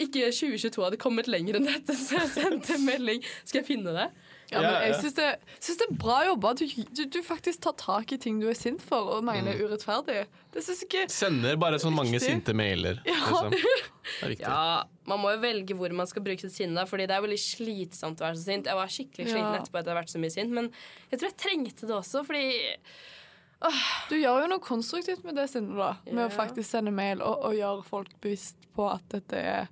ikke 0.00 0.30
2022 0.32 0.84
hadde 0.86 1.00
kommet 1.02 1.28
lenger 1.30 1.58
enn 1.58 1.68
dette, 1.68 1.94
så 1.98 2.22
jeg 2.22 2.30
sendte 2.32 2.78
en 2.78 2.86
melding. 2.86 3.20
Skal 3.44 3.60
jeg 3.62 3.68
finne 3.68 3.94
det? 3.96 4.08
Ja, 4.50 4.60
men 4.64 4.74
jeg 4.86 4.94
syns 5.02 5.14
det, 5.18 5.26
synes 5.60 5.78
det 5.82 5.86
er 5.90 5.96
bra 6.00 6.18
jobba. 6.24 6.54
Du, 6.56 6.62
du, 6.96 7.02
du 7.12 7.18
faktisk 7.22 7.60
tar 7.66 7.74
tak 7.76 8.12
i 8.12 8.18
ting 8.22 8.38
du 8.40 8.46
er 8.48 8.56
sint 8.56 8.80
for 8.80 9.10
og 9.18 9.24
mener 9.26 9.52
er 9.52 9.60
urettferdig. 9.66 10.22
Det 10.54 10.62
syns 10.64 10.80
jeg 10.80 10.88
ikke 10.88 11.02
Sender 11.12 11.58
bare 11.60 11.76
så 11.82 11.90
mange 11.92 12.14
Riktig. 12.16 12.30
sinte 12.30 12.54
mailer. 12.56 13.02
Liksom. 13.04 13.50
Det 13.52 13.60
er 14.24 14.28
viktig. 14.32 14.46
Ja, 14.48 14.84
Man 15.10 15.20
må 15.20 15.34
jo 15.34 15.42
velge 15.42 15.76
hvor 15.76 15.92
man 15.92 16.08
skal 16.08 16.24
bruke 16.24 16.40
sitt 16.40 16.56
sinne, 16.56 16.86
Fordi 16.88 17.04
det 17.10 17.16
er 17.18 17.20
veldig 17.26 17.38
slitsomt 17.44 18.22
å 18.22 18.28
være 18.30 18.40
så 18.40 18.48
sint. 18.48 18.66
Jeg 18.72 18.80
var 18.80 18.88
skikkelig 18.96 19.28
sliten 19.28 19.52
Ja. 19.52 19.60
etterpå 19.60 19.82
at 19.82 19.86
å 19.90 19.92
ha 19.92 20.00
vært 20.00 20.14
så 20.16 20.22
mye 20.24 20.32
sint, 20.32 20.50
men 20.56 20.72
jeg 21.12 21.20
tror 21.20 21.28
jeg 21.28 21.38
trengte 21.44 21.86
det 21.90 21.96
også, 22.00 22.24
fordi 22.24 22.46
Du 24.08 24.14
gjør 24.16 24.44
jo 24.44 24.50
noe 24.52 24.62
konstruktivt 24.62 25.24
med 25.26 25.34
det 25.36 25.48
sinnet, 25.50 25.76
da. 25.76 25.92
Med 26.06 26.22
Ja. 26.24 26.28
å 26.28 26.34
faktisk 26.36 26.70
sende 26.70 26.92
mail 26.94 27.20
og, 27.20 27.44
og 27.48 27.54
gjøre 27.58 27.84
folk 27.84 28.08
bevisst 28.22 28.56
på 28.76 28.86
at 28.92 29.02
dette 29.10 29.36
er 29.36 29.68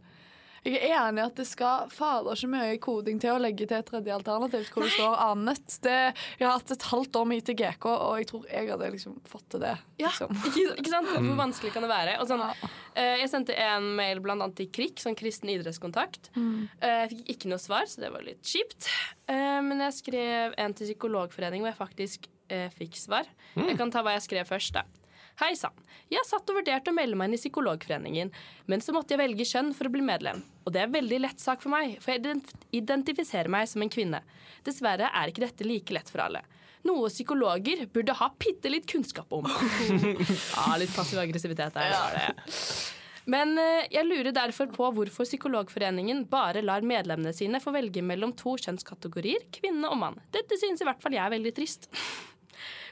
Jeg 0.67 0.81
er 0.91 0.97
enig 0.99 1.23
i 1.23 1.25
at 1.29 1.37
det 1.39 1.45
skal 1.47 1.91
fader 1.95 2.35
ikke 2.35 2.49
mye 2.51 2.79
koding 2.83 3.21
til 3.23 3.31
å 3.37 3.39
legge 3.39 3.69
til 3.71 3.77
et 3.79 3.87
tredje 3.87 4.15
alternativ 4.17 4.67
hvor 4.75 4.83
det 4.83 4.91
står 4.97 5.15
annet. 5.29 5.77
Det, 5.85 5.95
jeg 6.41 6.47
har 6.49 6.57
hatt 6.57 6.73
et 6.75 6.87
halvt 6.91 7.19
år 7.21 7.29
med 7.31 7.43
ITGK, 7.45 7.87
og 7.93 8.17
jeg 8.19 8.29
tror 8.33 8.49
jeg 8.51 8.71
hadde 8.73 8.89
liksom 8.97 9.15
fått 9.31 9.47
til 9.55 9.63
det. 9.63 9.75
Ja, 10.03 10.11
Liksom. 10.11 10.35
ikke, 10.51 10.67
ikke 10.83 10.93
sant? 10.93 11.13
Hvor 11.15 11.39
vanskelig 11.39 11.73
kan 11.77 11.87
det 11.87 11.93
være? 11.93 12.17
Og 12.23 12.27
sånn, 12.31 12.43
Ja. 12.43 12.71
eh, 12.99 13.15
jeg 13.23 13.31
sendte 13.31 13.55
en 13.63 13.89
mail 14.01 14.21
blant 14.25 14.43
annet 14.43 14.59
til 14.59 14.69
KRIK, 14.75 15.01
sånn 15.07 15.17
kristen 15.19 15.53
idrettskontakt. 15.55 16.33
Mm. 16.35 16.69
Eh, 16.81 16.99
jeg 17.07 17.13
fikk 17.15 17.33
ikke 17.37 17.53
noe 17.55 17.63
svar, 17.63 17.87
så 17.87 18.03
det 18.03 18.11
var 18.13 18.27
litt 18.27 18.43
kjipt. 18.43 18.91
Eh, 19.31 19.61
men 19.63 19.81
jeg 19.87 19.99
skrev 20.03 20.55
en 20.59 20.75
til 20.75 20.91
Psykologforeningen 20.91 21.63
hvor 21.67 21.73
jeg 21.75 21.81
faktisk 21.81 22.29
eh, 22.51 22.69
fikk 22.75 22.99
svar. 22.99 23.27
Jeg 23.57 23.79
kan 23.79 23.91
ta 23.95 24.03
hva 24.03 24.13
jeg 24.19 24.27
skrev 24.27 24.49
først, 24.51 24.75
da. 24.77 24.85
Hei 25.37 25.51
sann. 25.53 25.75
Jeg 26.09 26.25
satt 26.25 26.49
og 26.49 26.57
vurderte 26.57 26.89
å 26.89 26.97
melde 26.97 27.17
meg 27.21 27.29
inn 27.29 27.37
i 27.37 27.39
Psykologforeningen, 27.43 28.31
men 28.73 28.81
så 28.81 28.95
måtte 28.97 29.13
jeg 29.13 29.21
velge 29.21 29.45
kjønn 29.45 29.75
for 29.77 29.85
å 29.85 29.93
bli 29.93 30.01
medlem. 30.01 30.39
Og 30.65 30.73
det 30.73 30.81
er 30.81 30.87
en 30.89 30.95
veldig 30.95 31.19
lett 31.27 31.43
sak 31.43 31.61
for 31.61 31.75
meg, 31.75 31.99
for 32.01 32.15
jeg 32.15 32.39
identifiserer 32.79 33.53
meg 33.53 33.69
som 33.69 33.85
en 33.85 33.91
kvinne. 33.93 34.23
Dessverre 34.65 35.11
er 35.13 35.29
ikke 35.29 35.43
dette 35.45 35.67
like 35.69 35.93
lett 35.93 36.09
for 36.09 36.25
alle. 36.25 36.41
Noe 36.89 37.11
psykologer 37.13 37.83
burde 37.93 38.15
ha 38.17 38.31
bitte 38.41 38.73
litt 38.73 38.87
kunnskap 38.89 39.35
om. 39.37 39.45
ja, 40.57 40.65
litt 40.81 40.95
passiv 40.97 41.21
aggressivitet 41.21 41.77
der. 41.77 41.93
Ja. 41.93 42.33
Men 43.29 43.59
eh, 43.61 43.91
jeg 43.93 44.09
lurer 44.09 44.33
derfor 44.33 44.71
på 44.73 44.89
hvorfor 44.97 45.29
Psykologforeningen 45.29 46.25
bare 46.33 46.63
lar 46.65 46.87
medlemmene 46.87 47.35
sine 47.37 47.61
få 47.61 47.75
velge 47.77 48.01
mellom 48.01 48.33
to 48.39 48.55
kjønnskategorier, 48.63 49.45
kvinne 49.53 49.93
og 49.93 50.01
mann. 50.01 50.17
Dette 50.33 50.57
synes 50.63 50.81
i 50.81 50.89
hvert 50.89 51.05
fall 51.05 51.19
jeg 51.19 51.27
er 51.27 51.37
veldig 51.37 51.55
trist. 51.59 51.91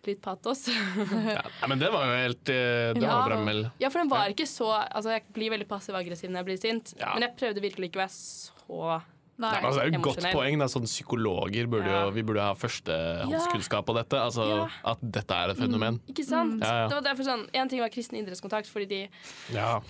Litt 0.07 0.21
patos. 0.23 0.67
Ja. 1.35 1.43
Men 1.69 1.79
det 1.79 1.91
var 1.93 2.05
jo 2.07 2.15
helt 2.21 2.49
eh, 2.53 2.93
Det 2.95 3.03
var 3.03 3.09
Ja. 3.09 3.27
bra 3.29 3.39
meld. 3.45 3.71
Ja, 3.81 3.89
for 3.91 3.99
den 4.01 4.09
var 4.13 4.29
ikke 4.29 4.47
så 4.47 4.69
Altså, 4.91 5.11
jeg 5.17 5.25
blir 5.33 5.51
veldig 5.55 5.67
passiv-aggressiv 5.69 6.31
når 6.31 6.43
jeg 6.43 6.47
blir 6.51 6.61
sint, 6.61 6.95
Ja. 7.01 7.15
men 7.15 7.23
jeg 7.29 7.37
prøvde 7.41 7.61
virkelig 7.65 7.91
ikke 7.91 8.01
å 8.01 8.05
være 8.07 8.15
så 8.15 9.03
Nei, 9.37 9.51
Nei 9.51 9.63
altså, 9.67 9.81
det 9.81 9.83
er 9.83 9.89
jo 9.91 9.99
et 9.99 10.05
godt 10.05 10.27
poeng. 10.31 10.59
Da. 10.63 10.67
Sånn 10.71 10.85
psykologer 10.87 11.67
burde 11.67 11.91
Ja. 11.91 12.05
jo 12.05 12.11
Vi 12.15 12.23
burde 12.23 12.39
ha 12.45 12.53
førstehåndskunnskap 12.55 13.85
på 13.89 13.95
dette. 13.97 14.15
Altså 14.21 14.45
Ja. 14.47 14.69
at 14.93 14.99
dette 15.03 15.35
er 15.35 15.51
et 15.51 15.57
fenomen. 15.59 15.99
Ikke 16.09 16.25
sant? 16.25 16.61
Ja, 16.63 16.85
ja. 16.85 16.89
Det 16.89 16.95
var 17.01 17.03
derfor 17.15 17.25
sånn 17.27 17.49
En 17.53 17.69
ting 17.69 17.81
var 17.81 17.89
kristen 17.91 18.19
idrettskontakt, 18.23 18.71
fordi 18.71 18.87
de 18.89 19.09
Ja. 19.53 19.81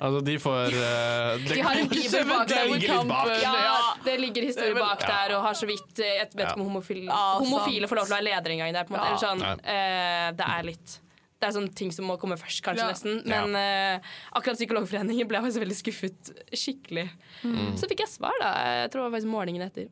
Altså, 0.00 0.20
de 0.26 0.34
får 0.42 0.74
uh, 0.74 1.36
det- 1.44 1.54
De 1.54 1.60
har 1.62 1.78
en 1.78 1.88
bibel 1.88 2.24
bak 2.26 2.48
seg 2.50 2.66
hvor 2.72 2.82
kampen 2.88 3.30
Ja, 3.44 3.76
det 4.04 4.16
ligger 4.20 4.42
historie 4.48 4.74
bak 4.74 5.00
der, 5.06 5.36
og 5.36 5.44
har 5.46 5.54
så 5.54 5.68
vidt 5.70 6.00
eh, 6.02 6.16
Jeg 6.18 6.32
vet 6.34 6.48
ikke 6.48 6.58
om 6.58 6.66
homofile, 6.66 7.20
homofile 7.44 7.86
får 7.90 8.00
lov 8.00 8.08
til 8.10 8.16
å 8.16 8.18
være 8.18 8.26
ledere 8.32 8.56
engang. 8.56 8.74
Det 8.74 8.82
er 8.82 8.88
på 8.90 8.94
en 8.94 8.98
måte, 8.98 9.08
eller 9.12 9.22
sånn, 9.22 9.44
eh, 9.62 10.28
det 10.40 10.50
er 10.58 10.68
litt 10.72 11.00
det 11.44 11.50
er 11.50 11.56
sånne 11.58 11.74
ting 11.76 11.90
som 11.92 12.06
må 12.08 12.14
komme 12.16 12.38
først, 12.40 12.62
kanskje 12.64 12.80
Ja. 12.86 12.92
nesten. 12.94 13.18
Ja. 13.28 13.42
Men 13.44 13.56
eh, 13.58 14.12
akkurat 14.32 14.56
Psykologforeningen 14.56 15.28
ble 15.28 15.36
jeg 15.36 15.44
faktisk 15.44 15.60
veldig 15.60 15.76
skuffet 15.76 16.30
skikkelig. 16.56 17.02
Mm. 17.44 17.74
Så 17.76 17.88
fikk 17.90 18.00
jeg 18.00 18.08
svar, 18.14 18.32
da. 18.40 18.52
Jeg 18.80 18.92
tror 18.94 19.02
det 19.02 19.10
var 19.10 19.14
faktisk 19.18 19.28
morgenen 19.34 19.66
etter. 19.66 19.90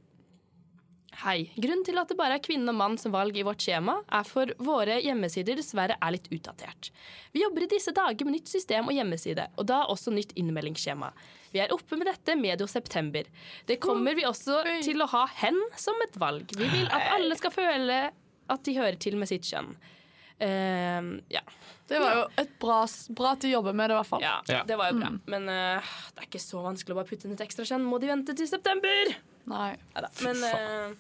Hei. 1.23 1.53
Grunnen 1.55 1.85
til 1.87 1.99
at 2.01 2.11
det 2.11 2.17
bare 2.19 2.35
er 2.35 2.43
kvinne 2.43 2.73
og 2.73 2.79
mann 2.81 2.97
som 2.99 3.13
valg 3.15 3.37
i 3.39 3.45
vårt 3.47 3.63
skjema, 3.63 4.01
er 4.11 4.25
for 4.27 4.51
våre 4.59 4.97
hjemmesider 5.05 5.55
dessverre 5.59 5.95
er 6.03 6.15
litt 6.17 6.27
utdatert. 6.35 6.89
Vi 7.31 7.45
jobber 7.45 7.63
i 7.63 7.69
disse 7.71 7.95
dager 7.95 8.27
med 8.27 8.35
nytt 8.41 8.51
system 8.51 8.91
og 8.91 8.97
hjemmeside, 8.97 9.45
og 9.55 9.69
da 9.71 9.85
også 9.93 10.11
nytt 10.15 10.35
innmeldingsskjema. 10.41 11.13
Vi 11.55 11.63
er 11.63 11.71
oppe 11.77 11.99
med 12.01 12.11
dette 12.11 12.35
medio 12.41 12.67
september. 12.67 13.29
Det 13.69 13.79
kommer 13.83 14.19
vi 14.19 14.27
også 14.27 14.65
til 14.83 15.05
å 15.05 15.11
ha 15.15 15.23
hen 15.45 15.61
som 15.79 16.03
et 16.09 16.19
valg. 16.19 16.57
Vi 16.59 16.67
vil 16.73 16.91
at 16.91 17.13
alle 17.15 17.39
skal 17.39 17.55
føle 17.55 18.03
at 18.51 18.65
de 18.67 18.79
hører 18.81 18.99
til 18.99 19.15
med 19.21 19.31
sitt 19.31 19.47
kjønn. 19.47 19.77
Uh, 20.43 21.21
ja. 21.31 21.45
Det 21.87 22.01
var 22.03 22.17
jo 22.17 22.23
et 22.43 22.55
bra, 22.59 22.81
bra 23.15 23.35
at 23.37 23.45
de 23.45 23.53
jobber 23.53 23.77
med 23.79 23.93
det, 23.93 23.95
i 23.95 24.01
hvert 24.01 24.11
fall. 24.11 24.25
ja, 24.27 24.41
Ja. 24.51 24.65
det 24.67 24.75
var 24.81 24.91
jo 24.91 24.99
bra. 24.99 25.13
Men 25.31 25.47
uh, 25.47 25.93
det 26.17 26.25
er 26.25 26.27
ikke 26.33 26.43
så 26.43 26.65
vanskelig 26.67 26.97
å 26.97 26.99
bare 26.99 27.11
putte 27.13 27.29
inn 27.29 27.37
et 27.37 27.45
ekstra 27.47 27.69
kjønn. 27.69 27.87
Må 27.87 28.01
de 28.03 28.11
vente 28.11 28.35
til 28.35 28.51
september? 28.51 29.15
Nei. 29.51 29.73
Neida. 29.95 30.11
Men 30.23 30.45
eh, 30.47 30.93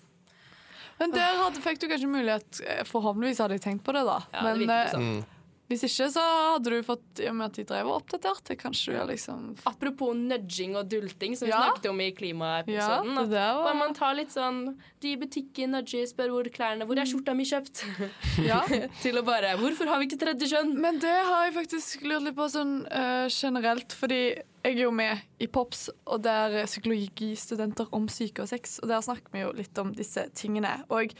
Men 0.98 1.14
der 1.14 1.38
hadde, 1.40 1.62
fikk 1.64 1.80
du 1.82 1.86
kanskje 1.90 2.08
mulighet 2.10 2.60
eh, 2.66 2.82
Forhåpentligvis 2.88 3.40
hadde 3.42 3.56
jeg 3.58 3.64
tenkt 3.64 3.84
på 3.86 3.94
det, 3.96 4.04
da. 4.08 4.18
Ja, 4.32 4.42
det 4.42 4.44
Men 4.48 4.60
virker 4.62 4.82
eh, 4.82 4.92
sånn. 4.92 5.24
Mm. 5.62 5.68
hvis 5.72 5.84
ikke, 5.88 6.06
så 6.12 6.22
hadde 6.52 6.70
du 6.70 6.82
fått 6.84 7.20
I 7.24 7.28
og 7.30 7.36
med 7.38 7.46
at 7.46 7.54
de 7.56 7.64
drev 7.64 7.86
og 7.88 8.02
oppdaterte, 8.02 8.56
kanskje 8.60 8.92
du 8.98 9.06
liksom 9.12 9.56
Apropos 9.66 10.14
nudging 10.18 10.74
og 10.76 10.88
dulting, 10.90 11.36
som 11.38 11.46
vi 11.46 11.52
Ja. 11.52 11.62
snakket 11.70 11.88
om 11.90 12.00
i 12.00 12.10
klimaepisoden. 12.12 13.14
Ja, 13.14 13.54
var- 13.54 13.64
bare 13.64 13.78
man 13.78 13.94
tar 13.94 14.14
litt 14.14 14.30
sånn 14.34 14.76
De 15.00 15.12
i 15.12 15.16
butikken 15.16 15.70
nudger, 15.72 16.04
spør 16.06 16.28
hvor 16.34 16.44
klærne 16.52 16.84
Hvor 16.86 16.98
er 16.98 17.04
skjorta 17.08 17.34
mi 17.34 17.44
kjøpt? 17.44 17.84
Ja. 18.44 18.60
Til 19.02 19.16
å 19.16 19.24
bare 19.24 19.56
Hvorfor 19.56 19.86
har 19.88 19.98
vi 19.98 20.06
ikke 20.10 20.20
tredje 20.24 20.48
kjønn? 20.52 20.74
Men 20.78 20.98
det 20.98 21.08
har 21.24 21.46
jeg 21.48 21.54
faktisk 21.54 22.02
lurt 22.04 22.22
litt 22.28 22.36
på 22.36 22.48
sånn 22.52 22.86
uh, 22.92 23.28
generelt, 23.28 23.92
fordi 23.92 24.20
jeg 24.62 24.76
er 24.76 24.82
jo 24.84 24.90
med 24.94 25.18
i 25.40 25.46
POPS, 25.50 25.88
og 26.06 26.22
der 26.22 26.52
er 26.60 26.66
psykologistudenter 26.66 27.88
om 27.92 28.06
syke 28.12 28.42
og 28.44 28.48
sex, 28.48 28.76
og 28.82 28.88
der 28.92 29.00
snakker 29.02 29.32
vi 29.34 29.40
jo 29.42 29.52
litt 29.58 29.78
om 29.82 29.90
disse 29.92 30.22
tingene. 30.38 30.84
Og 30.88 31.10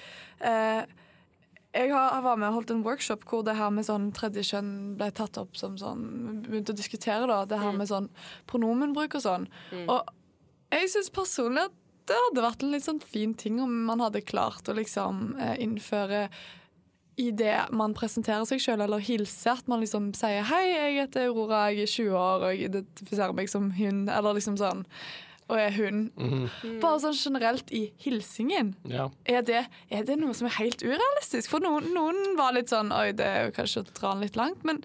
eh, 0.40 0.84
jeg 1.72 1.92
har, 1.92 2.08
jeg 2.18 2.24
var 2.26 2.36
med 2.36 2.50
og 2.50 2.56
holdt 2.58 2.72
en 2.74 2.82
workshop 2.84 3.22
hvor 3.28 3.44
det 3.46 3.56
her 3.56 3.70
med 3.72 3.86
sånn 3.88 4.10
tredje 4.12 4.44
kjønn 4.50 4.72
ble 4.98 5.08
tatt 5.16 5.38
opp 5.40 5.56
som 5.56 5.78
sånn 5.80 6.02
Vi 6.42 6.50
begynte 6.50 6.74
å 6.74 6.76
diskutere 6.76 7.28
da, 7.30 7.42
det 7.48 7.60
her 7.62 7.72
med 7.76 7.88
sånn 7.88 8.10
pronomenbruk 8.50 9.16
og 9.16 9.24
sånn. 9.24 9.46
Og 9.86 10.10
jeg 10.72 10.90
syns 10.92 11.12
personlig 11.14 11.64
at 11.68 11.78
det 12.10 12.18
hadde 12.18 12.44
vært 12.44 12.64
en 12.64 12.74
litt 12.74 12.84
sånn 12.84 13.00
fin 13.00 13.32
ting 13.38 13.60
om 13.62 13.72
man 13.88 14.02
hadde 14.02 14.24
klart 14.26 14.68
å 14.68 14.76
liksom 14.76 15.36
eh, 15.40 15.54
innføre 15.62 16.26
i 17.20 17.28
det 17.36 17.54
man 17.76 17.92
presenterer 17.96 18.46
seg 18.48 18.60
sjøl, 18.62 18.80
eller 18.80 19.02
hilser, 19.04 19.58
at 19.60 19.68
man 19.68 19.82
liksom 19.84 20.12
sier 20.16 20.42
'hei, 20.48 20.64
jeg 20.72 20.94
heter 20.96 21.28
Aurora, 21.28 21.66
jeg 21.70 21.84
er 21.84 21.92
20 21.92 22.16
år, 22.16 22.38
og 22.40 22.48
jeg 22.50 22.70
identifiserer 22.70 23.36
meg 23.36 23.50
som 23.52 23.70
hun', 23.70 24.08
eller 24.08 24.34
liksom 24.34 24.56
sånn. 24.56 24.86
Og 25.52 25.58
er 25.60 25.74
hun. 25.76 26.02
Mhm. 26.16 26.78
Bare 26.80 26.98
sånn 27.02 27.16
generelt 27.18 27.70
i 27.76 27.84
hilsingen. 28.00 28.72
Ja. 28.88 29.10
Er 29.28 29.44
det, 29.44 29.66
er 29.92 30.04
det 30.08 30.16
noe 30.20 30.32
som 30.38 30.48
er 30.48 30.56
helt 30.56 30.80
urealistisk? 30.80 31.50
For 31.52 31.60
noen, 31.60 31.90
noen 31.92 32.36
var 32.40 32.54
litt 32.56 32.72
sånn 32.72 32.92
Oi, 32.96 33.10
det 33.16 33.26
er 33.28 33.48
jo 33.50 33.56
kanskje 33.60 33.82
å 33.84 33.88
dra 33.92 34.14
den 34.14 34.24
litt 34.24 34.38
langt, 34.40 34.64
men 34.64 34.80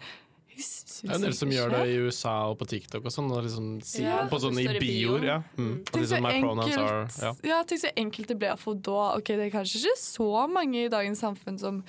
jeg 0.58 0.66
syns 0.66 1.00
Det 1.04 1.10
er 1.12 1.16
en 1.20 1.26
del 1.28 1.36
som 1.38 1.52
gjør 1.54 1.74
det 1.76 1.82
i 1.94 1.98
USA 2.02 2.32
og 2.50 2.56
på 2.60 2.66
TikTok 2.68 3.06
og 3.06 3.14
sånn. 3.14 3.32
Og 3.32 3.44
liksom 3.46 3.66
si, 3.86 4.02
Ja, 4.04 4.24
på 4.28 4.40
sånn 4.42 4.58
i 4.60 4.66
bioer. 4.66 4.80
bio. 4.82 5.18
Ja. 5.24 5.40
Mm. 5.56 5.74
Og 5.94 6.00
liksom 6.02 6.24
my 6.26 6.36
pronouns 6.42 6.78
are 6.82 7.04
ja. 7.22 7.34
ja, 7.46 7.60
tenk 7.70 7.84
så 7.86 7.92
enkelt 7.96 8.28
det 8.34 8.40
blir, 8.42 8.56
for 8.58 8.74
da 8.76 9.12
Ok, 9.20 9.36
det 9.38 9.48
er 9.48 9.54
kanskje 9.54 9.84
ikke 9.84 10.00
så 10.02 10.32
mange 10.52 10.86
i 10.88 10.90
dagens 10.90 11.22
samfunn 11.24 11.60
som 11.62 11.84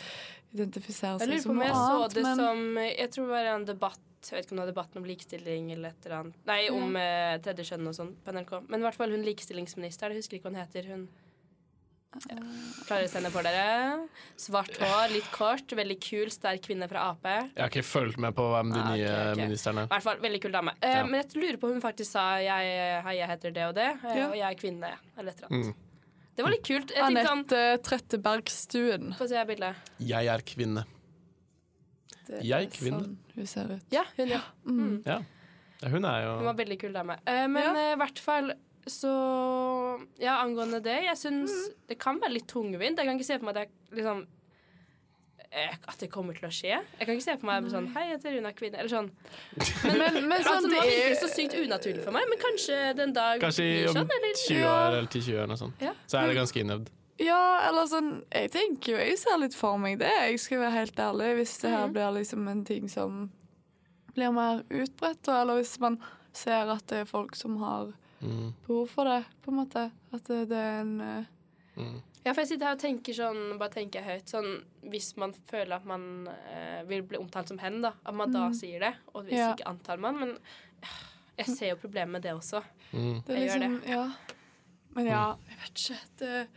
identifiserer 0.54 1.18
Jeg 1.18 1.24
seg 1.24 1.32
lurer 1.32 1.40
på 1.40 1.42
som 1.42 1.50
om 1.50 1.58
noe 1.58 1.66
jeg 1.66 1.74
så 1.74 1.96
annet, 1.96 2.14
det 2.14 2.22
men 2.26 2.36
som 2.44 2.60
Jeg 2.84 3.10
tror 3.14 3.26
det 3.26 3.32
var 3.38 3.50
en 3.54 3.66
debatt 3.68 4.04
Jeg 4.20 4.34
vet 4.34 4.46
ikke 4.46 4.52
om 4.52 4.58
det 4.58 4.64
var 4.66 4.72
debatten 4.72 4.98
om 4.98 5.04
likestilling 5.06 5.70
eller 5.72 5.90
et 5.94 6.06
eller 6.06 6.16
annet. 6.18 6.34
Nei, 6.48 6.60
om 6.74 6.96
eh, 6.98 7.38
tredje 7.44 7.64
kjønn 7.70 7.86
og 7.86 7.94
sånn 7.94 8.12
på 8.24 8.32
NRK. 8.34 8.52
Men 8.68 8.80
i 8.82 8.86
hvert 8.88 8.98
fall 8.98 9.14
hun 9.14 9.22
likestillingsministeren. 9.24 10.12
Jeg 10.16 10.24
husker 10.24 10.36
ikke 10.40 10.48
hva 10.50 10.54
hun 10.56 10.62
heter. 10.62 10.88
Hun 10.90 11.08
ja. 12.24 12.38
Klarer 12.88 13.04
å 13.06 13.10
sende 13.12 13.30
for 13.30 13.44
dere. 13.46 14.08
Svart 14.40 14.74
hår, 14.80 15.12
litt 15.12 15.28
kort, 15.30 15.70
veldig 15.76 15.98
kul, 16.02 16.30
sterk 16.32 16.64
kvinne 16.64 16.88
fra 16.90 17.04
Ap. 17.12 17.26
Jeg 17.28 17.50
har 17.60 17.68
ikke 17.70 17.84
fulgt 17.86 18.18
med 18.24 18.34
på 18.34 18.46
hvem 18.48 18.72
de 18.74 18.80
Ah, 18.80 18.88
nye 18.94 19.10
okay. 19.12 19.42
ministrene 19.44 19.84
I 19.84 19.86
er. 19.86 19.90
hvert 19.92 20.06
fall 20.08 20.22
veldig 20.24 20.40
kul 20.42 20.52
dame. 20.56 20.74
Eh, 20.80 20.96
Ja. 20.96 21.04
Men 21.06 21.20
jeg 21.22 21.36
lurer 21.36 21.58
på 21.60 21.68
om 21.68 21.76
hun 21.76 21.84
faktisk 21.84 22.10
sa 22.16 22.24
jeg, 22.42 23.02
hei, 23.04 23.14
jeg 23.20 23.28
heter 23.28 23.50
det 23.54 23.66
og 23.68 23.74
det, 23.76 23.90
uh, 24.02 24.16
Ja. 24.16 24.28
og 24.30 24.36
jeg 24.40 24.48
er 24.50 24.58
kvinne, 24.58 24.92
eller 25.18 25.30
et 25.30 25.36
eller 25.44 25.52
annet. 25.52 25.66
Mm. 25.66 25.74
Det 26.38 26.44
var 26.44 26.50
litt 26.50 26.64
kult. 26.66 26.88
Tenkte 26.94 27.24
sånn 27.26 27.44
Anette 27.44 27.82
Trettebergstuen. 27.82 29.14
Få 29.18 29.28
se 29.28 29.44
bildet. 29.44 29.74
Jeg 30.00 30.26
er 30.26 30.38
kvinne. 30.46 30.84
Det 32.28 32.44
Jeg 32.44 32.70
kvinne. 32.76 33.00
Sånn 33.02 33.18
hun 33.38 33.46
ser 33.46 33.74
ut. 33.74 33.84
Ja, 33.94 34.04
hun, 34.16 34.28
ja. 34.28 34.40
Mm. 34.68 35.02
Ja. 35.06 35.18
ja, 35.82 35.88
hun 35.92 36.04
er 36.04 36.24
Hun 36.36 36.44
var 36.50 36.54
veldig 36.58 36.78
kul 36.80 36.92
dame. 36.92 37.16
Eh, 37.26 37.46
men 37.48 37.62
Ja. 37.62 37.74
eh, 37.74 37.92
i 37.94 38.00
hvert 38.00 38.18
fall 38.22 38.52
så 38.88 39.12
Ja, 40.20 40.38
angående 40.44 40.82
det, 40.82 41.02
jeg 41.04 41.16
syns 41.16 41.50
Mm. 41.52 41.74
det 41.88 41.98
kan 41.98 42.20
være 42.20 42.32
litt 42.38 42.46
tungvint. 42.48 42.96
Jeg 42.98 43.06
kan 43.06 43.18
ikke 43.18 43.24
se 43.26 43.38
for 43.38 43.44
meg 43.46 43.56
at 43.56 43.68
jeg 43.68 43.98
liksom 44.02 44.26
eh, 45.52 45.74
At 45.88 45.98
det 46.00 46.10
kommer 46.10 46.34
til 46.36 46.48
å 46.48 46.52
skje. 46.52 46.76
Jeg 46.98 47.06
kan 47.06 47.14
ikke 47.14 47.24
se 47.24 47.36
på 47.40 47.46
meg 47.48 47.64
sånn 47.72 47.88
Hei, 47.94 48.08
jeg 48.10 48.18
heter 48.18 48.36
Runa 48.36 48.52
Kvinne. 48.52 48.78
Eller 48.82 48.92
sånn. 48.92 49.10
Men, 49.84 49.98
men, 49.98 50.28
men 50.28 50.32
Altså, 50.38 50.54
sånn, 50.54 50.68
nå 50.68 50.74
det 50.74 50.84
virker 50.84 51.14
det 51.14 51.20
så 51.22 51.30
sykt 51.32 51.54
unaturlig 51.56 52.04
for 52.04 52.12
meg, 52.12 52.28
men 52.28 52.38
kanskje 52.42 52.78
den 52.98 53.12
dag 53.16 53.40
Kanskje 53.40 53.64
i 53.64 53.86
om 53.88 53.94
sånn, 53.94 54.08
20 54.08 54.64
år 54.68 54.88
eller 54.98 55.08
10-20 55.08 55.32
år 55.32 55.42
eller 55.44 55.52
noe 55.54 55.62
sånt. 55.64 55.80
Ja. 55.84 55.92
Så 56.06 56.18
er 56.20 56.28
det 56.28 56.36
ganske 56.42 56.60
innøvd. 56.64 56.90
Ja, 57.18 57.68
eller 57.68 57.86
sånn 57.90 58.22
Jeg 58.32 58.50
tenker 58.54 58.92
jo, 58.92 58.98
jeg 59.02 59.18
ser 59.18 59.38
litt 59.42 59.54
for 59.58 59.78
meg 59.78 59.98
det. 59.98 60.10
Jeg 60.30 60.38
skal 60.40 60.58
være 60.62 60.76
helt 60.76 60.96
ærlig. 61.02 61.34
Hvis 61.40 61.56
det 61.60 61.70
her 61.70 61.86
Mhm. 61.86 61.92
blir 61.92 62.12
liksom 62.14 62.48
en 62.48 62.64
ting 62.64 62.88
som 62.88 63.30
blir 64.14 64.32
mer 64.32 64.62
utbredt, 64.70 65.28
eller 65.28 65.56
hvis 65.60 65.78
man 65.80 65.98
ser 66.32 66.68
at 66.70 66.86
det 66.86 66.98
er 66.98 67.04
folk 67.04 67.34
som 67.36 67.56
har 67.58 67.92
Mm. 68.20 68.52
behov 68.66 68.88
for 68.90 69.04
det, 69.04 69.24
på 69.42 69.48
en 69.50 69.56
måte. 69.66 69.90
At 70.12 70.24
det, 70.24 70.48
det 70.48 70.56
er 70.56 70.80
en 70.80 71.00
eh, 71.00 71.24
Mm. 71.76 72.02
Ja, 72.26 72.32
for 72.32 72.40
jeg 72.40 72.48
sitter 72.48 72.66
her 72.66 72.72
og 72.72 72.80
tenker 72.80 73.14
sånn, 73.14 73.56
bare 73.58 73.70
tenker 73.70 74.02
høyt, 74.02 74.24
sånn 74.26 74.64
hvis 74.90 75.16
man 75.16 75.32
føler 75.32 75.76
at 75.76 75.84
man 75.84 76.26
eh, 76.28 76.82
vil 76.82 77.02
bli 77.02 77.16
omtalt 77.18 77.46
som 77.48 77.58
hen, 77.58 77.80
da, 77.82 77.92
at 78.04 78.14
man 78.14 78.32
da 78.32 78.48
sier 78.50 78.80
det, 78.80 78.94
og 79.14 79.24
hvis 79.26 79.34
Ja. 79.38 79.54
ikke 79.54 79.66
antar 79.68 79.96
man, 80.00 80.18
men 80.18 80.30
eh, 80.82 80.88
jeg 81.38 81.46
ser 81.46 81.68
jo 81.68 81.76
problemet 81.76 82.08
med 82.10 82.22
det 82.22 82.32
også. 82.32 82.64
Mm. 82.92 83.22
Det 83.24 83.30
er 83.36 83.38
Jeg 83.38 83.48
gjør 83.48 83.60
det. 83.80 83.88
Ja. 83.88 84.10
Men 84.94 85.06
ja, 85.06 85.34
jeg 85.48 85.58
vet 85.62 85.74
ikke. 85.74 86.00
Det, 86.18 86.48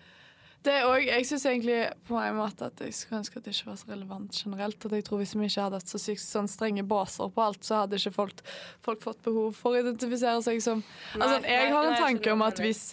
det 0.61 0.73
er 0.77 0.83
også, 0.85 1.05
jeg 1.07 1.25
syns 1.25 1.45
egentlig 1.49 1.77
på 2.05 2.17
en 2.21 2.35
måte 2.37 2.67
at 2.69 2.81
jeg 2.83 2.93
skulle 2.93 3.21
ønske 3.23 3.39
at 3.39 3.45
det 3.47 3.53
ikke 3.55 3.69
var 3.71 3.77
så 3.81 3.87
relevant 3.89 4.41
generelt. 4.43 4.85
At 4.85 4.91
jeg 4.93 5.05
tror 5.07 5.21
Hvis 5.21 5.33
vi 5.35 5.47
ikke 5.47 5.61
hadde 5.65 5.79
hatt 5.81 5.89
så 5.89 6.01
sykt 6.01 6.21
sånn 6.21 6.49
strenge 6.51 6.83
baser 6.85 7.31
på 7.33 7.45
alt, 7.45 7.63
så 7.65 7.81
hadde 7.81 7.97
ikke 7.97 8.13
folk, 8.13 8.43
folk 8.85 9.01
fått 9.01 9.23
behov 9.25 9.55
for 9.57 9.73
å 9.73 9.81
identifisere 9.81 10.43
seg 10.45 10.61
som 10.61 10.83
altså, 11.17 11.39
Nei, 11.39 11.55
Jeg 11.55 11.71
har 11.73 11.89
en 11.89 11.97
tanke 11.97 12.35
om 12.35 12.45
at 12.45 12.61
hvis 12.61 12.83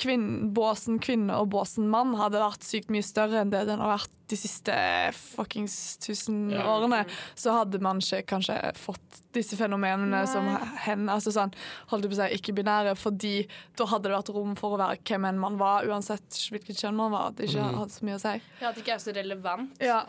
kvinn, 0.00 0.52
båsen 0.56 0.96
kvinne 1.02 1.36
og 1.36 1.50
båsen 1.52 1.86
mann 1.92 2.14
hadde 2.18 2.40
vært 2.40 2.64
sykt 2.64 2.88
mye 2.92 3.04
større 3.04 3.42
enn 3.42 3.50
det 3.52 3.66
den 3.68 3.82
har 3.82 3.92
vært 3.98 4.16
de 4.30 4.36
siste 4.38 4.72
fuckings 5.16 5.74
tusen 6.00 6.50
Ja. 6.54 6.62
årene, 6.70 7.02
så 7.34 7.52
hadde 7.58 7.80
man 7.82 7.98
ikke 8.00 8.22
kanskje 8.30 8.56
fått 8.78 9.20
disse 9.34 9.56
fenomenene 9.58 10.10
Nei. 10.22 10.26
som 10.30 10.46
hen, 10.86 11.06
altså 11.10 11.32
sånn, 11.34 11.52
holdt 11.90 12.06
på 12.08 12.14
å 12.16 12.20
si, 12.20 12.38
ikke-binære, 12.38 12.94
fordi 12.96 13.34
da 13.76 13.86
hadde 13.90 14.08
det 14.08 14.16
vært 14.16 14.32
rom 14.34 14.54
for 14.56 14.76
å 14.76 14.80
være 14.80 14.98
hvem 15.04 15.26
enn 15.28 15.38
man 15.42 15.58
var, 15.60 15.84
uansett 15.90 16.40
hvilket 16.50 16.78
kjønn 16.80 16.96
man 16.96 17.10
var. 17.12 17.28
At 17.28 17.36
det 17.36 17.48
ikke 17.50 17.64
Mhm. 17.66 17.78
hadde 17.82 17.90
så 17.98 18.02
mye 18.06 18.18
å 18.18 18.20
si. 18.20 18.42
Ja, 18.60 18.68
at 18.68 18.74
det 18.76 18.84
ikke 18.84 18.94
er 18.94 19.04
så 19.04 19.12
relevant. 19.14 19.76
Ja, 19.80 20.04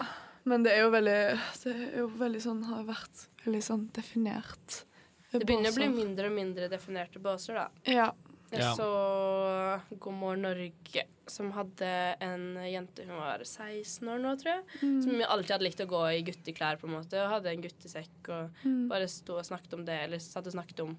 men 0.45 0.63
det 0.63 0.71
er 0.73 0.81
jo 0.85 0.91
veldig 0.91 1.39
Det 1.63 1.75
er 1.93 1.97
jo 1.97 2.07
veldig 2.09 2.41
sånn, 2.41 2.63
har 2.65 2.83
vært 2.83 3.27
veldig 3.45 3.63
sånn 3.63 3.87
definert. 3.91 4.83
Det 5.31 5.45
begynner 5.45 5.71
å 5.71 5.75
bli 5.75 5.87
mindre 5.87 6.25
og 6.27 6.33
mindre 6.35 6.69
definerte 6.69 7.19
båser, 7.21 7.55
da. 7.55 7.67
Ja. 7.85 8.11
Jeg 8.51 8.59
Ja. 8.59 8.73
så 8.75 9.97
God 9.99 10.13
morgen 10.13 10.41
Norge, 10.43 11.03
som 11.27 11.51
hadde 11.55 11.87
en 12.19 12.55
jente 12.67 13.05
Hun 13.07 13.15
var 13.15 13.39
16 13.45 14.07
år 14.11 14.19
nå, 14.19 14.33
tror 14.41 14.51
jeg. 14.57 14.63
Som 15.03 15.21
alltid 15.23 15.51
hadde 15.55 15.63
likt 15.69 15.83
å 15.85 15.87
gå 15.87 16.01
i 16.17 16.23
gutteklær, 16.27 16.77
på 16.81 16.87
en 16.89 16.97
måte. 16.97 17.15
Og 17.23 17.29
hadde 17.37 17.53
en 17.53 17.61
guttesekk 17.63 18.29
og 18.29 18.65
bare 18.91 19.07
sto 19.07 19.37
og 19.39 19.45
snakket 19.47 19.73
om 19.77 19.85
det. 19.87 19.99
Eller 20.03 20.19
satt 20.19 20.47
og 20.47 20.53
snakket 20.57 20.83
om 20.83 20.97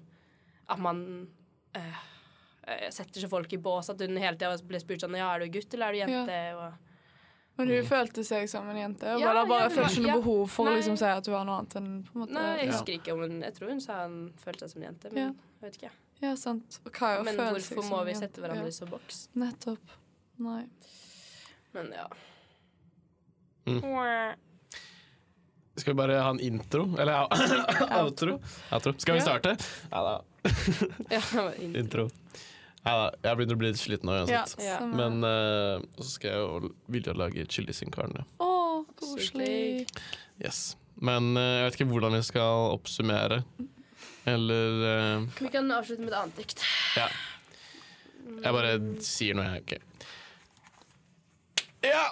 at 0.69 0.79
man 0.79 1.27
eh, 1.75 1.99
eh, 2.67 2.89
setter 2.89 3.21
seg 3.21 3.29
folk 3.29 3.53
i 3.53 3.57
bås. 3.61 3.89
At 3.93 4.01
hun 4.01 4.17
hele 4.17 4.35
tida 4.35 4.57
ble 4.65 4.79
spurt 4.81 5.01
sånn 5.05 5.15
Ja, 5.17 5.29
er 5.35 5.45
du 5.45 5.53
gutt, 5.59 5.71
eller 5.73 5.87
er 5.87 5.91
du 5.93 6.01
jente? 6.01 6.39
Og 6.57 6.73
Men 7.59 7.67
hun 7.69 7.85
følte 7.85 8.23
seg 8.25 8.49
som 8.49 8.67
en 8.67 8.77
jente, 8.81 9.05
og 9.13 9.19
Ja, 9.21 9.29
bare, 9.33 9.45
bare 9.47 9.67
ja, 9.67 9.69
følte 9.69 9.99
ikke 10.01 10.07
noe 10.09 10.21
behov 10.23 10.47
for 10.49 10.65
å 10.71 10.73
liksom 10.73 10.97
si 10.97 11.05
at 11.05 11.25
hun 11.29 11.35
var 11.35 11.45
noe 11.45 11.59
annet 11.61 11.75
enn 11.77 11.91
på 12.07 12.15
en 12.15 12.21
måte 12.23 12.33
Nei, 12.33 12.57
jeg 12.57 12.65
ja. 12.65 12.71
husker 12.71 12.93
ikke 12.97 13.13
om 13.13 13.19
hun 13.27 13.41
Jeg 13.43 13.53
tror 13.53 13.69
hun 13.69 13.79
sa 13.83 13.97
hun 14.07 14.33
følte 14.41 14.65
seg 14.65 14.71
som 14.73 14.81
en 14.81 14.87
jente, 14.89 15.11
men 15.13 15.21
Ja. 15.21 15.27
jeg 15.61 15.67
vet 15.69 15.77
ikke. 15.77 15.91
Ja, 16.21 16.35
sant. 16.39 16.79
Og 16.85 16.91
hva 16.93 17.15
er 17.15 17.21
å 17.21 17.25
Men 17.27 17.35
føle 17.39 17.61
seg 17.63 17.77
hvorfor 17.77 17.89
må 17.89 18.03
vi 18.07 18.15
sette 18.19 18.41
hverandre 18.43 18.69
Ja. 18.69 18.73
i 18.73 18.77
så 18.77 18.87
boks? 18.89 19.27
Nettopp. 19.39 19.97
Nei. 20.43 20.63
Men 21.73 21.91
ja. 21.95 22.07
Mm. 23.65 23.81
Skal 25.75 25.93
vi 25.93 25.97
bare 25.97 26.19
ha 26.21 26.29
en 26.29 26.39
intro? 26.39 26.85
Eller 26.99 27.13
ja, 27.13 27.27
outro? 28.03 28.39
outro. 28.71 28.93
Skal 28.97 29.15
vi 29.17 29.21
starte? 29.21 29.55
Ja 29.91 30.03
da. 30.03 30.15
intro. 31.17 31.47
Intro. 31.79 32.09
Ja 32.83 32.93
da. 32.99 33.07
Jeg 33.23 33.39
begynner 33.39 33.57
å 33.57 33.61
bli 33.63 33.71
litt 33.71 33.81
sliten 33.81 34.09
nå 34.11 34.19
uansett. 34.21 34.55
Ja. 34.61 34.77
ja. 34.77 34.79
Men 34.85 35.23
uh, 35.25 35.81
så 35.97 36.09
skal 36.17 36.29
jeg 36.35 36.43
jo 36.43 36.73
vilje 36.93 37.15
lage 37.17 37.47
chili 37.49 37.73
sin 37.73 37.93
carne. 37.93 38.25
Å, 38.43 38.51
koselig. 38.99 39.87
Yes. 40.43 40.73
Men 41.01 41.31
uh, 41.39 41.41
jeg 41.41 41.69
vet 41.69 41.79
ikke 41.79 41.89
hvordan 41.95 42.19
vi 42.19 42.23
skal 42.27 42.73
oppsummere. 42.75 43.41
Eller 44.29 45.17
uh, 45.19 45.27
Vi 45.39 45.49
kan 45.51 45.71
avslutte 45.71 46.03
med 46.03 46.13
et 46.13 46.19
annet 46.19 46.39
dikt. 46.39 46.63
Ja. 46.97 47.07
Jeg 48.23 48.55
bare 48.55 48.73
sier 49.03 49.35
noe, 49.37 49.49
jeg. 49.51 49.63
Okay. 49.65 49.81
Ja! 51.83 52.05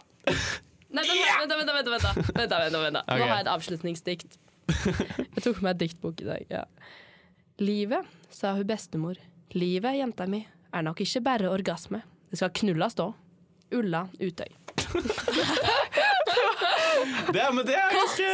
Nei, 0.91 1.05
vent, 1.07 1.53
vent, 1.55 1.71
vent. 1.71 1.87
vent, 1.87 2.03
vent, 2.35 2.75
vent, 2.75 2.97
Nå 2.99 3.01
har 3.07 3.21
jeg 3.37 3.45
et 3.45 3.51
avslutningsdikt. 3.51 4.39
Jeg 4.71 5.43
tok 5.43 5.61
meg 5.63 5.75
et 5.75 5.83
diktbok 5.85 6.19
i 6.23 6.27
dag. 6.27 6.51
Ja. 6.51 6.65
Livet, 7.63 8.07
sa 8.33 8.53
hun 8.57 8.67
bestemor. 8.67 9.19
Livet, 9.55 9.95
jenta 9.99 10.27
mi, 10.27 10.43
er 10.71 10.83
nok 10.87 11.01
ikke 11.03 11.23
bare 11.23 11.51
orgasme. 11.51 12.03
Det 12.31 12.39
skal 12.39 12.53
knulles 12.61 12.95
da. 12.99 13.11
Ulla 13.71 14.05
Utøy. 14.19 14.51
Det, 17.33 17.45
men 17.53 17.65
det 17.65 17.75
er 17.77 17.93
ikke 17.95 18.31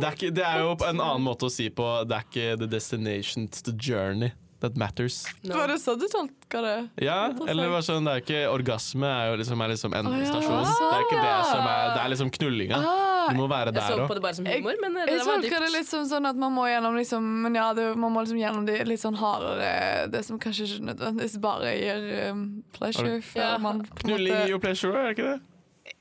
det 0.00 0.06
er, 0.06 0.14
ikke 0.14 0.30
det 0.34 0.44
er 0.46 0.60
jo 0.62 0.70
en 0.86 1.00
annen 1.00 1.24
måte 1.24 1.48
å 1.48 1.50
si 1.52 1.66
på 1.74 1.86
Det 2.08 2.16
er 2.20 2.28
ikke 2.28 2.58
the 2.60 2.68
destination, 2.70 3.48
it's 3.48 3.62
the 3.66 3.72
journey 3.74 4.30
that 4.60 4.76
matters. 4.76 5.22
No. 5.42 5.54
Var 5.56 5.70
det 5.72 5.78
så 5.80 5.94
du 5.96 6.04
tolka 6.12 6.60
det? 6.60 6.74
Ja, 7.00 7.30
eller 7.48 7.70
var 7.72 7.80
sånn, 7.86 8.04
det 8.04 8.12
er 8.12 8.20
ikke 8.20 8.40
Orgasme 8.52 9.08
er 9.08 9.30
jo 9.32 9.38
liksom, 9.40 9.62
er 9.64 9.70
liksom 9.72 9.94
endestasjon. 9.96 10.52
Å, 10.52 10.64
ja. 10.66 10.74
Det 10.76 10.90
er 10.98 11.04
ikke 11.06 11.20
det 11.22 11.30
Sånn, 11.30 11.54
som 11.54 11.68
er 11.70 11.86
Det 11.94 12.02
er 12.02 12.12
liksom 12.12 12.32
knullinga. 12.36 12.76
Ah, 12.84 13.30
Du 13.30 13.38
må 13.40 13.46
være 13.48 13.72
Jeg 13.72 13.80
så 13.86 13.96
der 13.96 14.04
på 14.04 14.12
òg. 14.12 14.18
det 14.18 14.22
bare 14.26 14.34
som 14.36 14.44
Jeg- 14.50 14.60
humor, 14.60 14.76
men 14.84 14.96
eh, 15.00 15.06
jeg 15.06 15.18
det 15.18 15.26
var 15.26 15.40
det 15.40 15.48
dypt. 15.48 15.60
litt 15.64 15.76
liksom 15.80 16.04
sånn 16.12 16.28
at 16.28 16.36
man 16.36 16.52
må 16.52 16.66
gjennom 16.68 16.94
liksom 17.00 17.22
Men 17.46 17.54
ja, 17.56 17.72
det, 17.72 17.86
man 17.96 18.12
må 18.12 18.20
liksom 18.26 18.36
gjennom 18.42 18.66
det 18.68 18.78
litt 18.86 19.00
sånn 19.00 19.16
hardere 19.16 20.10
Det 20.12 20.24
som 20.28 20.38
kanskje 20.38 20.66
ikke 20.68 20.86
nødvendigvis 20.92 21.40
bare 21.40 21.72
gir 21.80 22.30
um, 22.30 22.44
pleasure, 22.76 23.22
Ja. 23.34 23.56
man 23.58 23.80
Knulling 24.04 24.34
gir 24.44 24.48
jo 24.50 24.58
pleasure, 24.58 24.92
er 24.92 25.08
det 25.08 25.16
ikke 25.16 25.30
det? 25.32 25.40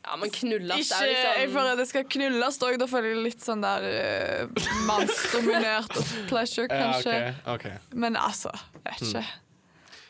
Ja, 0.06 0.16
men 0.16 0.32
knulles 0.32 0.91
er 0.95 1.10
liksom 1.10 1.34
Jeg 1.41 1.50
føler 1.54 1.76
det 1.78 1.86
skal 1.89 2.06
knulles 2.16 2.58
òg. 2.66 2.78
Da 2.82 2.88
føler 2.89 3.12
jeg 3.14 3.24
litt 3.26 3.43
sånn 3.43 3.62
der 3.66 3.84
uh, 3.84 4.70
mannsdominert 4.88 5.91
og 6.00 6.14
pleasure, 6.32 6.70
Ja, 6.72 6.80
kanskje. 6.88 7.16
ok, 7.43 7.68
ok. 7.68 7.93
Men 8.06 8.18
altså, 8.20 8.54
vet 8.86 9.04
ikke. 9.04 9.26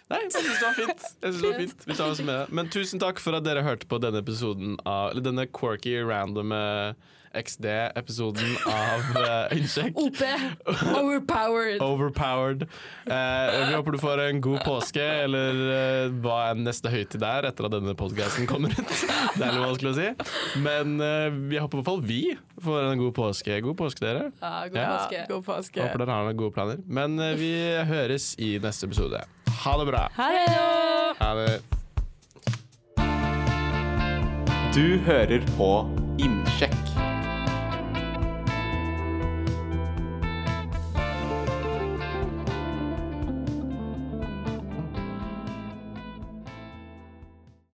Nei, 0.09 0.19
jeg 0.25 0.31
syns 0.33 0.47
det 0.49 0.65
var 0.65 0.73
fint. 0.77 1.03
Jeg 1.21 1.33
synes 1.33 1.41
det 1.41 1.49
var 1.51 1.59
fint. 1.61 1.83
Vi 1.89 1.95
tar 1.99 2.13
oss 2.15 2.21
med. 2.25 2.53
Men 2.57 2.69
tusen 2.73 3.01
takk 3.01 3.19
for 3.21 3.37
at 3.37 3.45
dere 3.45 3.61
hørte 3.65 3.85
på 3.89 3.99
denne 4.01 4.23
episoden 4.23 4.77
av 4.89 5.11
Eller 5.11 5.25
denne 5.27 5.45
quirky, 5.53 5.99
randome 6.01 6.57
eh, 6.57 7.17
XD-episoden 7.33 8.55
av 8.69 9.03
uh, 9.17 9.57
Innsjekk. 9.57 9.97
OP. 9.99 10.21
Overpowered. 10.97 11.81
Overpowered. 11.85 12.63
Uh, 13.05 13.67
vi 13.69 13.75
håper 13.75 13.91
du 13.91 13.99
får 14.01 14.21
en 14.25 14.41
god 14.41 14.63
påske, 14.65 15.03
eller 15.25 15.59
uh, 15.69 16.17
hva 16.23 16.39
enn 16.51 16.63
neste 16.65 16.89
høytid 16.93 17.23
er 17.25 17.49
etter 17.51 17.67
at 17.69 17.75
denne 17.75 17.93
podkasten 17.99 18.49
kommer 18.49 18.73
ut. 18.73 18.93
Det 19.37 19.45
er 19.45 19.53
litt 19.55 19.63
vanskelig 19.65 19.91
å 19.93 19.97
si. 19.99 20.09
Men 20.65 20.97
uh, 21.01 21.29
vi 21.51 21.59
håper 21.61 21.77
i 21.77 21.81
hvert 21.81 21.89
fall 21.91 22.03
vi 22.09 22.21
får 22.65 22.89
en 22.91 23.01
god 23.05 23.15
påske. 23.19 23.59
God 23.65 23.77
påske, 23.79 24.03
dere. 24.05 24.29
Ja, 24.41 24.53
god 24.67 24.79
Ja. 24.81 24.89
påske. 24.97 25.25
God 25.29 25.45
påske. 25.47 25.83
Håper 25.85 26.03
dere 26.05 26.17
har 26.17 26.29
noen 26.29 26.39
gode 26.39 26.55
planer. 26.57 26.81
Men 26.87 27.19
uh, 27.21 27.33
vi 27.39 27.53
høres 27.89 28.31
i 28.41 28.55
neste 28.63 28.89
episode. 28.89 29.21
Ha 29.65 29.77
det 29.81 29.89
bra. 29.91 30.05
Ha 30.17 30.31
det! 30.33 30.47
Ha 31.19 31.33
det. 31.43 31.59
Du 34.75 34.99
hører 35.03 35.41
på 35.57 35.69